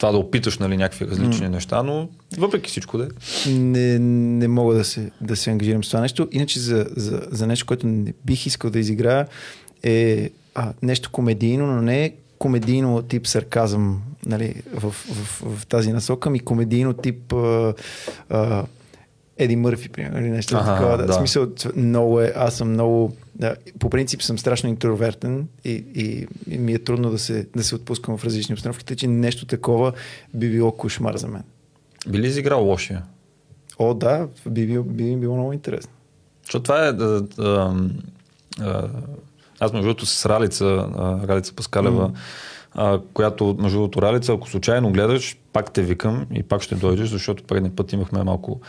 това 0.00 0.12
да 0.12 0.18
опиташ 0.18 0.58
нали, 0.58 0.76
някакви 0.76 1.06
различни 1.06 1.46
mm. 1.46 1.48
неща, 1.48 1.82
но 1.82 2.08
въпреки 2.38 2.70
всичко 2.70 2.98
да 2.98 3.08
не, 3.48 3.98
не 3.98 4.48
мога 4.48 4.74
да 4.74 4.84
се, 4.84 5.10
да 5.20 5.36
се 5.36 5.50
ангажирам 5.50 5.84
с 5.84 5.88
това 5.88 6.00
нещо. 6.00 6.28
Иначе 6.32 6.60
за, 6.60 6.86
за, 6.96 7.22
за 7.30 7.46
нещо, 7.46 7.66
което 7.66 7.86
не 7.86 8.12
бих 8.24 8.46
искал 8.46 8.70
да 8.70 8.78
изиграя 8.78 9.26
е 9.82 10.30
а, 10.54 10.72
нещо 10.82 11.10
комедийно, 11.10 11.66
но 11.66 11.82
не 11.82 12.12
комедийно 12.38 13.02
тип 13.02 13.26
сарказъм 13.26 14.02
нали, 14.26 14.54
в, 14.74 14.90
в, 14.90 14.90
в, 14.90 15.56
в 15.56 15.66
тази 15.66 15.92
насока, 15.92 16.30
ми 16.30 16.40
комедийно 16.40 16.92
тип 16.92 17.32
а, 17.32 17.74
а, 18.28 18.64
Еди 19.40 19.56
Мърфи, 19.56 19.88
примерно, 19.88 20.18
или 20.18 20.30
нещо 20.30 20.56
ага, 20.56 20.74
такова. 20.74 20.96
Да. 20.96 21.06
да. 21.06 21.12
Смисъл, 21.12 21.46
много 21.76 22.20
е, 22.20 22.32
аз 22.36 22.54
съм 22.54 22.70
много, 22.70 23.16
да, 23.34 23.54
по 23.78 23.90
принцип 23.90 24.22
съм 24.22 24.38
страшно 24.38 24.68
интровертен 24.68 25.48
и, 25.64 25.84
и, 25.94 26.26
и 26.50 26.58
ми 26.58 26.72
е 26.72 26.78
трудно 26.78 27.10
да 27.10 27.18
се, 27.18 27.46
да 27.56 27.64
се 27.64 27.74
отпускам 27.74 28.18
в 28.18 28.24
различни 28.24 28.52
обстановки, 28.52 28.84
тъй 28.84 28.96
че 28.96 29.06
нещо 29.06 29.46
такова 29.46 29.92
би 30.34 30.50
било 30.50 30.72
кошмар 30.72 31.16
за 31.16 31.28
мен. 31.28 31.42
Би 32.08 32.18
ли 32.18 32.26
изиграл 32.26 32.64
лошия? 32.64 33.02
О, 33.78 33.94
да, 33.94 34.28
би, 34.46 34.66
би, 34.66 34.78
би, 34.78 35.04
би 35.04 35.16
било 35.16 35.36
много 35.36 35.52
интересно. 35.52 35.92
Защото 36.44 36.62
това 36.62 36.86
е... 36.86 36.92
Да, 36.92 37.20
да, 37.20 37.74
да, 38.58 38.90
аз 39.60 39.72
между 39.72 39.86
другото 39.86 40.06
с 40.06 40.26
Ралица, 40.26 40.64
Ралица 41.28 41.54
Паскалева, 41.54 42.08
mm 42.08 42.14
а, 42.74 43.00
която, 43.14 43.56
между 43.58 43.78
другото, 43.78 44.02
Ралица, 44.02 44.32
ако 44.32 44.48
случайно 44.48 44.92
гледаш, 44.92 45.36
пак 45.52 45.72
те 45.72 45.82
викам 45.82 46.26
и 46.34 46.42
пак 46.42 46.62
ще 46.62 46.74
дойдеш, 46.74 47.08
защото 47.08 47.44
предния 47.44 47.76
път 47.76 47.92
имахме 47.92 48.24
малко 48.24 48.60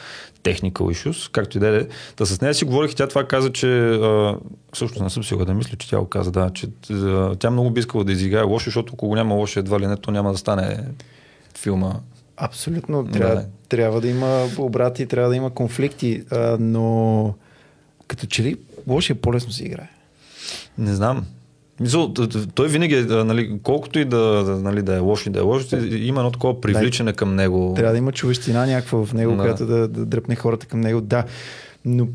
technical 0.44 0.72
issues, 0.72 1.32
както 1.32 1.58
и 1.58 1.60
да 1.60 1.82
е. 1.82 1.88
Та 2.16 2.26
с 2.26 2.42
нея 2.42 2.54
си 2.54 2.66
говорих 2.66 2.92
и 2.92 2.96
тя 2.96 3.08
това 3.08 3.28
каза, 3.28 3.52
че 3.52 3.90
а, 3.90 4.38
също 4.74 5.04
не 5.04 5.10
съм 5.10 5.24
сигурен 5.24 5.48
да 5.48 5.54
мисля, 5.54 5.78
че 5.78 5.90
тя 5.90 6.00
го 6.00 6.06
каза, 6.06 6.32
да, 6.32 6.50
че 6.50 6.68
а, 6.92 7.36
тя 7.36 7.52
много 7.52 7.70
би 7.70 7.80
искала 7.80 8.04
да 8.04 8.12
изиграе 8.12 8.44
лошо, 8.44 8.66
защото 8.66 8.94
ако 8.94 9.08
го 9.08 9.16
няма 9.16 9.36
лошо 9.36 9.60
едва 9.60 9.80
ли 9.80 9.88
не, 9.88 9.98
то 9.98 10.12
няма 10.12 10.32
да 10.32 10.38
стане 10.38 10.84
филма. 11.58 11.94
Абсолютно. 12.38 13.08
Трябва 13.08 13.36
да, 13.36 13.46
трябва 13.70 14.02
да 14.02 14.08
има 14.08 14.48
обрати, 14.58 15.06
трябва 15.06 15.30
да 15.30 15.36
има 15.36 15.50
конфликти, 15.50 16.24
а, 16.32 16.58
но 16.60 17.34
като 18.08 18.28
че 18.28 18.44
ли 18.44 18.58
лошо 18.88 19.14
е 19.14 19.16
по-лесно 19.16 19.52
се 19.52 19.64
играе. 19.64 19.90
Не 20.78 20.94
знам. 20.94 21.26
Мисъл, 21.82 22.14
той 22.56 22.68
винаги, 22.68 22.96
е, 22.96 23.04
нали, 23.04 23.60
колкото 23.64 24.00
и 24.00 24.06
да, 24.06 24.18
нали, 24.64 24.82
да 24.82 24.96
е 24.96 25.00
лошо 25.00 25.30
и 25.30 25.32
да 25.32 25.40
е 25.40 25.42
лошо, 25.42 25.78
има 25.86 26.20
едно 26.20 26.32
такова 26.32 26.62
привличане 26.62 27.12
да, 27.12 27.16
към 27.16 27.36
него. 27.36 27.74
Трябва 27.76 27.92
да 27.92 27.98
има 27.98 28.12
човещина 28.12 28.68
някаква 28.68 29.06
в 29.06 29.14
него, 29.14 29.32
да. 29.32 29.38
която 29.38 29.66
да, 29.66 29.88
да 29.88 30.06
дръпне 30.06 30.36
хората 30.36 30.66
към 30.66 30.82
него. 30.82 31.02
Да, 31.02 31.26
но 31.86 32.08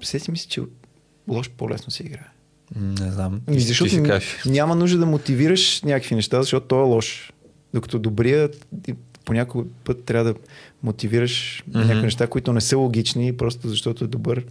все 0.00 0.18
си 0.18 0.30
мисля, 0.30 0.48
че 0.48 0.60
лошо 1.28 1.50
по-лесно 1.56 1.90
се 1.90 2.02
играе. 2.02 2.28
Не 2.76 3.10
знам. 3.10 3.40
И 3.50 3.60
защото 3.60 3.90
си 3.90 4.02
няма 4.46 4.74
нужда 4.74 4.98
да 4.98 5.06
мотивираш 5.06 5.82
някакви 5.82 6.14
неща, 6.14 6.42
защото 6.42 6.66
той 6.66 6.80
е 6.80 6.86
лош. 6.86 7.32
Докато 7.74 7.98
добрият 7.98 8.66
по 9.24 9.32
някой 9.32 9.64
път 9.84 10.04
трябва 10.04 10.32
да 10.32 10.38
мотивираш 10.82 11.64
mm-hmm. 11.70 11.76
някакви 11.76 12.02
неща, 12.02 12.26
които 12.26 12.52
не 12.52 12.60
са 12.60 12.78
логични, 12.78 13.36
просто 13.36 13.68
защото 13.68 14.04
е 14.04 14.08
добър. 14.08 14.44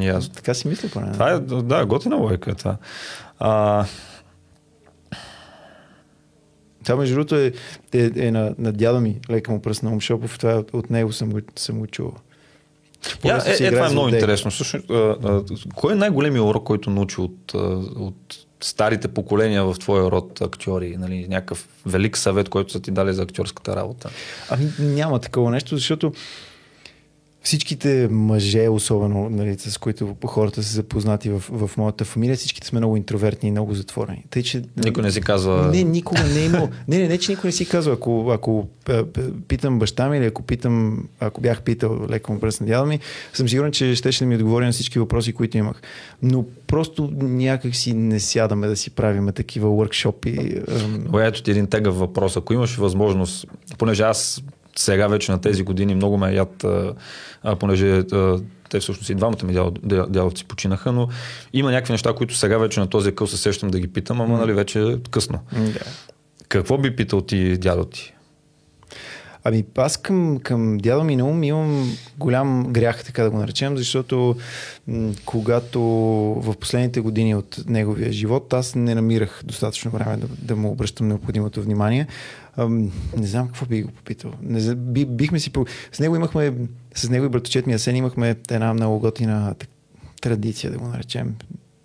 Ясно. 0.00 0.34
Така 0.34 0.54
си 0.54 0.68
мисля 0.68 0.88
поне. 0.88 1.12
Това 1.12 1.30
е, 1.30 1.38
да, 1.38 1.86
готина 1.86 2.16
логика 2.16 2.50
е 2.50 2.54
това. 2.54 2.76
А... 3.38 3.84
Това 6.84 6.96
между 6.96 7.14
другото 7.14 7.36
е, 7.36 7.52
е, 7.92 8.10
е 8.16 8.30
на, 8.30 8.54
на 8.58 8.72
дядо 8.72 9.00
ми, 9.00 9.20
лека 9.30 9.52
му 9.52 9.62
пръст 9.62 9.82
на 9.82 9.90
Умшопов, 9.90 10.38
това 10.38 10.64
от 10.72 10.90
него 10.90 11.12
съм 11.12 11.30
го, 11.30 11.40
съм 11.56 11.78
го 11.78 11.86
чувал. 11.86 12.14
Я, 13.24 13.42
е, 13.46 13.64
е, 13.64 13.70
това 13.70 13.86
е 13.86 13.90
много 13.90 14.08
интересно. 14.08 14.50
Също, 14.50 14.78
а, 14.90 14.94
а, 14.94 15.42
кой 15.74 15.92
е 15.92 15.96
най-големият 15.96 16.44
урок, 16.44 16.64
който 16.64 16.90
научи 16.90 17.20
от, 17.20 17.54
а, 17.54 17.58
от 17.96 18.46
старите 18.60 19.08
поколения 19.08 19.64
в 19.64 19.76
твоя 19.78 20.10
род 20.10 20.40
актьори? 20.40 20.96
Нали, 20.96 21.26
някакъв 21.28 21.68
велик 21.86 22.16
съвет, 22.16 22.48
който 22.48 22.72
са 22.72 22.80
ти 22.80 22.90
дали 22.90 23.12
за 23.12 23.22
актьорската 23.22 23.76
работа? 23.76 24.10
Ами 24.50 24.70
няма 24.78 25.18
такова 25.18 25.50
нещо, 25.50 25.76
защото 25.76 26.12
всичките 27.46 28.08
мъже, 28.10 28.68
особено 28.68 29.30
нали, 29.30 29.58
с 29.58 29.78
които 29.78 30.16
хората 30.24 30.62
са 30.62 30.72
запознати 30.72 31.30
в, 31.30 31.38
в 31.50 31.70
моята 31.76 32.04
фамилия, 32.04 32.36
всичките 32.36 32.66
сме 32.66 32.80
много 32.80 32.96
интровертни 32.96 33.48
и 33.48 33.52
много 33.52 33.74
затворени. 33.74 34.24
Тъй, 34.30 34.42
че, 34.42 34.62
никой 34.84 35.02
не 35.02 35.12
си 35.12 35.20
казва... 35.20 35.70
Не, 35.72 35.82
никога 35.82 36.24
не 36.24 36.40
е 36.40 36.44
имал. 36.44 36.68
Не, 36.88 36.98
не, 36.98 37.08
не, 37.08 37.18
че 37.18 37.32
никой 37.32 37.48
не 37.48 37.52
си 37.52 37.68
казва. 37.68 37.92
Ако, 37.92 38.30
ако 38.30 38.68
питам 39.48 39.78
баща 39.78 40.08
ми 40.08 40.18
или 40.18 40.24
ако 40.24 40.42
питам, 40.42 41.04
ако 41.20 41.40
бях 41.40 41.62
питал 41.62 42.06
леко 42.10 42.32
му 42.32 42.40
пръст 42.40 42.60
на 42.60 42.66
дядо 42.66 42.86
ми, 42.86 43.00
съм 43.32 43.48
сигурен, 43.48 43.72
че 43.72 43.94
ще, 43.94 44.12
ще 44.12 44.26
ми 44.26 44.34
отговори 44.34 44.64
на 44.64 44.72
всички 44.72 44.98
въпроси, 44.98 45.32
които 45.32 45.58
имах. 45.58 45.82
Но 46.22 46.44
просто 46.66 47.10
някак 47.16 47.76
си 47.76 47.94
не 47.94 48.20
сядаме 48.20 48.66
да 48.66 48.76
си 48.76 48.90
правиме 48.90 49.32
такива 49.32 49.68
workshopи. 49.68 50.62
Ето 51.26 51.42
ти 51.42 51.50
един 51.50 51.66
тегъв 51.66 51.98
въпрос. 51.98 52.36
Ако 52.36 52.54
имаш 52.54 52.76
възможност, 52.76 53.46
понеже 53.78 54.02
аз 54.02 54.42
сега 54.78 55.08
вече 55.08 55.32
на 55.32 55.40
тези 55.40 55.62
години 55.62 55.94
много 55.94 56.18
ме 56.18 56.34
яд, 56.34 56.64
а, 56.64 56.94
а, 57.42 57.56
понеже 57.56 57.98
а, 57.98 58.38
те 58.70 58.80
всъщност 58.80 59.10
и 59.10 59.14
двамата 59.14 59.44
ми 59.44 59.52
дял, 59.52 59.70
дяловци 60.08 60.44
починаха, 60.44 60.92
но 60.92 61.08
има 61.52 61.70
някакви 61.70 61.92
неща, 61.92 62.12
които 62.12 62.34
сега 62.34 62.58
вече 62.58 62.80
на 62.80 62.86
този 62.86 63.14
къл 63.14 63.26
се 63.26 63.36
сещам 63.36 63.70
да 63.70 63.80
ги 63.80 63.88
питам, 63.88 64.20
ама 64.20 64.38
нали 64.38 64.52
вече 64.52 64.82
е 64.82 64.96
късно. 65.10 65.38
Да. 65.52 65.80
Какво 66.48 66.78
би 66.78 66.96
питал 66.96 67.20
ти 67.20 67.58
дядо 67.58 67.84
ти? 67.84 68.12
Ами 69.48 69.64
аз 69.76 69.96
към, 69.96 70.38
към 70.42 70.78
дядо 70.78 71.04
ми 71.04 71.16
на 71.16 71.24
ум 71.24 71.42
имам 71.42 71.96
голям 72.18 72.72
грях, 72.72 73.04
така 73.04 73.22
да 73.22 73.30
го 73.30 73.38
наречем, 73.38 73.76
защото 73.76 74.36
м- 74.88 75.12
когато 75.24 75.80
в 76.36 76.54
последните 76.60 77.00
години 77.00 77.34
от 77.34 77.58
неговия 77.66 78.12
живот 78.12 78.52
аз 78.52 78.74
не 78.74 78.94
намирах 78.94 79.40
достатъчно 79.44 79.90
време 79.90 80.16
да, 80.16 80.26
да 80.38 80.56
му 80.56 80.70
обръщам 80.70 81.08
необходимото 81.08 81.62
внимание. 81.62 82.06
Ам, 82.56 82.92
не 83.16 83.26
знам 83.26 83.46
какво 83.46 83.66
би 83.66 83.82
го 83.82 83.90
попитал. 83.90 84.32
Не, 84.42 84.74
би, 84.74 85.04
бихме 85.04 85.40
си... 85.40 85.52
С 85.92 86.00
него 86.00 86.16
имахме, 86.16 86.54
с 86.94 87.10
него 87.10 87.26
и 87.26 87.28
браточет 87.28 87.66
ми 87.66 87.74
Асен 87.74 87.96
имахме 87.96 88.36
една 88.50 88.74
много 88.74 88.98
готина 88.98 89.54
традиция, 90.20 90.72
да 90.72 90.78
го 90.78 90.88
наречем. 90.88 91.34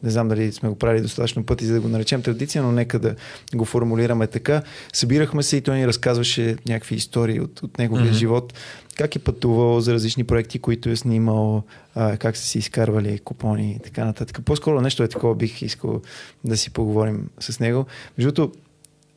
Не 0.03 0.09
знам 0.09 0.27
дали 0.27 0.51
сме 0.51 0.69
го 0.69 0.75
правили 0.75 1.01
достатъчно 1.01 1.45
пъти, 1.45 1.65
за 1.65 1.73
да 1.73 1.81
го 1.81 1.87
наречем 1.87 2.21
традиция, 2.21 2.63
но 2.63 2.71
нека 2.71 2.99
да 2.99 3.15
го 3.55 3.65
формулираме 3.65 4.27
така. 4.27 4.61
Събирахме 4.93 5.43
се 5.43 5.57
и 5.57 5.61
той 5.61 5.77
ни 5.77 5.87
разказваше 5.87 6.57
някакви 6.67 6.95
истории 6.95 7.39
от, 7.39 7.63
от 7.63 7.77
неговия 7.77 8.11
mm-hmm. 8.11 8.17
живот, 8.17 8.53
как 8.97 9.15
е 9.15 9.19
пътувал 9.19 9.81
за 9.81 9.93
различни 9.93 10.23
проекти, 10.23 10.59
които 10.59 10.89
е 10.89 10.95
снимал, 10.95 11.63
а, 11.95 12.17
как 12.17 12.37
са 12.37 12.43
си 12.43 12.57
изкарвали 12.57 13.19
купони 13.19 13.71
и 13.71 13.79
така 13.79 14.05
нататък. 14.05 14.39
По-скоро 14.45 14.81
нещо 14.81 15.03
е 15.03 15.07
такова, 15.07 15.35
бих 15.35 15.61
искал 15.61 16.01
да 16.43 16.57
си 16.57 16.69
поговорим 16.69 17.29
с 17.39 17.59
него. 17.59 17.85
Между 18.17 18.31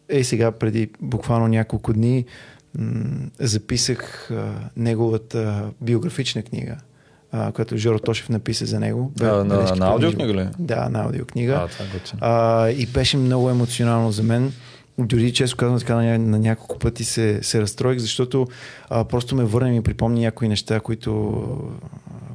е 0.08 0.24
сега 0.24 0.50
преди 0.50 0.90
буквално 1.00 1.48
няколко 1.48 1.92
дни 1.92 2.24
м- 2.78 3.26
записах 3.38 4.30
а, 4.30 4.52
неговата 4.76 5.70
биографична 5.80 6.42
книга, 6.42 6.76
а, 7.32 7.52
която 7.52 7.76
Жоро 7.76 7.98
Тошев 7.98 8.28
написа 8.28 8.66
за 8.66 8.80
него. 8.80 9.12
А, 9.20 9.24
на, 9.24 9.74
на, 9.76 9.86
аудиокнига 9.86 10.34
ли? 10.34 10.48
Да, 10.58 10.88
на 10.88 11.04
аудиокнига. 11.04 11.68
А, 11.80 11.84
е 11.84 12.00
а, 12.20 12.70
и 12.70 12.86
беше 12.86 13.16
много 13.16 13.50
емоционално 13.50 14.12
за 14.12 14.22
мен. 14.22 14.52
Дори 14.98 15.32
често 15.32 15.56
казвам 15.56 15.78
така 15.78 15.94
на, 15.94 16.18
на 16.18 16.38
няколко 16.38 16.78
пъти 16.78 17.04
се, 17.04 17.42
се 17.42 17.60
разстроих, 17.60 17.98
защото 17.98 18.46
а, 18.90 19.04
просто 19.04 19.36
ме 19.36 19.44
върна 19.44 19.68
и 19.68 19.72
ми 19.72 19.82
припомни 19.82 20.20
някои 20.20 20.48
неща, 20.48 20.80
които, 20.80 21.42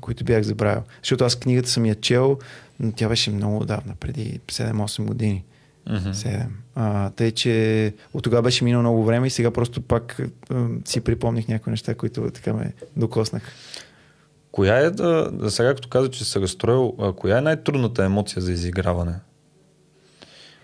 които 0.01 0.23
бях 0.23 0.43
забравил. 0.43 0.81
Защото 1.03 1.23
аз 1.23 1.35
книгата 1.35 1.69
съм 1.69 1.85
я 1.85 1.95
чел, 1.95 2.37
но 2.79 2.91
тя 2.91 3.07
беше 3.07 3.31
много 3.31 3.57
отдавна, 3.57 3.93
преди 3.99 4.39
7-8 4.47 5.03
години. 5.03 5.43
Mm-hmm. 5.89 6.11
7. 6.11 6.45
А, 6.75 7.09
тъй, 7.09 7.31
че 7.31 7.93
от 8.13 8.23
тогава 8.23 8.41
беше 8.41 8.63
минало 8.63 8.81
много 8.81 9.03
време 9.03 9.27
и 9.27 9.29
сега 9.29 9.51
просто 9.51 9.81
пак 9.81 10.21
а, 10.49 10.65
си 10.85 11.01
припомних 11.01 11.47
някои 11.47 11.71
неща, 11.71 11.95
които 11.95 12.31
така 12.31 12.53
ме 12.53 12.73
докоснах. 12.95 13.43
Коя 14.51 14.77
е, 14.77 14.89
да, 14.89 15.31
сега 15.47 15.75
като 15.75 15.89
каза, 15.89 16.09
че 16.09 16.25
се 16.25 16.41
разстроил, 16.41 16.95
а, 16.99 17.13
коя 17.13 17.37
е 17.37 17.41
най-трудната 17.41 18.03
емоция 18.03 18.41
за 18.41 18.51
изиграване? 18.51 19.15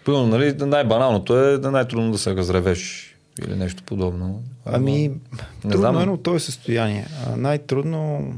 Пълно, 0.05 0.27
нали, 0.27 0.53
най-баналното 0.53 1.39
е 1.39 1.57
да 1.57 1.71
най-трудно 1.71 2.11
да 2.11 2.17
се 2.17 2.35
разревеш 2.35 3.15
или 3.45 3.55
нещо 3.55 3.83
подобно. 3.83 4.43
Ами, 4.65 5.07
не 5.07 5.17
трудно 5.61 5.77
знам. 5.77 6.01
е, 6.01 6.05
но 6.05 6.17
то 6.17 6.35
е 6.35 6.39
състояние. 6.39 7.07
А 7.27 7.35
най-трудно 7.35 8.33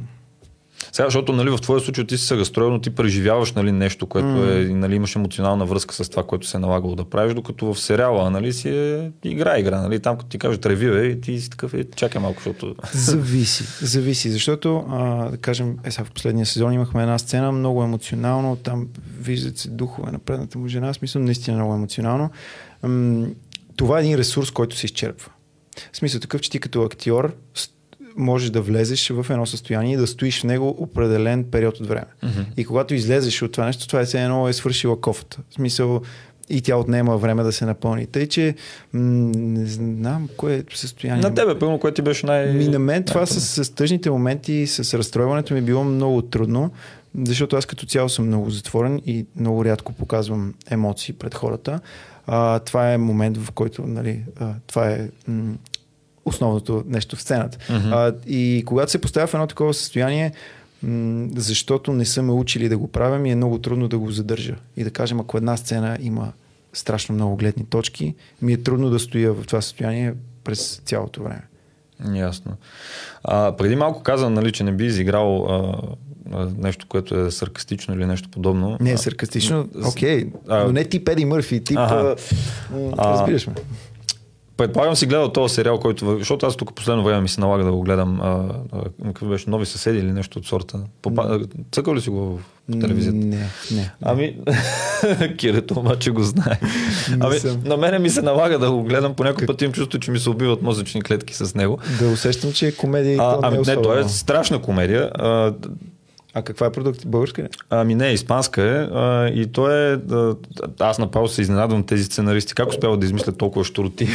сега, 0.98 1.08
защото 1.08 1.34
нали, 1.34 1.50
в 1.50 1.58
твоя 1.58 1.82
случай 1.82 2.08
ти 2.08 2.18
си 2.18 2.26
се 2.26 2.38
разстроил, 2.38 2.70
но 2.70 2.82
ти 2.82 2.90
преживяваш 2.90 3.54
нали, 3.54 3.72
нещо, 3.72 4.08
което 4.08 4.28
mm. 4.28 4.70
е, 4.70 4.74
нали, 4.74 4.96
имаш 4.96 5.16
емоционална 5.16 5.66
връзка 5.66 5.96
с 5.96 6.10
това, 6.10 6.24
което 6.24 6.48
се 6.48 6.58
е 6.58 6.60
налагало 6.60 6.96
да 6.96 7.04
правиш, 7.04 7.34
докато 7.34 7.74
в 7.74 7.80
сериала 7.80 8.30
нали, 8.30 8.54
си 8.54 8.70
е 8.70 9.12
игра, 9.24 9.60
игра. 9.60 9.82
Нали, 9.82 10.00
там, 10.00 10.18
като 10.18 10.30
ти 10.30 10.40
кажат 10.40 10.66
ревю, 10.66 10.98
е, 10.98 11.20
ти 11.20 11.40
си 11.40 11.50
такъв, 11.50 11.74
е, 11.74 11.84
чакай 11.96 12.22
малко, 12.22 12.42
защото... 12.46 12.76
Зависи, 12.94 13.86
зависи, 13.86 14.30
защото, 14.30 14.86
а, 14.90 15.30
да 15.30 15.38
кажем, 15.38 15.78
е, 15.84 15.92
сега 15.92 16.06
в 16.06 16.12
последния 16.12 16.46
сезон 16.46 16.74
имахме 16.74 17.02
една 17.02 17.18
сцена 17.18 17.52
много 17.52 17.84
емоционално, 17.84 18.56
там 18.56 18.88
виждат 19.20 19.58
се 19.58 19.70
духове 19.70 20.12
на 20.12 20.20
предната 20.20 20.58
му 20.58 20.68
жена, 20.68 20.94
смисъл 20.94 21.22
наистина 21.22 21.58
много 21.58 21.74
емоционално. 21.74 22.30
М- 22.84 23.28
това 23.76 24.00
е 24.00 24.02
един 24.02 24.16
ресурс, 24.16 24.52
който 24.52 24.76
се 24.76 24.86
изчерпва. 24.86 25.32
В 25.94 25.98
смисъл 25.98 26.22
такъв, 26.22 26.42
че 26.42 26.50
ти 26.50 26.60
като 26.60 26.82
актьор 26.82 27.36
можеш 28.18 28.50
да 28.50 28.62
влезеш 28.62 29.10
в 29.10 29.26
едно 29.30 29.46
състояние 29.46 29.94
и 29.94 29.98
да 29.98 30.08
стоиш 30.08 30.42
в 30.42 30.44
него 30.44 30.76
определен 30.80 31.44
период 31.44 31.80
от 31.80 31.88
време. 31.88 32.06
Mm-hmm. 32.24 32.46
И 32.58 32.66
когато 32.66 32.94
излезеш 32.94 33.42
от 33.42 33.52
това 33.52 33.66
нещо, 33.66 33.88
това 33.88 34.02
е 34.02 34.06
все 34.06 34.24
едно 34.24 34.48
е 34.48 34.54
свършила 34.54 35.02
кофата. 35.02 35.38
В 35.50 35.54
смисъл, 35.54 36.02
и 36.50 36.62
тя 36.62 36.78
отнема 36.78 37.18
време 37.18 37.44
да 37.44 37.52
се 37.52 37.66
напълни. 37.66 38.06
Тъй, 38.06 38.28
че 38.28 38.56
м- 38.94 39.32
не 39.36 39.66
знам 39.66 40.30
кое 40.38 40.56
е 40.56 40.64
състояние. 40.74 41.22
На 41.22 41.36
тебе, 41.36 41.60
пълно, 41.60 41.80
което 41.80 41.96
ти 41.96 42.02
беше 42.02 42.26
най... 42.26 42.54
Ми, 42.54 42.68
на 42.68 42.80
мен 42.80 43.04
това 43.04 43.26
с, 43.26 43.66
с 43.66 43.70
тъжните 43.70 44.10
моменти, 44.10 44.68
с 44.68 44.98
разстройването 44.98 45.54
ми 45.54 45.60
е 45.60 45.64
било 45.64 45.84
много 45.84 46.22
трудно, 46.22 46.72
защото 47.24 47.56
аз 47.56 47.66
като 47.66 47.86
цяло 47.86 48.10
съм 48.10 48.28
много 48.28 48.50
затворен 48.50 49.02
и 49.06 49.26
много 49.36 49.66
рядко 49.66 49.94
показвам 49.94 50.54
емоции 50.70 51.14
пред 51.14 51.36
хората. 51.36 51.80
А, 52.28 52.60
това 52.60 52.94
е 52.94 52.98
момент, 52.98 53.38
в 53.38 53.52
който 53.52 53.88
нали, 53.88 54.24
а, 54.40 54.54
това 54.68 54.90
е 54.90 55.10
м- 55.28 55.54
основното 56.28 56.84
нещо 56.88 57.16
в 57.16 57.22
сцената. 57.22 57.58
Mm-hmm. 57.58 57.92
А, 57.94 58.16
и 58.28 58.64
когато 58.66 58.92
се 58.92 59.02
поставя 59.02 59.28
в 59.28 59.34
едно 59.34 59.48
такова 59.48 59.74
състояние, 59.74 60.32
м- 60.84 61.28
защото 61.36 61.94
не 61.94 62.06
са 62.06 62.22
ме 62.24 62.32
учили 62.32 62.70
да 62.70 62.78
го 62.78 62.88
правя, 62.88 63.20
ми 63.20 63.32
е 63.32 63.36
много 63.36 63.60
трудно 63.60 63.88
да 63.88 63.98
го 63.98 64.12
задържа. 64.12 64.56
И 64.78 64.84
да 64.84 64.92
кажем, 64.92 65.20
ако 65.20 65.38
една 65.38 65.58
сцена 65.58 65.98
има 66.02 66.32
страшно 66.74 67.16
много 67.16 67.36
гледни 67.36 67.66
точки, 67.66 68.16
ми 68.42 68.54
е 68.54 68.64
трудно 68.64 68.90
да 68.90 69.00
стоя 69.00 69.34
в 69.34 69.46
това 69.46 69.62
състояние 69.62 70.14
през 70.44 70.82
цялото 70.86 71.24
време. 71.24 71.44
Ясно. 72.14 72.54
А, 73.24 73.56
преди 73.58 73.76
малко 73.76 74.04
казвам, 74.04 74.34
нали, 74.34 74.52
че 74.52 74.64
не 74.64 74.72
би 74.72 74.86
изиграл 74.86 75.46
а, 75.46 76.48
нещо, 76.58 76.86
което 76.90 77.20
е 77.20 77.32
саркастично 77.32 77.96
или 77.96 78.06
нещо 78.06 78.30
подобно. 78.30 78.78
Не 78.82 78.92
е 78.92 78.98
саркастично, 78.98 79.70
окей, 79.86 80.26
okay. 80.26 80.66
но 80.66 80.72
не 80.72 80.86
тип 80.86 81.10
Еди 81.10 81.26
Мърфи, 81.26 81.64
тип... 81.64 81.78
А, 81.78 82.16
разбираш 82.98 83.48
ме. 83.48 83.54
Предполагам 84.58 84.96
си 84.96 85.06
гледал 85.06 85.30
този 85.30 85.54
сериал, 85.54 85.80
който, 85.80 86.18
защото 86.18 86.46
аз 86.46 86.56
тук 86.56 86.76
последно 86.76 87.04
време 87.04 87.22
ми 87.22 87.30
се 87.30 87.42
налага 87.42 87.64
да 87.64 87.72
го 87.72 87.82
гледам. 87.82 88.22
А, 88.22 89.26
беше, 89.26 89.50
нови 89.50 89.66
съседи 89.66 90.00
или 90.00 90.12
нещо 90.12 90.40
от 90.40 90.46
сорта. 90.46 90.80
Попа... 91.02 91.40
Цъкал 91.72 91.96
ли 91.96 92.02
си 92.02 92.10
го 92.10 92.40
в 92.70 92.80
телевизията? 92.80 93.18
Не, 93.18 93.50
не. 93.72 93.92
Ами, 94.02 94.38
Кирето 95.38 95.80
обаче 95.80 96.12
го 96.12 96.24
знае. 96.24 96.60
Ами, 97.20 97.38
на 97.66 97.78
мене 97.78 98.00
ми 98.00 98.10
се 98.10 98.22
налага 98.22 98.60
да 98.60 98.72
го 98.72 98.84
гледам, 98.84 99.14
по 99.14 99.24
някой 99.24 99.48
път 99.48 99.62
имам 99.62 99.74
чувство, 99.74 100.00
че 100.00 100.12
ми 100.12 100.20
се 100.20 100.30
убиват 100.30 100.62
мозъчни 100.62 101.02
клетки 101.02 101.34
с 101.34 101.56
него. 101.56 101.80
Да 102.00 102.08
усещам, 102.08 102.54
че 102.54 102.68
е 102.68 102.72
комедия. 102.72 103.18
А, 103.22 103.40
ами, 103.42 103.58
не, 103.58 103.76
не, 103.76 103.82
то 103.82 103.98
е 103.98 104.04
страшна 104.04 104.62
комедия. 104.62 105.12
А, 105.16 105.54
а 106.38 106.42
каква 106.42 106.68
е 106.68 106.72
продукт? 106.72 107.08
Българска 107.08 107.44
ли? 107.44 107.48
Ами 107.70 107.96
не, 107.96 108.08
испанска 108.08 108.64
е. 108.64 108.98
А, 108.98 109.28
и 109.28 109.48
то 109.52 109.72
е... 109.72 110.00
А, 110.12 110.36
аз 110.80 111.00
направо 111.00 111.28
се 111.28 111.42
изненадвам 111.42 111.84
тези 111.84 112.04
сценаристи. 112.04 112.56
Как 112.56 112.70
успяват 112.70 113.00
да 113.00 113.06
измислят 113.06 113.38
толкова 113.38 113.66
штороти? 113.66 114.08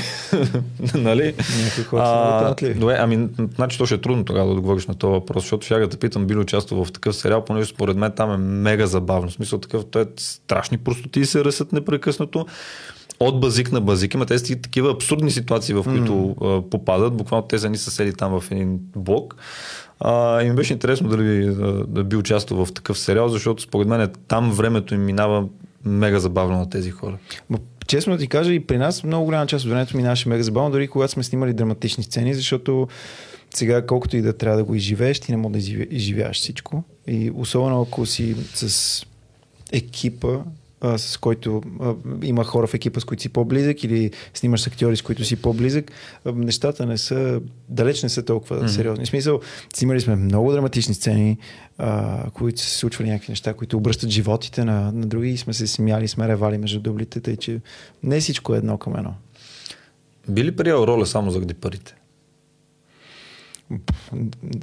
нали? 0.95 1.35
Някои 1.65 1.85
хора 1.85 2.55
са 2.59 2.75
Добре, 2.75 2.97
ами, 3.01 3.29
значи 3.55 3.79
то 3.79 3.87
ще 3.87 3.95
е 3.95 3.99
трудно 3.99 4.25
тогава 4.25 4.47
да 4.47 4.53
отговориш 4.53 4.87
на 4.87 4.95
този 4.95 5.11
въпрос, 5.11 5.43
защото 5.43 5.67
сега 5.67 5.87
да 5.87 5.97
питам, 5.97 6.27
били 6.27 6.39
участвал 6.39 6.85
в 6.85 6.93
такъв 6.93 7.17
сериал, 7.17 7.45
понеже 7.45 7.69
според 7.69 7.97
мен 7.97 8.13
там 8.17 8.33
е 8.33 8.37
мега 8.37 8.87
забавно. 8.87 9.29
В 9.29 9.33
смисъл 9.33 9.59
такъв, 9.59 9.85
той 9.91 10.03
е 10.03 10.07
страшни 10.17 10.79
простоти 10.79 11.25
се 11.25 11.45
ръсят 11.45 11.73
непрекъснато 11.73 12.47
от 13.25 13.41
базик 13.41 13.73
на 13.73 13.81
базик. 13.81 14.15
Има 14.15 14.27
тези 14.27 14.61
такива 14.61 14.91
абсурдни 14.91 15.31
ситуации, 15.31 15.75
в 15.75 15.85
които 15.85 16.13
mm. 16.13 16.69
попадат. 16.69 17.17
Буквално 17.17 17.47
те 17.47 17.59
са 17.59 17.71
ни 17.71 17.79
съседи 17.79 18.13
там 18.13 18.41
в 18.41 18.51
един 18.51 18.81
блок. 18.97 19.37
А, 20.01 20.43
и 20.43 20.51
ми 20.51 20.55
беше 20.55 20.73
интересно 20.73 21.09
дали 21.09 21.45
да, 21.45 21.87
да 21.87 22.05
би 22.05 22.17
участвал 22.17 22.65
в 22.65 22.73
такъв 22.73 22.99
сериал, 22.99 23.29
защото 23.29 23.63
според 23.63 23.89
мен 23.89 24.11
там 24.29 24.53
времето 24.53 24.95
им 24.95 25.05
минава 25.05 25.45
мега 25.85 26.19
забавно 26.19 26.59
на 26.59 26.71
тези 26.71 26.91
хора. 26.91 27.19
Честно 27.87 28.13
да 28.13 28.19
ти 28.19 28.27
кажа, 28.27 28.53
и 28.53 28.61
при 28.61 28.79
нас 28.79 29.05
много 29.05 29.25
голяма 29.25 29.47
част 29.47 29.65
от 29.65 29.71
времето 29.71 29.97
минаваше 29.97 30.29
мега 30.29 30.43
забавно, 30.43 30.71
дори 30.71 30.89
когато 30.89 31.13
сме 31.13 31.23
снимали 31.23 31.53
драматични 31.53 32.05
сцени, 32.05 32.35
защото 32.35 32.89
сега 33.55 33.87
колкото 33.87 34.17
и 34.17 34.23
да 34.23 34.33
трябва 34.33 34.57
да 34.57 34.65
го 34.65 34.75
изживееш, 34.75 35.21
ти 35.21 35.31
не 35.31 35.37
можеш 35.37 35.65
да 35.65 35.87
изживяваш 35.91 36.37
всичко. 36.37 36.85
И 37.07 37.33
особено 37.35 37.83
ако 37.83 38.07
си 38.07 38.37
с 38.55 39.07
екипа, 39.73 40.39
а, 40.83 40.99
с 40.99 41.17
който 41.17 41.63
а, 41.81 41.95
има 42.23 42.45
хора 42.45 42.67
в 42.67 42.75
екипа, 42.75 43.01
с 43.01 43.05
които 43.05 43.23
си 43.23 43.29
по-близък 43.29 43.85
или 43.85 44.11
снимаш 44.35 44.61
с 44.61 44.67
актьори, 44.67 44.97
с 44.97 45.03
които 45.03 45.25
си 45.25 45.37
по-близък, 45.37 45.93
а, 46.25 46.33
нещата 46.33 46.87
не 46.87 46.99
са, 46.99 47.41
далеч 47.69 48.03
не 48.03 48.09
са 48.09 48.25
толкова 48.25 48.61
mm-hmm. 48.61 48.67
сериозни. 48.67 49.05
В 49.05 49.09
смисъл, 49.09 49.41
снимали 49.75 50.01
сме 50.01 50.17
много 50.17 50.53
драматични 50.53 50.95
сцени, 50.95 51.39
а, 51.79 52.31
които 52.31 52.61
са 52.61 52.67
се 52.67 52.79
случвали 52.79 53.11
някакви 53.11 53.33
неща, 53.33 53.55
които 53.55 53.77
обръщат 53.77 54.11
животите 54.11 54.65
на, 54.65 54.93
на 54.93 55.07
други 55.07 55.31
и 55.31 55.39
сме 55.39 55.53
се 55.53 55.67
смяли, 55.67 56.09
сме 56.09 56.29
ревали 56.29 56.59
между 56.59 56.81
дублите, 56.81 57.21
тъй 57.21 57.37
че 57.37 57.61
не 58.03 58.21
всичко 58.21 58.55
е 58.55 58.59
едно 58.59 58.79
към 58.79 58.97
едно. 58.97 59.15
Би 60.29 60.45
ли 60.45 60.57
приел 60.57 60.85
роля 60.87 61.07
само 61.07 61.31
заради 61.31 61.55
парите? 61.55 61.95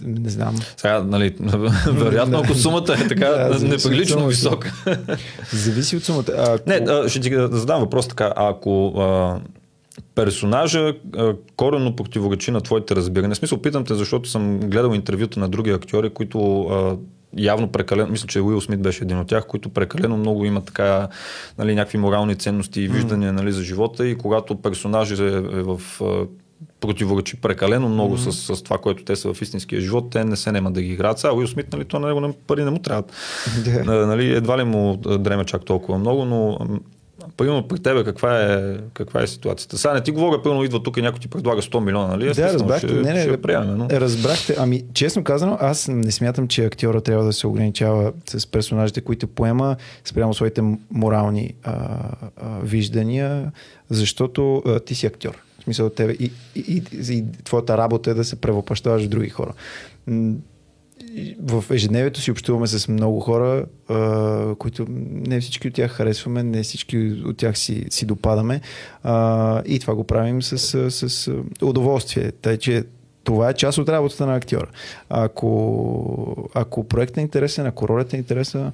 Не 0.03 0.29
знам. 0.29 0.55
Сега, 0.77 1.03
нали, 1.03 1.35
вероятно, 1.87 2.39
ако 2.39 2.53
сумата 2.53 2.95
е 3.05 3.07
така 3.07 3.25
да, 3.25 3.59
неприлично 3.59 4.27
висока. 4.27 4.73
Зависи 5.53 5.97
от 5.97 6.03
сумата. 6.03 6.31
Ако... 6.37 6.69
Не, 6.69 7.09
ще 7.09 7.19
ти 7.19 7.29
задам 7.51 7.79
въпрос 7.79 8.07
така. 8.07 8.33
Ако 8.35 8.87
а, 8.87 9.39
персонажа 10.15 10.93
а, 11.17 11.33
коренно 11.55 11.95
противоречи 11.95 12.51
на 12.51 12.61
твоите 12.61 12.95
разбирания, 12.95 13.35
в 13.35 13.37
смисъл 13.37 13.61
питам 13.61 13.85
те, 13.85 13.93
защото 13.93 14.29
съм 14.29 14.59
гледал 14.59 14.93
интервюта 14.93 15.39
на 15.39 15.49
други 15.49 15.71
актьори, 15.71 16.09
които 16.09 16.61
а, 16.61 16.97
явно 17.37 17.71
прекалено, 17.71 18.11
мисля, 18.11 18.27
че 18.27 18.41
Уил 18.41 18.61
Смит 18.61 18.81
беше 18.81 19.03
един 19.03 19.19
от 19.19 19.27
тях, 19.27 19.47
които 19.47 19.69
прекалено 19.69 20.17
много 20.17 20.45
имат 20.45 20.65
така, 20.65 21.07
нали, 21.57 21.75
някакви 21.75 21.97
морални 21.97 22.35
ценности 22.35 22.81
и 22.81 22.87
виждания 22.87 23.33
нали, 23.33 23.51
за 23.51 23.63
живота 23.63 24.07
и 24.07 24.17
когато 24.17 24.61
персонажът 24.61 25.19
е, 25.19 25.23
е 25.23 25.63
в 25.63 25.81
противоречи 26.79 27.41
прекалено 27.41 27.89
много 27.89 28.17
mm-hmm. 28.17 28.29
с, 28.29 28.55
с 28.55 28.63
това, 28.63 28.77
което 28.77 29.03
те 29.03 29.15
са 29.15 29.33
в 29.33 29.41
истинския 29.41 29.81
живот, 29.81 30.09
те 30.11 30.25
не 30.25 30.35
се 30.35 30.51
нема 30.51 30.71
да 30.71 30.81
ги 30.81 30.93
играят. 30.93 31.23
А 31.23 31.33
Уил 31.33 31.47
Смит, 31.47 31.73
нали, 31.73 31.85
то 31.85 31.99
на 31.99 32.07
него 32.07 32.33
пари 32.47 32.63
не 32.63 32.71
му 32.71 32.79
трябват. 32.79 33.11
Yeah. 33.45 34.05
Нали, 34.05 34.35
едва 34.35 34.57
ли 34.57 34.63
му 34.63 34.97
дреме 34.97 35.45
чак 35.45 35.65
толкова 35.65 35.97
много, 35.97 36.25
но 36.25 36.57
Примерно 37.37 37.67
при 37.67 37.79
тебе 37.79 38.03
каква 38.03 38.41
е, 38.41 38.77
каква 38.93 39.21
е 39.21 39.27
ситуацията? 39.27 39.77
Сега 39.77 39.93
не 39.93 40.01
ти 40.01 40.11
говоря, 40.11 40.41
пълно 40.43 40.63
идва 40.63 40.83
тук 40.83 40.97
и 40.97 41.01
някой 41.01 41.19
ти 41.19 41.27
предлага 41.27 41.61
100 41.61 41.79
милиона, 41.79 42.07
нали? 42.07 42.33
Да, 42.33 42.53
разбрахте. 42.53 42.87
Ще, 42.87 42.95
не, 42.95 43.13
не, 43.13 43.21
ще 43.21 43.41
приеме, 43.41 43.65
но... 43.65 43.89
Разбрахте. 43.89 44.55
Ами, 44.57 44.83
честно 44.93 45.23
казано, 45.23 45.57
аз 45.61 45.87
не 45.87 46.11
смятам, 46.11 46.47
че 46.47 46.65
актьора 46.65 47.01
трябва 47.01 47.25
да 47.25 47.33
се 47.33 47.47
ограничава 47.47 48.13
с 48.29 48.47
персонажите, 48.47 49.01
които 49.01 49.27
поема 49.27 49.75
спрямо 50.05 50.33
своите 50.33 50.61
морални 50.91 51.53
а, 51.63 51.73
а, 51.73 52.59
виждания, 52.63 53.51
защото 53.89 54.63
а, 54.65 54.79
ти 54.79 54.95
си 54.95 55.05
актьор 55.05 55.48
смисъл 55.69 55.89
тебе. 55.89 56.13
И, 56.19 56.31
и, 56.55 56.61
и, 56.67 56.83
и 57.13 57.25
твоята 57.43 57.77
работа 57.77 58.11
е 58.11 58.13
да 58.13 58.23
се 58.23 58.35
превъплащаваш 58.35 59.05
в 59.05 59.09
други 59.09 59.29
хора. 59.29 59.53
В 61.39 61.63
ежедневието 61.71 62.21
си 62.21 62.31
общуваме 62.31 62.67
с 62.67 62.87
много 62.87 63.19
хора, 63.19 63.65
а, 63.87 64.55
които 64.55 64.85
не 64.89 65.41
всички 65.41 65.67
от 65.67 65.73
тях 65.73 65.91
харесваме, 65.91 66.43
не 66.43 66.63
всички 66.63 67.21
от 67.25 67.37
тях 67.37 67.57
си, 67.57 67.85
си 67.89 68.05
допадаме. 68.05 68.61
А, 69.03 69.63
и 69.65 69.79
това 69.79 69.95
го 69.95 70.03
правим 70.03 70.41
с, 70.41 70.57
с, 70.91 71.09
с 71.09 71.33
удоволствие. 71.61 72.31
Тъй, 72.31 72.57
че 72.57 72.83
това 73.23 73.49
е 73.49 73.53
част 73.53 73.77
от 73.77 73.89
работата 73.89 74.25
на 74.25 74.35
актьора. 74.35 74.67
Ако, 75.09 76.49
ако 76.53 76.83
проектът 76.83 77.17
е 77.17 77.21
интересен, 77.21 77.65
ако 77.65 77.87
ролята 77.87 78.15
е 78.15 78.19
интересна, 78.19 78.71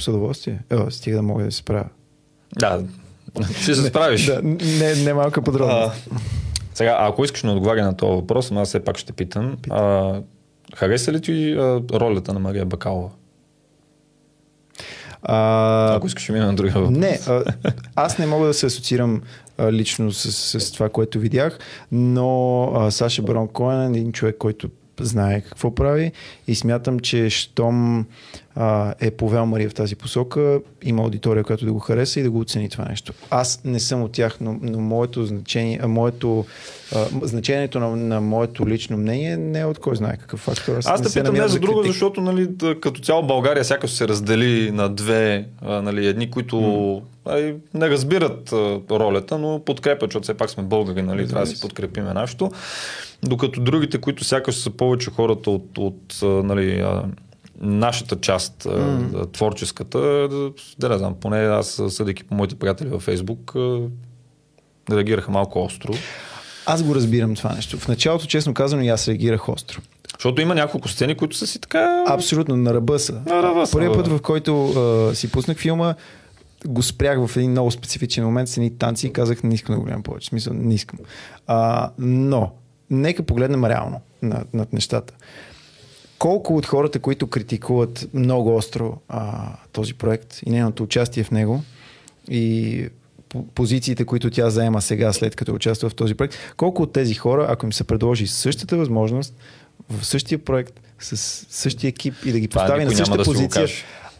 с 0.00 0.08
удоволствие. 0.08 0.58
Е, 0.70 0.90
стига 0.90 1.16
да 1.16 1.22
мога 1.22 1.44
да 1.44 1.52
се 1.52 1.58
справя. 1.58 1.88
Да, 2.58 2.82
ще 3.62 3.74
се 3.74 3.86
справиш. 3.86 4.26
Да, 4.26 4.40
не, 4.42 4.94
не 4.94 5.14
малка 5.14 5.42
подробност. 5.42 6.08
Сега, 6.74 6.96
ако 7.00 7.24
искаш 7.24 7.42
да 7.42 7.50
отговаря 7.50 7.84
на 7.84 7.96
този 7.96 8.12
въпрос, 8.12 8.52
аз 8.52 8.68
все 8.68 8.84
пак 8.84 8.98
ще 8.98 9.12
питам. 9.12 9.56
А, 9.70 10.14
хареса 10.76 11.12
ли 11.12 11.20
ти 11.20 11.52
а, 11.52 11.80
ролята 11.92 12.32
на 12.32 12.40
Мария 12.40 12.64
Бакалова? 12.64 13.10
А, 15.22 15.94
Ако 15.94 16.06
искаш, 16.06 16.28
мина 16.28 16.46
на 16.46 16.54
другия 16.54 16.74
въпрос. 16.74 16.98
Не, 16.98 17.20
а, 17.26 17.44
аз 17.96 18.18
не 18.18 18.26
мога 18.26 18.46
да 18.46 18.54
се 18.54 18.66
асоциирам 18.66 19.22
а, 19.58 19.72
лично 19.72 20.12
с, 20.12 20.60
с 20.60 20.72
това, 20.72 20.88
което 20.88 21.18
видях, 21.18 21.58
но 21.92 22.62
а, 22.74 22.90
Саша 22.90 23.22
Барон 23.22 23.48
Коен 23.48 23.94
е 23.94 23.98
един 23.98 24.12
човек, 24.12 24.36
който 24.38 24.68
знае 25.04 25.40
какво 25.40 25.74
прави 25.74 26.12
и 26.46 26.54
смятам, 26.54 27.00
че 27.00 27.30
щом 27.30 28.06
а, 28.54 28.94
е 29.00 29.10
повел 29.10 29.46
Мария 29.46 29.70
в 29.70 29.74
тази 29.74 29.96
посока, 29.96 30.60
има 30.82 31.02
аудитория, 31.02 31.44
която 31.44 31.64
да 31.64 31.72
го 31.72 31.78
хареса 31.78 32.20
и 32.20 32.22
да 32.22 32.30
го 32.30 32.40
оцени 32.40 32.68
това 32.68 32.84
нещо. 32.84 33.12
Аз 33.30 33.60
не 33.64 33.80
съм 33.80 34.02
от 34.02 34.12
тях, 34.12 34.36
но, 34.40 34.58
но 34.62 34.80
моето 34.80 35.24
значение, 35.24 35.80
а, 35.82 35.88
моето, 35.88 36.46
а, 36.94 37.06
значението 37.22 37.80
на, 37.80 37.96
на 37.96 38.20
моето 38.20 38.68
лично 38.68 38.96
мнение 38.96 39.36
не 39.36 39.60
е 39.60 39.64
от 39.64 39.78
кой 39.78 39.96
знае 39.96 40.16
какъв 40.16 40.40
фактор. 40.40 40.76
Аз, 40.76 40.86
Аз 40.86 41.02
те 41.02 41.20
питам 41.20 41.34
не 41.34 41.48
за 41.48 41.60
друго, 41.60 41.82
защото 41.82 42.20
нали, 42.20 42.48
като 42.80 43.00
цяло 43.00 43.26
България 43.26 43.64
сякаш 43.64 43.90
се 43.90 44.08
раздели 44.08 44.70
на 44.70 44.88
две, 44.88 45.46
а, 45.62 45.82
нали, 45.82 46.06
едни, 46.06 46.30
които 46.30 46.56
mm. 47.26 47.56
не 47.74 47.90
разбират 47.90 48.52
а, 48.52 48.80
ролята, 48.90 49.38
но 49.38 49.60
подкрепят, 49.64 50.10
защото 50.10 50.22
все 50.22 50.34
пак 50.34 50.50
сме 50.50 50.62
българи, 50.62 51.02
нали, 51.02 51.28
трябва 51.28 51.46
да 51.46 51.50
си 51.50 51.60
подкрепиме 51.60 52.12
нашето. 52.12 52.50
Докато 53.22 53.60
другите, 53.60 53.98
които 53.98 54.24
сякаш 54.24 54.54
са 54.54 54.70
повече 54.70 55.10
хората 55.10 55.50
от, 55.50 55.78
от 55.78 56.18
нали, 56.22 56.84
нашата 57.60 58.20
част, 58.20 58.62
mm. 58.62 59.32
творческата, 59.32 59.98
да 60.78 60.88
не 60.88 60.98
знам, 60.98 61.14
поне 61.20 61.38
аз 61.38 61.82
съдейки 61.88 62.24
по 62.24 62.34
моите 62.34 62.54
приятели 62.54 62.88
във 62.88 63.02
Фейсбук, 63.02 63.54
реагираха 64.90 65.30
малко 65.30 65.64
остро. 65.64 65.92
Аз 66.66 66.82
го 66.82 66.94
разбирам 66.94 67.34
това 67.34 67.52
нещо. 67.52 67.78
В 67.78 67.88
началото, 67.88 68.26
честно 68.26 68.54
казано, 68.54 68.82
и 68.82 68.88
аз 68.88 69.08
реагирах 69.08 69.48
остро. 69.48 69.80
Защото 70.18 70.42
има 70.42 70.54
няколко 70.54 70.88
сцени, 70.88 71.14
които 71.14 71.36
са 71.36 71.46
си 71.46 71.60
така... 71.60 72.04
Абсолютно, 72.08 72.56
на 72.56 72.74
ръба 72.74 72.98
са. 72.98 73.12
На 73.26 73.42
ръба 73.42 73.66
са 73.66 73.72
Първият 73.72 73.94
път, 73.94 74.08
в 74.08 74.20
който 74.22 74.68
а, 74.68 75.14
си 75.14 75.30
пуснах 75.30 75.58
филма, 75.58 75.94
го 76.66 76.82
спрях 76.82 77.26
в 77.26 77.36
един 77.36 77.50
много 77.50 77.70
специфичен 77.70 78.24
момент 78.24 78.48
с 78.48 78.56
едни 78.56 78.78
танци 78.78 79.06
и 79.06 79.12
казах, 79.12 79.42
не 79.42 79.54
искам 79.54 79.74
да 79.74 79.78
го 79.78 79.84
гледам 79.84 80.02
повече. 80.02 80.28
Смисъл, 80.28 80.54
не 80.54 80.74
искам. 80.74 80.98
А, 81.46 81.90
но, 81.98 82.52
нека 82.90 83.22
погледнем 83.22 83.64
реално 83.64 84.00
над, 84.22 84.54
над 84.54 84.72
нещата. 84.72 85.14
Колко 86.18 86.56
от 86.56 86.66
хората, 86.66 86.98
които 86.98 87.26
критикуват 87.26 88.08
много 88.14 88.56
остро 88.56 88.98
а, 89.08 89.52
този 89.72 89.94
проект 89.94 90.42
и 90.46 90.50
нейното 90.50 90.82
участие 90.82 91.24
в 91.24 91.30
него 91.30 91.62
и 92.28 92.88
позициите, 93.54 94.04
които 94.04 94.30
тя 94.30 94.50
заема 94.50 94.82
сега, 94.82 95.12
след 95.12 95.36
като 95.36 95.54
участва 95.54 95.88
в 95.88 95.94
този 95.94 96.14
проект, 96.14 96.34
колко 96.56 96.82
от 96.82 96.92
тези 96.92 97.14
хора, 97.14 97.46
ако 97.48 97.66
им 97.66 97.72
се 97.72 97.84
предложи 97.84 98.26
същата 98.26 98.76
възможност, 98.76 99.34
в 99.90 100.06
същия 100.06 100.38
проект, 100.38 100.80
с 100.98 101.46
същия 101.50 101.88
екип 101.88 102.14
и 102.24 102.32
да 102.32 102.40
ги 102.40 102.48
постави 102.48 102.84
на 102.84 102.90
същата 102.90 103.18
да 103.18 103.24
позиция, 103.24 103.66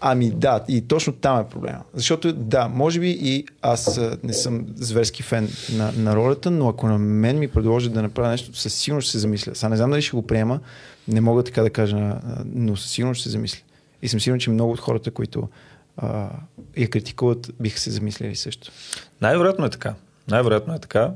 Ами 0.01 0.31
да, 0.31 0.65
и 0.69 0.81
точно 0.81 1.13
там 1.13 1.41
е 1.41 1.49
проблема. 1.49 1.83
Защото 1.95 2.33
да, 2.33 2.69
може 2.69 3.01
би 3.01 3.11
и 3.11 3.45
аз 3.63 4.01
не 4.23 4.33
съм 4.33 4.67
зверски 4.77 5.23
фен 5.23 5.49
на, 5.73 5.93
на 5.97 6.17
ролята, 6.17 6.51
но 6.51 6.69
ако 6.69 6.87
на 6.87 6.99
мен 6.99 7.39
ми 7.39 7.49
предложат 7.49 7.93
да 7.93 8.03
направя 8.03 8.29
нещо, 8.29 8.59
със 8.59 8.75
сигурност 8.75 9.05
ще 9.05 9.13
се 9.13 9.19
замисля. 9.19 9.55
Сега 9.55 9.69
не 9.69 9.77
знам 9.77 9.91
дали 9.91 10.03
ще 10.03 10.17
го 10.17 10.27
приема, 10.27 10.61
не 11.09 11.21
мога 11.21 11.43
така 11.43 11.63
да 11.63 11.71
кажа, 11.71 12.21
но 12.45 12.77
със 12.77 12.91
сигурност 12.91 13.19
ще 13.19 13.29
се 13.29 13.33
замисля. 13.33 13.59
И 14.03 14.09
съм 14.09 14.21
сигурен, 14.21 14.41
че 14.41 14.51
много 14.51 14.73
от 14.73 14.81
хората, 14.81 15.11
които 15.11 15.49
а, 15.97 16.29
я 16.77 16.91
критикуват, 16.91 17.51
биха 17.61 17.81
се 17.81 17.91
замислили 17.91 18.37
също. 18.37 18.73
Най-вероятно 19.21 19.65
е 19.65 19.71
така. 19.71 19.95
Най-вероятно 20.29 20.75
е 20.75 20.79
така. 20.79 21.11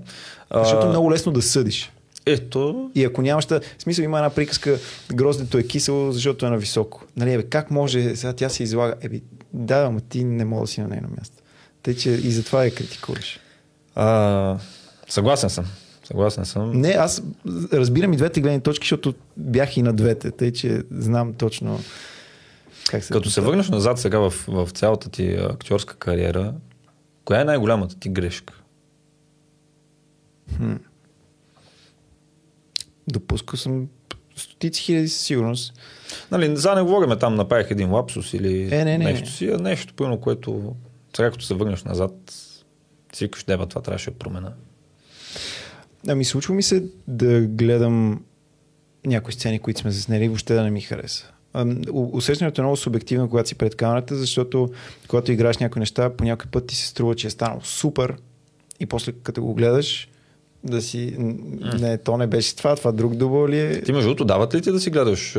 Защото 0.55 0.87
е 0.87 0.89
много 0.89 1.11
лесно 1.11 1.32
да 1.32 1.43
съдиш. 1.43 1.93
Ето. 2.27 2.91
И 2.95 3.05
ако 3.05 3.22
нямаш. 3.22 3.47
В 3.47 3.61
смисъл 3.79 4.03
има 4.03 4.18
една 4.18 4.31
приказка, 4.31 4.79
гроздето 5.14 5.59
е 5.59 5.62
кисело, 5.62 6.12
защото 6.12 6.47
е 6.47 6.51
на 6.51 6.57
високо. 6.57 7.05
Нали, 7.16 7.33
ебе, 7.33 7.43
как 7.43 7.70
може, 7.70 8.16
сега 8.16 8.33
тя 8.33 8.49
се 8.49 8.62
излага. 8.62 8.95
Еби, 9.01 9.22
да, 9.53 9.85
ама 9.85 10.01
ти 10.01 10.25
не 10.25 10.45
мога 10.45 10.62
да 10.62 10.66
си 10.66 10.81
на 10.81 10.89
нейно 10.89 11.09
място. 11.18 11.37
Тъй, 11.83 11.97
че 11.97 12.11
и 12.11 12.31
затова 12.31 12.64
я 12.64 12.75
критикуваш. 12.75 13.41
А, 13.95 14.59
съгласен 15.09 15.51
съм. 15.51 15.64
Съгласен 16.05 16.45
съм. 16.45 16.81
Не, 16.81 16.89
аз 16.89 17.22
разбирам 17.72 18.12
и 18.12 18.16
двете 18.16 18.41
гледни 18.41 18.61
точки, 18.61 18.85
защото 18.85 19.14
бях 19.37 19.77
и 19.77 19.83
на 19.83 19.93
двете, 19.93 20.31
тъй 20.31 20.53
че 20.53 20.83
знам 20.91 21.35
точно 21.35 21.81
как 22.91 23.05
се. 23.05 23.12
Като 23.12 23.31
се 23.31 23.41
върнеш 23.41 23.68
назад 23.68 23.99
сега 23.99 24.18
в, 24.18 24.35
в 24.49 24.68
цялата 24.72 25.11
ти 25.11 25.35
актьорска 25.35 25.97
кариера, 25.97 26.55
коя 27.25 27.41
е 27.41 27.45
най-голямата 27.45 27.99
ти 27.99 28.09
грешка? 28.09 28.55
Хм. 30.57 30.75
Допускал 33.09 33.57
съм 33.57 33.89
стотици 34.37 34.83
хиляди 34.83 35.09
със 35.09 35.21
сигурност. 35.21 35.75
Нали, 36.31 36.57
за 36.57 36.75
не 36.75 36.83
говорим 36.83 37.19
там 37.19 37.35
направих 37.35 37.71
един 37.71 37.91
лапсус 37.91 38.35
или 38.35 38.63
е, 38.63 38.85
не, 38.85 38.99
не, 38.99 39.05
нещо 39.05 39.31
си, 39.31 39.49
а 39.49 39.59
нещо 39.59 39.95
пълно, 39.95 40.21
което 40.21 40.75
сега 41.17 41.31
като 41.31 41.45
се 41.45 41.55
върнеш 41.55 41.85
назад, 41.85 42.13
си 43.13 43.25
викаш, 43.25 43.45
деба, 43.45 43.67
това 43.67 43.83
трябваше 43.83 44.11
да 44.11 44.19
промена. 44.19 44.53
Ами 46.09 46.25
случва 46.25 46.55
ми 46.55 46.63
се 46.63 46.85
да 47.09 47.41
гледам 47.41 48.25
някои 49.07 49.33
сцени, 49.33 49.59
които 49.59 49.81
сме 49.81 49.91
заснели, 49.91 50.29
въобще 50.29 50.55
да 50.55 50.63
не 50.63 50.71
ми 50.71 50.81
хареса. 50.81 51.31
Усещането 51.93 52.61
е 52.61 52.65
много 52.65 52.77
субективно, 52.77 53.29
когато 53.29 53.49
си 53.49 53.55
пред 53.55 53.77
камерата, 53.77 54.17
защото 54.17 54.73
когато 55.09 55.33
играеш 55.33 55.59
някои 55.59 55.81
неща, 55.81 56.11
по 56.11 56.25
някой 56.25 56.51
път 56.51 56.67
ти 56.67 56.77
се 56.77 56.87
струва, 56.87 57.15
че 57.15 57.27
е 57.27 57.31
станало 57.31 57.61
супер 57.61 58.17
и 58.81 58.87
после 58.87 59.13
като 59.13 59.43
го 59.43 59.55
гледаш, 59.55 60.09
да 60.65 60.83
си... 60.83 61.15
Не, 61.81 61.99
то 61.99 62.17
не 62.17 62.27
беше 62.27 62.57
това, 62.57 62.77
това 62.77 62.93
друг 62.93 63.15
дубъл 63.15 63.49
ли 63.49 63.61
е? 63.61 63.83
Ти 63.83 63.93
между 63.93 64.09
другото, 64.09 64.25
дават 64.25 64.55
ли 64.55 64.62
ти 64.62 64.73
да 64.73 64.81
си 64.81 64.91
гледаш, 64.91 65.33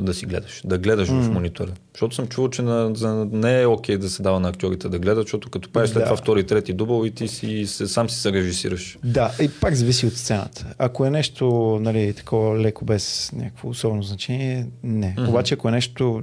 да 0.00 0.14
си 0.14 0.26
гледаш, 0.26 0.62
да 0.64 0.78
гледаш 0.78 1.08
mm. 1.08 1.20
в 1.20 1.30
монитора? 1.30 1.72
Защото 1.94 2.14
съм 2.14 2.26
чувал, 2.26 2.50
че 2.50 2.62
на, 2.62 2.94
за, 2.94 3.28
не 3.32 3.62
е 3.62 3.66
окей 3.66 3.96
okay 3.96 3.98
да 3.98 4.10
се 4.10 4.22
дава 4.22 4.40
на 4.40 4.48
актьорите 4.48 4.88
да 4.88 4.98
гледат, 4.98 5.24
защото 5.24 5.50
като 5.50 5.70
правиш 5.70 5.90
след 5.90 5.98
да. 5.98 6.04
това 6.04 6.16
втори, 6.16 6.46
трети 6.46 6.72
дубъл 6.72 7.04
и 7.04 7.10
ти 7.10 7.28
си, 7.28 7.66
сам 7.66 8.10
си 8.10 8.20
се 8.20 8.32
режисираш. 8.32 8.98
Да, 9.04 9.32
и 9.42 9.48
пак 9.60 9.74
зависи 9.74 10.06
от 10.06 10.12
сцената. 10.12 10.66
Ако 10.78 11.04
е 11.04 11.10
нещо, 11.10 11.78
нали, 11.82 12.12
такова 12.12 12.58
леко 12.58 12.84
без 12.84 13.32
някакво 13.32 13.68
особено 13.68 14.02
значение, 14.02 14.66
не. 14.82 15.14
Mm-hmm. 15.18 15.28
Обаче, 15.28 15.54
ако 15.54 15.68
е 15.68 15.72
нещо 15.72 16.22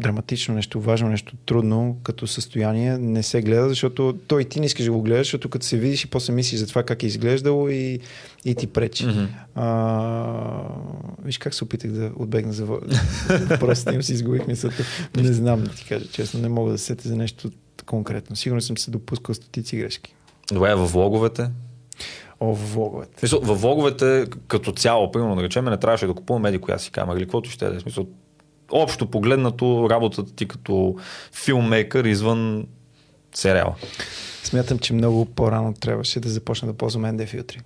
драматично, 0.00 0.54
нещо 0.54 0.80
важно, 0.80 1.08
нещо 1.08 1.36
трудно 1.46 1.96
като 2.02 2.26
състояние 2.26 2.98
не 2.98 3.22
се 3.22 3.42
гледа, 3.42 3.68
защото 3.68 4.18
той 4.26 4.44
ти 4.44 4.60
не 4.60 4.66
искаш 4.66 4.84
да 4.84 4.92
го 4.92 5.02
гледаш, 5.02 5.26
защото 5.26 5.48
като 5.48 5.66
се 5.66 5.78
видиш 5.78 6.04
и 6.04 6.10
после 6.10 6.32
мислиш 6.32 6.60
за 6.60 6.66
това 6.66 6.82
как 6.82 7.02
е 7.02 7.06
изглеждало 7.06 7.68
и, 7.68 8.00
и 8.44 8.54
ти 8.54 8.66
пречи. 8.66 9.06
Mm-hmm. 9.06 9.26
А, 9.54 10.62
виж 11.24 11.38
как 11.38 11.54
се 11.54 11.64
опитах 11.64 11.90
да 11.90 12.10
отбегна 12.16 12.52
за 12.52 12.66
въпросите 13.50 13.94
им, 13.94 14.02
си 14.02 14.12
изгубих 14.12 14.46
мисълта. 14.46 14.84
Не 15.16 15.32
знам 15.32 15.64
да 15.64 15.70
ти 15.70 15.84
кажа 15.84 16.06
честно, 16.12 16.40
не 16.40 16.48
мога 16.48 16.72
да 16.72 16.78
сетя 16.78 17.08
за 17.08 17.16
нещо 17.16 17.50
конкретно. 17.86 18.36
Сигурно 18.36 18.60
съм 18.60 18.78
се 18.78 18.90
допускал 18.90 19.34
стотици 19.34 19.76
грешки. 19.76 20.14
Добре, 20.52 20.74
във 20.74 20.92
влоговете? 20.92 21.50
О, 22.40 22.54
в 22.54 22.74
влоговете. 22.74 23.18
Смисъл, 23.18 23.40
във 23.40 23.60
влоговете 23.60 24.26
като 24.48 24.72
цяло, 24.72 25.10
примерно 25.12 25.36
да 25.36 25.42
речем, 25.42 25.64
не 25.64 25.76
трябваше 25.76 26.06
да 26.06 26.14
купувам 26.14 26.42
меди 26.42 26.58
коя 26.58 26.78
си 26.78 26.90
камера 26.90 27.16
или 27.16 27.24
каквото 27.24 27.50
ще 27.50 27.66
е. 27.66 27.80
Смисъл, 27.80 28.06
общо 28.70 29.10
погледнато 29.10 29.90
работата 29.90 30.34
ти 30.34 30.48
като 30.48 30.96
филммейкър 31.32 32.04
извън 32.04 32.66
сериала? 33.34 33.74
Смятам, 34.42 34.78
че 34.78 34.92
много 34.92 35.24
по-рано 35.24 35.74
трябваше 35.74 36.20
да 36.20 36.28
започна 36.28 36.68
да 36.68 36.74
ползвам 36.74 37.02
ND 37.02 37.26
филтри. 37.26 37.60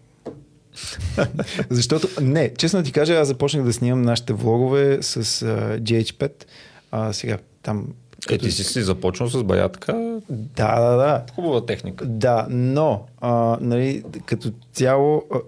Защото, 1.70 2.08
не, 2.20 2.54
честно 2.54 2.82
ти 2.82 2.92
кажа, 2.92 3.14
аз 3.14 3.28
започнах 3.28 3.64
да 3.64 3.72
снимам 3.72 4.02
нашите 4.02 4.32
влогове 4.32 4.98
с 5.02 5.24
uh, 5.24 5.80
GH5. 5.80 6.44
А, 6.90 7.12
сега, 7.12 7.38
там 7.62 7.86
е, 8.30 8.38
ти 8.38 8.50
си 8.50 8.64
си 8.64 8.82
започнал 8.82 9.28
с 9.28 9.44
баятка. 9.44 10.20
Да, 10.30 10.80
да, 10.80 10.96
да. 10.96 11.24
Хубава 11.34 11.66
техника. 11.66 12.06
Да, 12.06 12.46
но 12.50 13.06
а, 13.20 13.58
нали, 13.60 14.02
като 14.26 14.52
цяло, 14.72 15.22
а, 15.32 15.38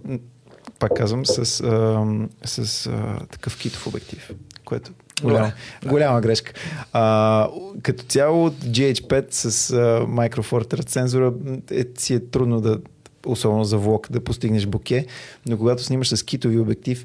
пак 0.78 0.94
казвам, 0.96 1.26
с, 1.26 1.38
а, 1.38 2.06
с 2.44 2.86
а, 2.86 3.26
такъв 3.30 3.58
китов 3.58 3.86
обектив, 3.86 4.30
което 4.64 4.90
Голяма, 5.22 5.52
голяма 5.86 6.20
грешка. 6.20 6.52
А, 6.92 7.48
като 7.82 8.04
цяло 8.04 8.44
от 8.44 8.54
GH5 8.54 9.26
с 9.30 9.72
а, 9.72 9.76
Micro 10.06 10.40
Four 10.40 10.74
Third 10.74 10.88
сензора 10.88 11.32
е, 11.70 11.84
си 11.98 12.14
е 12.14 12.20
трудно 12.20 12.60
да, 12.60 12.78
особено 13.26 13.64
за 13.64 13.78
влог, 13.78 14.06
да 14.10 14.24
постигнеш 14.24 14.66
боке, 14.66 15.06
но 15.46 15.58
когато 15.58 15.82
снимаш 15.82 16.08
с 16.08 16.22
китови 16.22 16.58
обектив 16.58 17.04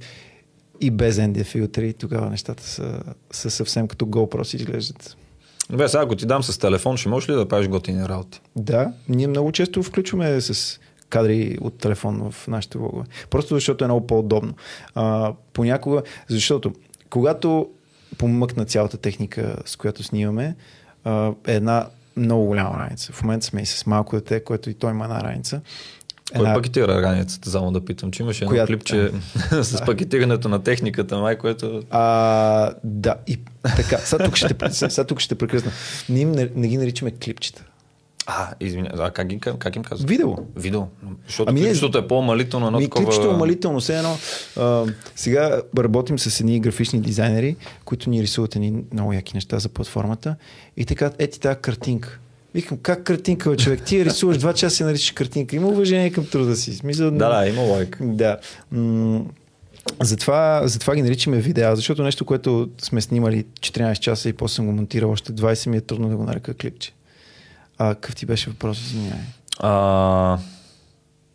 и 0.82 0.92
без 0.92 1.16
ND 1.16 1.44
филтри, 1.44 1.94
тогава 1.94 2.30
нещата 2.30 2.64
са, 2.64 3.00
са 3.32 3.52
съвсем 3.52 3.88
като 3.88 4.06
GoPro 4.06 4.44
си 4.44 4.56
изглеждат. 4.56 5.18
Добре, 5.70 5.88
сега 5.88 6.04
ако 6.04 6.16
ти 6.16 6.26
дам 6.26 6.44
с 6.44 6.58
телефон, 6.58 6.98
ще 6.98 7.10
можеш 7.10 7.30
ли 7.30 7.34
да 7.34 7.48
правиш 7.48 7.68
готини 7.68 8.08
работи? 8.08 8.42
Да, 8.56 8.94
ние 9.10 9.28
много 9.28 9.52
често 9.52 9.84
включваме 9.84 10.42
с 10.42 10.80
кадри 11.10 11.58
от 11.62 11.78
телефон 11.78 12.32
в 12.32 12.48
нашите 12.48 12.78
влогове. 12.78 13.06
Просто 13.30 13.56
защото 13.56 13.84
е 13.84 13.88
много 13.88 14.08
по-удобно. 14.08 14.54
А, 14.96 15.34
понякога, 15.54 16.02
защото 16.30 16.74
когато 17.10 17.70
помъкна 18.18 18.66
цялата 18.66 18.98
техника, 18.98 19.56
с 19.66 19.76
която 19.76 20.04
снимаме, 20.04 20.56
е 21.48 21.56
една 21.56 21.88
много 22.18 22.46
голяма 22.46 22.80
раница. 22.80 23.14
В 23.14 23.24
момента 23.24 23.46
сме 23.46 23.62
и 23.62 23.66
с 23.66 23.86
малко 23.86 24.16
дете, 24.16 24.44
което 24.44 24.70
и 24.70 24.74
той 24.74 24.92
има 24.92 25.04
една 25.04 25.24
раница. 25.24 25.62
Кой 26.36 26.42
една... 26.42 26.54
пакетира 26.54 27.02
раницата, 27.02 27.50
само 27.50 27.72
да 27.72 27.86
питам, 27.86 28.12
че 28.12 28.24
имаше 28.24 28.44
едно 28.44 28.52
Коя... 28.52 28.66
клипче 28.66 29.12
с 29.52 29.86
пакетирането 29.86 30.50
на 30.50 30.64
техниката, 30.64 31.18
май, 31.18 31.38
което... 31.38 31.84
А, 31.90 32.74
да, 32.84 33.16
и 33.28 33.40
така, 33.76 33.98
сега 33.98 34.26
тук 34.26 34.36
ще, 34.36 34.56
сега 34.72 35.04
тук 35.04 35.20
ще 35.20 35.36
прекъсна. 35.36 35.72
Ние 36.10 36.26
не, 36.26 36.50
не 36.56 36.68
ги 36.68 36.78
наричаме 36.78 37.12
клипчета. 37.12 37.64
А, 38.38 38.54
извиня, 38.60 38.90
а 38.94 39.12
как, 39.12 39.28
как 39.60 39.76
им 39.76 39.84
казват? 39.84 40.10
Видео. 40.10 40.36
Видео. 40.56 40.82
Защото 41.28 41.50
ами 41.50 41.62
клипчето 41.62 41.98
е 41.98 42.08
по-малително. 42.08 42.68
Едно 42.68 42.80
ми, 42.80 42.86
такова... 42.86 43.06
Клипчето 43.06 43.32
е 43.32 43.38
малително. 43.38 43.80
Все 43.80 43.98
едно, 43.98 44.18
а, 44.58 44.86
сега 45.16 45.62
работим 45.78 46.20
с 46.20 46.40
едни 46.40 46.60
графични 46.60 47.02
дизайнери, 47.02 47.56
които 47.86 48.10
ни 48.10 48.22
рисуват 48.22 48.56
едни 48.56 48.84
много 48.94 49.14
яки 49.14 49.36
неща 49.36 49.60
за 49.60 49.70
платформата. 49.70 50.36
И 50.78 50.86
така, 50.86 51.12
ети 51.20 51.40
тази 51.40 51.60
картинка. 51.60 52.20
Викам, 52.54 52.78
как 52.78 53.04
картинка, 53.04 53.50
бе, 53.50 53.58
човек? 53.58 53.84
Ти 53.84 54.06
рисуваш 54.06 54.38
два 54.38 54.54
часа 54.54 54.84
и 54.84 54.86
наричаш 54.86 55.12
картинка. 55.12 55.56
Има 55.56 55.68
уважение 55.68 56.12
към 56.12 56.26
труда 56.26 56.56
си. 56.56 56.74
Смисъл, 56.74 57.12
да, 57.12 57.40
да, 57.40 57.48
има 57.48 57.62
лайк. 57.62 57.98
Да. 58.02 58.38
М- 58.72 59.26
затова, 60.02 60.62
затова 60.66 60.96
ги 60.96 61.02
наричаме 61.02 61.38
видеа, 61.38 61.76
защото 61.76 62.04
нещо, 62.04 62.26
което 62.26 62.70
сме 62.82 63.02
снимали 63.02 63.46
14 63.60 64.00
часа 64.00 64.30
и 64.30 64.34
после 64.34 64.56
съм 64.56 64.66
го 64.66 64.72
монтирал 64.72 65.12
още 65.12 65.34
20, 65.34 65.70
ми 65.70 65.78
е 65.78 65.82
трудно 65.82 66.10
да 66.10 66.16
го 66.16 66.24
нарека 66.24 66.54
клипче. 66.54 66.94
А, 67.82 67.96
какъв 67.96 68.16
ти 68.16 68.26
беше 68.26 68.50
въпрос, 68.50 68.82
извинявай? 68.82 69.20
А... 69.60 70.38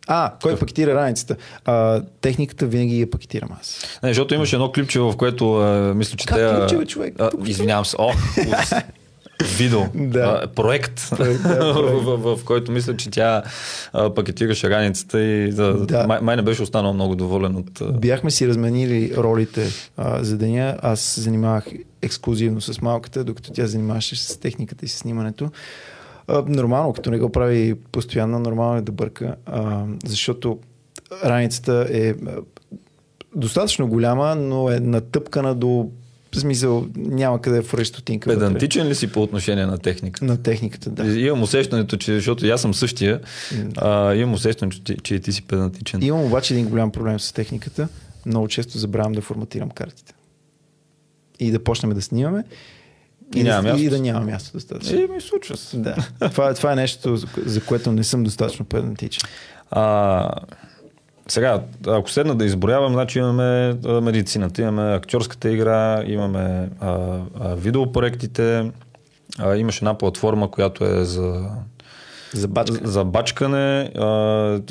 А, 0.07 0.33
кой 0.41 0.51
Къв... 0.51 0.59
пакетира 0.59 0.95
раницата? 0.95 1.35
А, 1.65 2.01
техниката 2.21 2.65
винаги 2.65 2.99
я 2.99 3.09
пакетирам 3.09 3.49
аз. 3.61 3.99
Не, 4.03 4.09
защото 4.09 4.33
имаше 4.33 4.55
едно 4.55 4.71
клипче, 4.71 4.99
в 4.99 5.13
което 5.17 5.55
а, 5.55 5.93
мисля, 5.93 6.17
че 6.17 6.25
как 6.25 6.37
те... 6.37 6.57
клипче, 6.59 6.77
бе, 6.77 6.85
човек? 6.85 7.15
А, 7.19 7.29
извинявам 7.45 7.85
се. 7.85 7.95
О, 7.99 8.11
Видео. 9.57 9.79
Да. 9.95 10.41
А, 10.43 10.47
проект, 10.47 11.09
проект, 11.09 11.43
да, 11.43 11.73
проект. 11.73 12.03
в, 12.03 12.17
в, 12.17 12.37
в, 12.37 12.43
който 12.43 12.71
мисля, 12.71 12.97
че 12.97 13.09
тя 13.09 13.43
а, 13.93 14.13
пакетираше 14.13 14.69
раницата 14.69 15.21
и 15.21 15.51
да, 15.51 15.73
да. 15.73 16.07
Май, 16.07 16.19
май 16.21 16.35
не 16.35 16.41
беше 16.41 16.61
останал 16.61 16.93
много 16.93 17.15
доволен 17.15 17.55
от... 17.55 17.81
А... 17.81 17.91
Бяхме 17.91 18.31
си 18.31 18.47
разменили 18.47 19.13
ролите 19.17 19.67
а, 19.97 20.23
за 20.23 20.37
деня. 20.37 20.77
Аз 20.81 20.99
се 21.01 21.21
занимавах 21.21 21.65
ексклюзивно 22.01 22.61
с 22.61 22.81
малката, 22.81 23.23
докато 23.23 23.51
тя 23.51 23.67
занимаваше 23.67 24.15
с 24.15 24.39
техниката 24.39 24.85
и 24.85 24.87
с 24.87 24.97
снимането. 24.97 25.51
А, 26.27 26.43
нормално, 26.47 26.93
като 26.93 27.11
не 27.11 27.19
го 27.19 27.31
прави 27.31 27.75
постоянно, 27.91 28.39
нормално 28.39 28.77
е 28.77 28.81
да 28.81 28.91
бърка, 28.91 29.35
а, 29.45 29.85
защото 30.05 30.59
раницата 31.23 31.87
е 31.91 32.13
достатъчно 33.35 33.87
голяма, 33.87 34.35
но 34.35 34.69
е 34.69 34.79
натъпкана 34.79 35.55
до 35.55 35.89
в 36.35 36.39
смисъл, 36.39 36.87
няма 36.95 37.41
къде 37.41 37.61
в 37.61 37.85
стотинка. 37.85 38.29
Педантичен 38.29 38.87
ли 38.87 38.95
си 38.95 39.11
по 39.11 39.21
отношение 39.21 39.65
на 39.65 39.77
техниката? 39.77 40.25
На 40.25 40.37
техниката, 40.37 40.89
да. 40.89 41.19
Имам 41.19 41.43
усещането, 41.43 41.97
че, 41.97 42.13
защото 42.13 42.45
аз 42.45 42.61
съм 42.61 42.73
същия, 42.73 43.21
а, 43.77 44.13
имам 44.13 44.33
усещането, 44.33 44.77
че, 44.83 44.97
че 45.03 45.19
ти 45.19 45.31
си 45.31 45.41
педантичен. 45.41 46.03
Имам 46.03 46.25
обаче 46.25 46.53
един 46.53 46.69
голям 46.69 46.91
проблем 46.91 47.19
с 47.19 47.31
техниката. 47.31 47.87
Много 48.25 48.47
често 48.47 48.77
забравям 48.77 49.11
да 49.11 49.21
форматирам 49.21 49.69
картите. 49.69 50.13
И 51.39 51.51
да 51.51 51.63
почнем 51.63 51.93
да 51.93 52.01
снимаме. 52.01 52.43
И, 53.35 53.39
и, 53.39 53.43
няма 53.43 53.61
да, 53.61 53.69
място. 53.69 53.83
и 53.83 53.89
да 53.89 53.99
няма 53.99 54.19
място 54.19 54.51
достатъчно. 54.53 54.99
И 54.99 55.07
ми 55.07 55.21
случва 55.21 55.57
се. 55.57 55.77
Да. 55.77 55.95
това, 56.19 56.53
това 56.53 56.71
е 56.71 56.75
нещо, 56.75 57.17
за 57.45 57.61
което 57.61 57.91
не 57.91 58.03
съм 58.03 58.23
достатъчно 58.23 58.65
педантичен. 58.65 59.29
А, 59.71 60.29
сега, 61.27 61.63
ако 61.87 62.11
седна 62.11 62.35
да 62.35 62.45
изброявам, 62.45 62.93
значи 62.93 63.19
имаме 63.19 63.77
медицината, 64.01 64.61
имаме 64.61 64.93
актьорската 64.93 65.51
игра, 65.51 66.03
имаме 66.07 66.69
а, 66.79 67.19
а, 67.39 67.55
видеопроектите, 67.55 68.71
а, 69.39 69.55
имаше 69.55 69.79
една 69.79 69.97
платформа, 69.97 70.51
която 70.51 70.85
е 70.85 71.03
за 71.03 71.49
за, 72.33 72.47
бачка. 72.47 72.79
за 72.83 73.03
бачкане, 73.03 73.91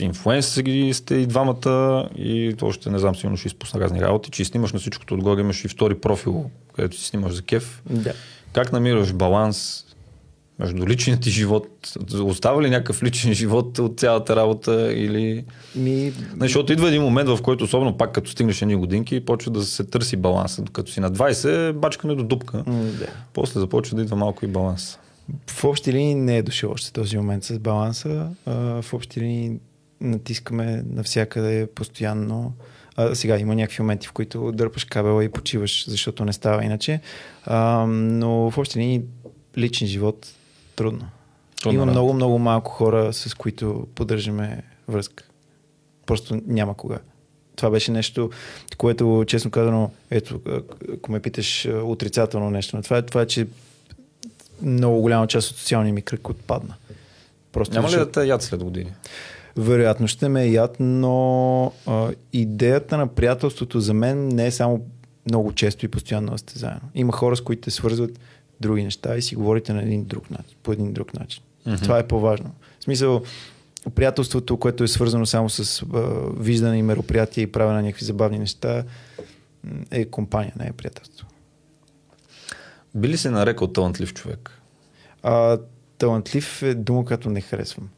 инфлуенсъри 0.01 0.95
сте 0.95 1.15
и 1.15 1.27
двамата 1.27 2.09
и 2.17 2.55
още 2.63 2.91
не 2.91 2.99
знам, 2.99 3.17
сигурно 3.17 3.37
ще 3.37 3.49
изпусна 3.49 3.81
разни 3.81 4.01
работи, 4.01 4.31
че 4.31 4.45
снимаш 4.45 4.73
на 4.73 4.79
всичкото 4.79 5.15
отгоре, 5.15 5.41
имаш 5.41 5.65
и 5.65 5.69
втори 5.69 5.95
профил, 5.95 6.51
където 6.75 6.97
си 6.97 7.07
снимаш 7.07 7.33
за 7.33 7.43
кеф. 7.43 7.83
Да. 7.91 8.13
Как 8.57 8.73
намираш 8.73 9.13
баланс 9.13 9.85
между 10.59 10.87
личният 10.87 11.21
ти 11.21 11.31
живот? 11.31 11.69
Остава 12.15 12.63
ли 12.63 12.71
някакъв 12.71 13.03
личен 13.03 13.35
живот 13.35 13.79
от 13.79 14.01
цялата 14.01 14.37
работа 14.37 14.93
или... 14.93 15.45
Ми... 15.75 16.13
Защото 16.41 16.73
идва 16.73 16.89
един 16.89 17.03
момент, 17.03 17.29
в 17.29 17.43
който 17.43 17.65
особено 17.65 17.97
пак 17.97 18.13
като 18.13 18.31
стигнеш 18.31 18.63
едни 18.63 18.77
годинки, 18.77 19.25
почва 19.25 19.51
да 19.51 19.63
се 19.63 19.85
търси 19.85 20.17
баланс. 20.17 20.61
Като 20.73 20.93
си 20.93 21.01
на 21.01 21.13
20, 21.13 21.73
бачкане 21.73 22.15
до 22.15 22.25
дупка. 22.25 22.65
да. 22.99 23.07
После 23.33 23.61
започва 23.61 23.97
да 23.97 24.03
идва 24.03 24.17
малко 24.17 24.45
и 24.45 24.49
баланс. 24.49 24.99
В 25.47 25.65
общи 25.65 25.93
линии 25.93 26.15
не 26.15 26.37
е 26.37 26.43
дошъл 26.43 26.71
още 26.71 26.93
този 26.93 27.17
момент 27.17 27.45
с 27.45 27.59
баланса. 27.59 28.29
В 28.47 28.85
общи 28.93 29.21
линии 29.21 29.59
натискаме 30.01 30.85
навсякъде 30.91 31.69
постоянно. 31.75 32.53
А, 32.97 33.15
сега 33.15 33.39
има 33.39 33.55
някакви 33.55 33.83
моменти, 33.83 34.07
в 34.07 34.13
които 34.13 34.53
дърпаш 34.53 34.85
кабела 34.85 35.25
и 35.25 35.29
почиваш, 35.29 35.89
защото 35.89 36.25
не 36.25 36.33
става 36.33 36.65
иначе. 36.65 37.01
А, 37.45 37.87
но 37.89 38.51
в 38.51 38.59
общи 38.59 38.79
линии 38.79 39.03
личен 39.59 39.89
живот 39.89 40.27
трудно. 40.77 41.09
трудно 41.63 41.77
има 41.77 41.87
да. 41.87 41.93
много, 41.93 42.13
много 42.13 42.39
малко 42.39 42.71
хора, 42.71 43.13
с 43.13 43.35
които 43.35 43.87
поддържаме 43.95 44.63
връзка. 44.89 45.25
Просто 46.07 46.41
няма 46.47 46.75
кога. 46.75 46.99
Това 47.57 47.71
беше 47.71 47.91
нещо, 47.91 48.31
което, 48.77 49.25
честно 49.27 49.51
казано, 49.51 49.91
ето, 50.11 50.41
ако 50.95 51.13
ме 51.13 51.21
питаш 51.21 51.69
отрицателно 51.83 52.51
нещо, 52.51 52.77
но 52.77 52.83
това 52.83 52.97
е 52.97 53.03
това, 53.03 53.27
че 53.27 53.47
много 54.63 55.01
голяма 55.01 55.27
част 55.27 55.51
от 55.51 55.57
социалния 55.57 55.95
ми 55.95 56.03
кръг 56.03 56.29
отпадна. 56.29 56.75
Просто 57.53 57.75
Няма 57.75 57.91
ли 57.91 57.97
да 57.97 58.11
те 58.11 58.25
яд 58.25 58.43
след 58.43 58.65
години? 58.65 58.93
Вероятно 59.57 60.09
ще 60.09 60.29
ме 60.29 60.47
яд, 60.47 60.77
но 60.81 61.73
а, 61.87 62.11
идеята 62.33 62.97
на 62.97 63.07
приятелството 63.07 63.81
за 63.81 63.95
мен 63.95 64.29
не 64.29 64.47
е 64.47 64.51
само 64.51 64.87
много 65.27 65.53
често 65.53 65.85
и 65.85 65.89
постоянно 65.89 66.33
да 66.33 66.39
сте 66.39 66.59
заедно. 66.59 66.89
Има 66.95 67.13
хора, 67.13 67.37
с 67.37 67.41
които 67.41 67.63
те 67.63 67.71
свързват 67.71 68.21
други 68.61 68.85
неща 68.85 69.17
и 69.17 69.23
си 69.23 69.37
говорите 69.37 69.73
на 69.73 69.83
един 69.83 70.05
друг 70.05 70.31
начин, 70.31 70.57
по 70.63 70.73
един 70.73 70.93
друг 70.93 71.15
начин. 71.15 71.43
Mm-hmm. 71.67 71.83
Това 71.83 71.99
е 71.99 72.07
по-важно. 72.07 72.51
В 72.81 72.85
смисъл, 72.85 73.23
приятелството, 73.95 74.57
което 74.57 74.85
е 74.85 74.89
свързано 74.89 75.27
само 75.27 75.51
с 75.51 75.83
а, 75.83 75.87
виждане 76.39 76.79
и 76.79 76.83
мероприятия 76.83 77.43
и 77.43 77.53
правене 77.53 77.77
на 77.77 77.83
някакви 77.83 78.05
забавни 78.05 78.39
неща, 78.39 78.85
е 79.91 80.05
компания, 80.05 80.53
не 80.59 80.67
е 80.67 80.73
приятелство. 80.73 81.27
Би 82.95 83.09
ли 83.09 83.17
се 83.17 83.31
нарекал 83.31 83.69
талантлив 83.69 84.15
човек? 84.15 84.51
А, 85.23 85.59
талантлив 85.99 86.63
е 86.63 86.75
дума, 86.75 87.05
която 87.05 87.31
не 87.31 87.41
харесвам. 87.41 87.89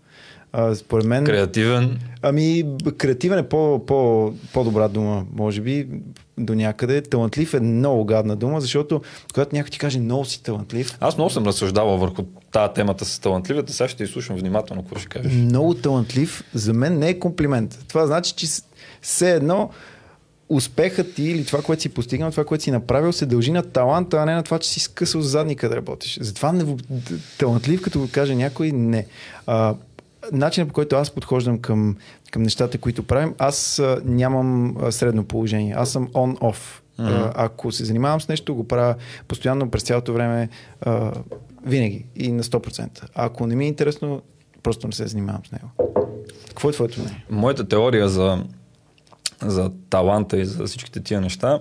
А, 0.52 0.74
според 0.74 1.06
мен... 1.06 1.24
Креативен? 1.24 1.98
Ами, 2.22 2.64
креативен 2.98 3.38
е 3.38 3.48
по, 3.48 3.86
по, 3.86 4.32
по-добра 4.52 4.88
дума, 4.88 5.26
може 5.32 5.60
би, 5.60 5.88
до 6.38 6.54
някъде. 6.54 7.02
Талантлив 7.02 7.54
е 7.54 7.60
много 7.60 8.04
гадна 8.04 8.36
дума, 8.36 8.60
защото 8.60 9.02
когато 9.34 9.56
някой 9.56 9.70
ти 9.70 9.78
каже 9.78 10.00
много 10.00 10.24
си 10.24 10.42
талантлив... 10.42 10.98
Аз 11.00 11.16
много 11.16 11.30
съм 11.30 11.46
разсъждавал 11.46 11.98
върху 11.98 12.22
тази 12.52 12.74
темата 12.74 13.04
с 13.04 13.18
талантливата, 13.18 13.72
сега 13.72 13.88
ще 13.88 14.04
изслушам 14.04 14.36
внимателно 14.36 14.82
какво 14.82 14.98
ще 14.98 15.08
кажеш. 15.08 15.32
Много 15.32 15.74
талантлив 15.74 16.44
за 16.54 16.72
мен 16.72 16.98
не 16.98 17.08
е 17.08 17.18
комплимент. 17.18 17.84
Това 17.88 18.06
значи, 18.06 18.34
че 18.34 18.46
все 19.02 19.34
едно 19.34 19.70
успехът 20.48 21.14
ти 21.14 21.22
или 21.22 21.44
това, 21.44 21.62
което 21.62 21.82
си 21.82 21.88
постигнал, 21.88 22.30
това, 22.30 22.44
което 22.44 22.64
си 22.64 22.70
направил, 22.70 23.12
се 23.12 23.26
дължи 23.26 23.52
на 23.52 23.62
таланта, 23.62 24.16
а 24.16 24.24
не 24.24 24.34
на 24.34 24.42
това, 24.42 24.58
че 24.58 24.70
си 24.70 24.80
скъсал 24.80 25.20
задника 25.20 25.68
да 25.68 25.76
работиш. 25.76 26.18
Затова 26.20 26.52
не, 26.52 26.76
талантлив, 27.38 27.82
като 27.82 27.98
го 27.98 28.08
каже 28.12 28.34
някой, 28.34 28.72
не. 28.72 29.06
А, 29.46 29.74
начинът 30.32 30.68
по 30.68 30.74
който 30.74 30.96
аз 30.96 31.10
подхождам 31.10 31.58
към, 31.58 31.96
към 32.30 32.42
нещата, 32.42 32.78
които 32.78 33.02
правим, 33.02 33.34
аз 33.38 33.78
а, 33.78 34.00
нямам 34.04 34.76
а, 34.80 34.92
средно 34.92 35.24
положение. 35.24 35.74
Аз 35.76 35.90
съм 35.90 36.08
on-off. 36.08 36.56
Mm-hmm. 36.98 37.32
ако 37.34 37.72
се 37.72 37.84
занимавам 37.84 38.20
с 38.20 38.28
нещо, 38.28 38.54
го 38.54 38.68
правя 38.68 38.94
постоянно 39.28 39.70
през 39.70 39.82
цялото 39.82 40.12
време, 40.12 40.48
а, 40.80 41.12
винаги 41.66 42.04
и 42.16 42.32
на 42.32 42.42
100%. 42.42 43.02
А 43.14 43.26
ако 43.26 43.46
не 43.46 43.56
ми 43.56 43.64
е 43.64 43.68
интересно, 43.68 44.22
просто 44.62 44.86
не 44.86 44.92
се 44.92 45.06
занимавам 45.06 45.42
с 45.48 45.52
него. 45.52 45.68
Какво 46.48 46.70
е 46.70 46.72
твоето 46.72 47.00
мнение? 47.00 47.24
Моята 47.30 47.68
теория 47.68 48.08
за, 48.08 48.44
за 49.42 49.70
таланта 49.90 50.38
и 50.38 50.44
за 50.44 50.66
всичките 50.66 51.00
тия 51.00 51.20
неща 51.20 51.60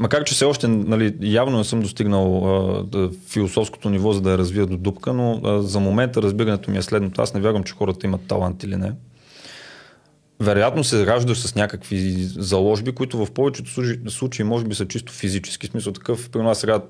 Макар, 0.00 0.24
че 0.24 0.34
все 0.34 0.44
още 0.44 0.68
нали, 0.68 1.14
явно 1.20 1.58
не 1.58 1.64
съм 1.64 1.80
достигнал 1.80 2.46
а, 2.94 3.10
философското 3.28 3.90
ниво, 3.90 4.12
за 4.12 4.20
да 4.20 4.30
я 4.30 4.38
развия 4.38 4.66
до 4.66 4.76
дупка, 4.76 5.12
но 5.12 5.40
а, 5.44 5.62
за 5.62 5.80
момента 5.80 6.22
разбирането 6.22 6.70
ми 6.70 6.78
е 6.78 6.82
следното. 6.82 7.22
Аз 7.22 7.34
не 7.34 7.40
вярвам, 7.40 7.64
че 7.64 7.74
хората 7.74 8.06
имат 8.06 8.26
талант 8.28 8.62
или 8.62 8.76
не. 8.76 8.92
Вероятно 10.40 10.84
се 10.84 11.06
раждаш 11.06 11.38
с 11.38 11.54
някакви 11.54 12.14
заложби, 12.36 12.92
които 12.92 13.26
в 13.26 13.30
повечето 13.30 13.70
случаи 14.10 14.44
може 14.44 14.64
би 14.64 14.74
са 14.74 14.88
чисто 14.88 15.12
физически. 15.12 15.66
В 15.66 15.70
смисъл 15.70 15.92
такъв, 15.92 16.30
при 16.30 16.42
нас 16.42 16.58
сега 16.58 16.80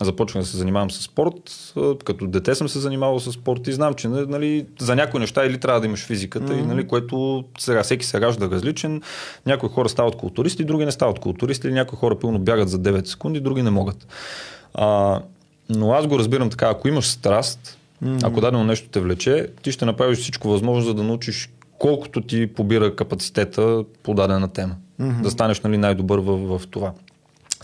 започнах 0.00 0.44
да 0.44 0.50
се 0.50 0.56
занимавам 0.56 0.90
с 0.90 1.02
спорт. 1.02 1.72
Като 2.04 2.26
дете 2.26 2.54
съм 2.54 2.68
се 2.68 2.78
занимавал 2.78 3.20
с 3.20 3.32
спорт 3.32 3.66
и 3.66 3.72
знам, 3.72 3.94
че 3.94 4.08
нали, 4.08 4.66
за 4.78 4.96
някои 4.96 5.20
неща 5.20 5.46
или 5.46 5.60
трябва 5.60 5.80
да 5.80 5.86
имаш 5.86 6.06
физиката, 6.06 6.52
mm-hmm. 6.52 6.62
и, 6.62 6.66
нали, 6.66 6.88
което 6.88 7.44
сега 7.58 7.82
всеки 7.82 8.06
се 8.06 8.20
ражда 8.20 8.50
различен. 8.50 9.02
Някои 9.46 9.68
хора 9.68 9.88
стават 9.88 10.16
културисти, 10.16 10.64
други 10.64 10.84
не 10.84 10.92
стават 10.92 11.18
културисти, 11.18 11.66
или 11.66 11.74
някои 11.74 11.98
хора 11.98 12.18
пълно 12.18 12.38
бягат 12.38 12.68
за 12.68 12.78
9 12.78 13.04
секунди, 13.04 13.40
други 13.40 13.62
не 13.62 13.70
могат. 13.70 14.06
А, 14.74 15.20
но 15.68 15.92
аз 15.92 16.06
го 16.06 16.18
разбирам 16.18 16.50
така, 16.50 16.68
ако 16.68 16.88
имаш 16.88 17.06
страст, 17.06 17.78
mm-hmm. 18.04 18.26
ако 18.26 18.40
дадено 18.40 18.64
нещо 18.64 18.88
те 18.88 19.00
влече, 19.00 19.48
ти 19.62 19.72
ще 19.72 19.84
направиш 19.84 20.18
всичко 20.18 20.48
възможно, 20.48 20.82
за 20.82 20.94
да 20.94 21.02
научиш 21.02 21.50
колкото 21.78 22.20
ти 22.20 22.46
побира 22.46 22.96
капацитета 22.96 23.84
по 24.02 24.14
дадена 24.14 24.48
тема. 24.48 24.76
Mm-hmm. 25.00 25.20
Да 25.20 25.30
станеш 25.30 25.60
нали, 25.60 25.76
най-добър 25.76 26.18
в, 26.18 26.58
в 26.58 26.66
това. 26.66 26.92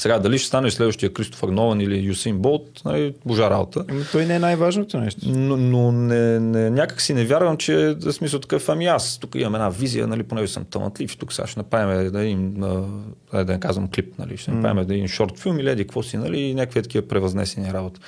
Сега, 0.01 0.19
дали 0.19 0.39
ще 0.39 0.49
стане 0.49 0.71
следващия 0.71 1.13
Кристофър 1.13 1.49
Нован 1.49 1.81
или 1.81 1.99
Юсин 1.99 2.39
Болт, 2.39 2.83
нали, 2.85 3.15
божа 3.27 3.51
работа. 3.51 3.85
Ами, 3.89 4.03
той 4.13 4.27
не 4.27 4.35
е 4.35 4.39
най-важното 4.39 5.01
нещо. 5.01 5.21
Но, 5.27 5.57
но 5.57 5.93
не, 5.93 6.41
не, 6.41 6.71
някак 6.71 7.01
си 7.01 7.15
не 7.15 7.25
вярвам, 7.25 7.57
че 7.57 7.97
е 8.07 8.13
смисъл 8.13 8.41
такъв, 8.41 8.69
ами 8.69 8.87
аз 8.87 9.19
тук 9.19 9.35
имам 9.35 9.55
една 9.55 9.69
визия, 9.69 10.07
нали, 10.07 10.23
понеже 10.23 10.53
съм 10.53 10.65
талантлив, 10.65 11.17
тук 11.17 11.33
сега 11.33 11.49
ще 11.49 11.61
направим 11.61 12.13
да 12.13 12.25
им, 12.25 12.55
да, 12.55 13.45
да 13.45 13.53
не 13.53 13.61
казвам 13.61 13.91
клип, 13.91 14.19
нали, 14.19 14.37
ще 14.37 14.51
направим 14.51 14.87
да 14.87 14.95
един 14.95 15.09
шорт 15.09 15.39
филм 15.39 15.59
или 15.59 15.71
еди, 15.71 15.85
какво 15.85 16.03
си, 16.03 16.17
нали, 16.17 16.41
и 16.41 16.55
някакви 16.55 16.83
такива 16.83 17.09
превъзнесени 17.09 17.73
работи. 17.73 18.01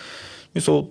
Мисъл, 0.54 0.90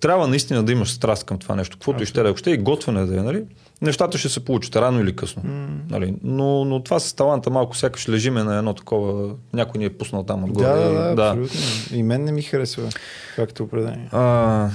трябва 0.00 0.28
наистина 0.28 0.62
да 0.62 0.72
имаш 0.72 0.92
страст 0.92 1.24
към 1.24 1.38
това 1.38 1.54
нещо. 1.54 1.76
Каквото 1.76 2.02
и 2.02 2.06
ще 2.06 2.22
да 2.22 2.30
е, 2.30 2.36
ще 2.36 2.50
и 2.50 2.56
готвене 2.56 3.06
да 3.06 3.18
е, 3.18 3.22
нали? 3.22 3.44
Нещата 3.82 4.18
ще 4.18 4.28
се 4.28 4.44
получат 4.44 4.76
рано 4.76 5.00
или 5.00 5.16
късно. 5.16 5.42
Mm. 5.42 5.90
Нали? 5.90 6.14
Но, 6.22 6.64
но 6.64 6.82
това 6.82 7.00
с 7.00 7.12
таланта 7.12 7.50
малко 7.50 7.76
сякаш 7.76 8.08
лежиме 8.08 8.44
на 8.44 8.58
едно 8.58 8.74
такова, 8.74 9.34
някой 9.52 9.78
ни 9.78 9.84
е 9.84 9.90
пуснал 9.90 10.22
там 10.22 10.44
отгоре. 10.44 10.66
Да, 10.66 10.74
да, 10.74 10.92
да, 10.92 11.14
да. 11.14 11.22
абсолютно. 11.22 11.60
И 11.92 12.02
мен 12.02 12.24
не 12.24 12.32
ми 12.32 12.42
харесва, 12.42 12.88
както 13.36 13.62
определение. 13.62 14.08
А, 14.12 14.68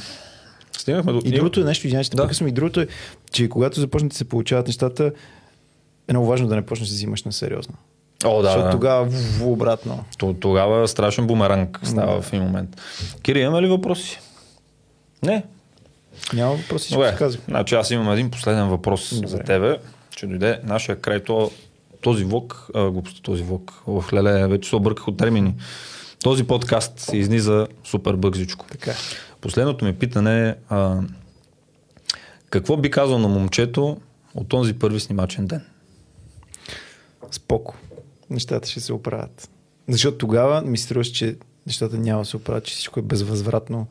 стигнахме 0.71 1.11
до... 1.11 1.21
И 1.25 1.31
другото 1.31 1.61
е 1.61 1.63
нещо, 1.63 1.87
извинявай, 1.87 2.09
да. 2.15 2.23
Покъсвам, 2.23 2.47
и 2.47 2.51
другото 2.51 2.81
е, 2.81 2.87
че 3.31 3.49
когато 3.49 3.79
започнете 3.79 4.13
да 4.13 4.17
се 4.17 4.29
получават 4.29 4.67
нещата, 4.67 5.11
е 6.07 6.13
много 6.13 6.27
важно 6.27 6.47
да 6.47 6.55
не 6.55 6.65
почнеш 6.65 6.89
да 6.89 6.93
взимаш 6.93 7.23
на 7.23 7.31
сериозно. 7.31 7.75
О, 8.25 8.41
да. 8.41 8.47
Защото 8.47 8.71
тогава 8.71 9.09
в, 9.09 9.41
обратно. 9.43 10.03
Тогава 10.39 10.87
страшен 10.87 11.27
бумеранг 11.27 11.79
става 11.83 12.15
да. 12.15 12.21
в 12.21 12.33
един 12.33 12.45
момент. 12.45 12.81
Кири, 13.21 13.39
има 13.39 13.61
ли 13.61 13.67
въпроси? 13.67 14.19
Не. 15.23 15.43
Няма 16.33 16.55
въпроси, 16.55 16.93
ще 16.93 17.15
казах. 17.17 17.41
Значи 17.47 17.75
аз 17.75 17.91
имам 17.91 18.11
един 18.11 18.31
последен 18.31 18.67
въпрос 18.67 19.15
Добре. 19.15 19.27
за 19.27 19.39
тебе, 19.39 19.77
че 20.15 20.27
дойде 20.27 20.59
нашия 20.63 21.01
край 21.01 21.23
то, 21.23 21.51
този 22.01 22.23
влог, 22.23 22.67
глупостта 22.75 23.21
този 23.21 23.43
влог, 23.43 23.83
в 23.87 24.05
леле, 24.13 24.47
вече 24.47 24.69
се 24.69 24.75
обърках 24.75 25.07
от 25.07 25.17
термини. 25.17 25.55
Този 26.23 26.43
подкаст 26.43 26.99
се 26.99 27.17
изниза 27.17 27.67
супер 27.83 28.13
бързичко. 28.13 28.65
Така. 28.71 28.93
Последното 29.41 29.85
ми 29.85 29.93
питане 29.93 30.49
е 30.49 30.55
а, 30.69 30.99
какво 32.49 32.77
би 32.77 32.91
казал 32.91 33.19
на 33.19 33.27
момчето 33.27 33.97
от 34.35 34.49
този 34.49 34.73
първи 34.73 34.99
снимачен 34.99 35.47
ден? 35.47 35.65
Споко. 37.31 37.75
Нещата 38.29 38.69
ще 38.69 38.79
се 38.79 38.93
оправят. 38.93 39.49
Защото 39.87 40.17
тогава 40.17 40.61
ми 40.61 40.77
струваше, 40.77 41.13
че 41.13 41.35
нещата 41.67 41.97
няма 41.97 42.21
да 42.21 42.25
се 42.25 42.37
оправят, 42.37 42.63
че 42.63 42.73
всичко 42.73 42.99
е 42.99 43.03
безвъзвратно 43.03 43.87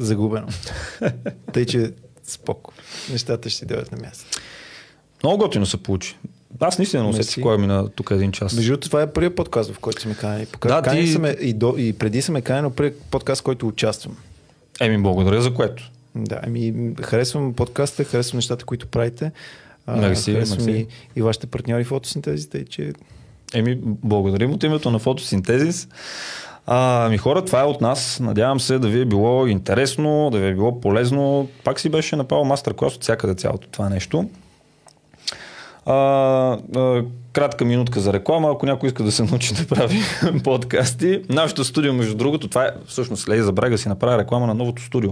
загубено. 0.00 0.46
Тъй, 1.52 1.66
че 1.66 1.92
споко. 2.24 2.72
Нещата 3.10 3.50
ще 3.50 3.66
дойдат 3.66 3.92
на 3.92 3.98
място. 3.98 4.40
Много 5.22 5.38
готино 5.38 5.66
се 5.66 5.76
получи. 5.76 6.16
Аз 6.60 6.78
наистина 6.78 7.08
усетих 7.08 7.42
кой 7.42 7.58
мина 7.58 7.88
тук 7.88 8.10
един 8.10 8.32
час. 8.32 8.54
Между 8.54 8.70
другото, 8.70 8.88
това 8.88 9.02
е 9.02 9.12
първият 9.12 9.36
подкаст, 9.36 9.72
в 9.72 9.78
който 9.78 10.02
сме 10.02 10.14
канени. 10.14 10.46
Да, 10.66 10.82
ти... 10.82 11.06
сме, 11.06 11.36
и, 11.40 11.52
до, 11.52 11.74
и 11.78 11.92
преди 11.92 12.22
сме 12.22 12.42
канени, 12.42 12.62
но 12.62 12.70
първият 12.70 13.02
подкаст, 13.10 13.40
в 13.40 13.44
който 13.44 13.68
участвам. 13.68 14.16
Еми, 14.80 15.02
благодаря 15.02 15.42
за 15.42 15.54
което. 15.54 15.90
Да, 16.14 16.40
еми, 16.46 16.94
харесвам 17.02 17.54
подкаста, 17.54 18.04
харесвам 18.04 18.38
нещата, 18.38 18.64
които 18.64 18.86
правите. 18.86 19.32
Мерси, 19.88 20.32
харесвам 20.32 20.68
и, 20.68 20.86
и 21.16 21.22
вашите 21.22 21.46
партньори 21.46 21.84
в 21.84 21.88
фотосинтезите, 21.88 22.64
че... 22.64 22.92
Еми, 23.54 23.78
благодарим 23.82 24.52
от 24.52 24.62
името 24.62 24.90
на 24.90 24.98
фотосинтезис. 24.98 25.88
А, 26.66 27.08
ми 27.10 27.18
хора, 27.18 27.44
това 27.44 27.60
е 27.60 27.64
от 27.64 27.80
нас. 27.80 28.20
Надявам 28.20 28.60
се 28.60 28.78
да 28.78 28.88
ви 28.88 29.00
е 29.00 29.04
било 29.04 29.46
интересно, 29.46 30.28
да 30.32 30.38
ви 30.38 30.46
е 30.46 30.54
било 30.54 30.80
полезно. 30.80 31.48
Пак 31.64 31.80
си 31.80 31.88
беше 31.88 32.16
направил 32.16 32.44
мастер-клас 32.44 32.94
от 32.94 33.02
всякъде 33.02 33.34
цялото 33.34 33.68
това 33.68 33.88
нещо. 33.88 34.28
А, 35.86 35.94
а, 36.76 37.04
кратка 37.32 37.64
минутка 37.64 38.00
за 38.00 38.12
реклама, 38.12 38.50
ако 38.50 38.66
някой 38.66 38.86
иска 38.86 39.02
да 39.02 39.12
се 39.12 39.22
научи 39.22 39.54
да 39.54 39.66
прави 39.66 40.00
подкасти. 40.44 41.22
Нашето 41.28 41.64
студио, 41.64 41.92
между 41.92 42.14
другото, 42.14 42.48
това 42.48 42.64
е 42.64 42.70
всъщност 42.86 43.28
Лей 43.28 43.40
за 43.40 43.52
Брега 43.52 43.78
си 43.78 43.88
направи 43.88 44.18
реклама 44.18 44.46
на 44.46 44.54
новото 44.54 44.82
студио. 44.82 45.10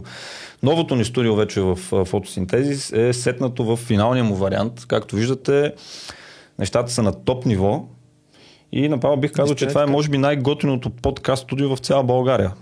Новото 0.63 0.97
ни 0.97 1.05
студио 1.05 1.35
вече 1.35 1.61
в 1.61 1.77
фотосинтезис 2.05 2.93
е 2.93 3.13
сетнато 3.13 3.65
в 3.65 3.77
финалния 3.77 4.25
му 4.25 4.35
вариант. 4.35 4.85
Както 4.89 5.17
виждате, 5.17 5.73
нещата 6.59 6.93
са 6.93 7.03
на 7.03 7.13
топ 7.13 7.47
ниво. 7.47 7.85
И 8.73 8.89
направо 8.89 9.17
бих 9.17 9.33
казал, 9.33 9.55
че 9.55 9.67
това 9.67 9.83
е 9.83 9.87
може 9.87 10.09
би 10.09 10.19
най-готиното 10.19 10.91
подкаст 10.91 11.43
студио 11.43 11.77
в 11.77 11.79
цяла 11.79 12.05
България. 12.05 12.53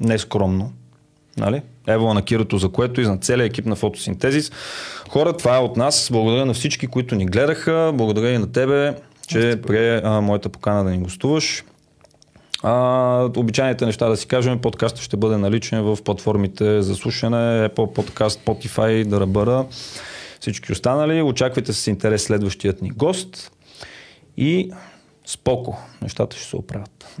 Не 0.00 0.18
скромно. 0.18 0.72
Нали? 1.36 1.62
Ево 1.86 2.14
на 2.14 2.22
Кирото, 2.22 2.58
за 2.58 2.68
което 2.68 3.00
и 3.00 3.04
на 3.04 3.18
целия 3.18 3.46
екип 3.46 3.66
на 3.66 3.76
фотосинтезис. 3.76 4.52
Хора, 5.08 5.36
това 5.36 5.56
е 5.56 5.60
от 5.60 5.76
нас. 5.76 6.08
Благодаря 6.12 6.46
на 6.46 6.54
всички, 6.54 6.86
които 6.86 7.14
ни 7.14 7.26
гледаха. 7.26 7.92
Благодаря 7.94 8.30
и 8.30 8.38
на 8.38 8.52
тебе, 8.52 8.94
че 9.26 9.60
прие 9.66 10.00
а, 10.04 10.20
моята 10.20 10.48
покана 10.48 10.84
да 10.84 10.90
ни 10.90 10.98
гостуваш. 10.98 11.64
А, 12.62 13.30
обичайните 13.36 13.86
неща 13.86 14.08
да 14.08 14.16
си 14.16 14.26
кажем, 14.26 14.58
подкастът 14.58 15.00
ще 15.00 15.16
бъде 15.16 15.36
наличен 15.36 15.82
в 15.82 15.98
платформите 16.04 16.82
за 16.82 16.94
слушане, 16.94 17.68
Apple 17.68 17.74
Podcast, 17.74 18.44
Spotify, 18.44 19.04
Дарабъра, 19.04 19.66
всички 20.40 20.72
останали. 20.72 21.22
Очаквайте 21.22 21.72
с 21.72 21.86
интерес 21.86 22.22
следващият 22.22 22.82
ни 22.82 22.90
гост 22.90 23.53
и 24.36 24.72
споко, 25.26 25.78
нещата 26.02 26.36
ще 26.36 26.46
се 26.46 26.56
оправят. 26.56 27.18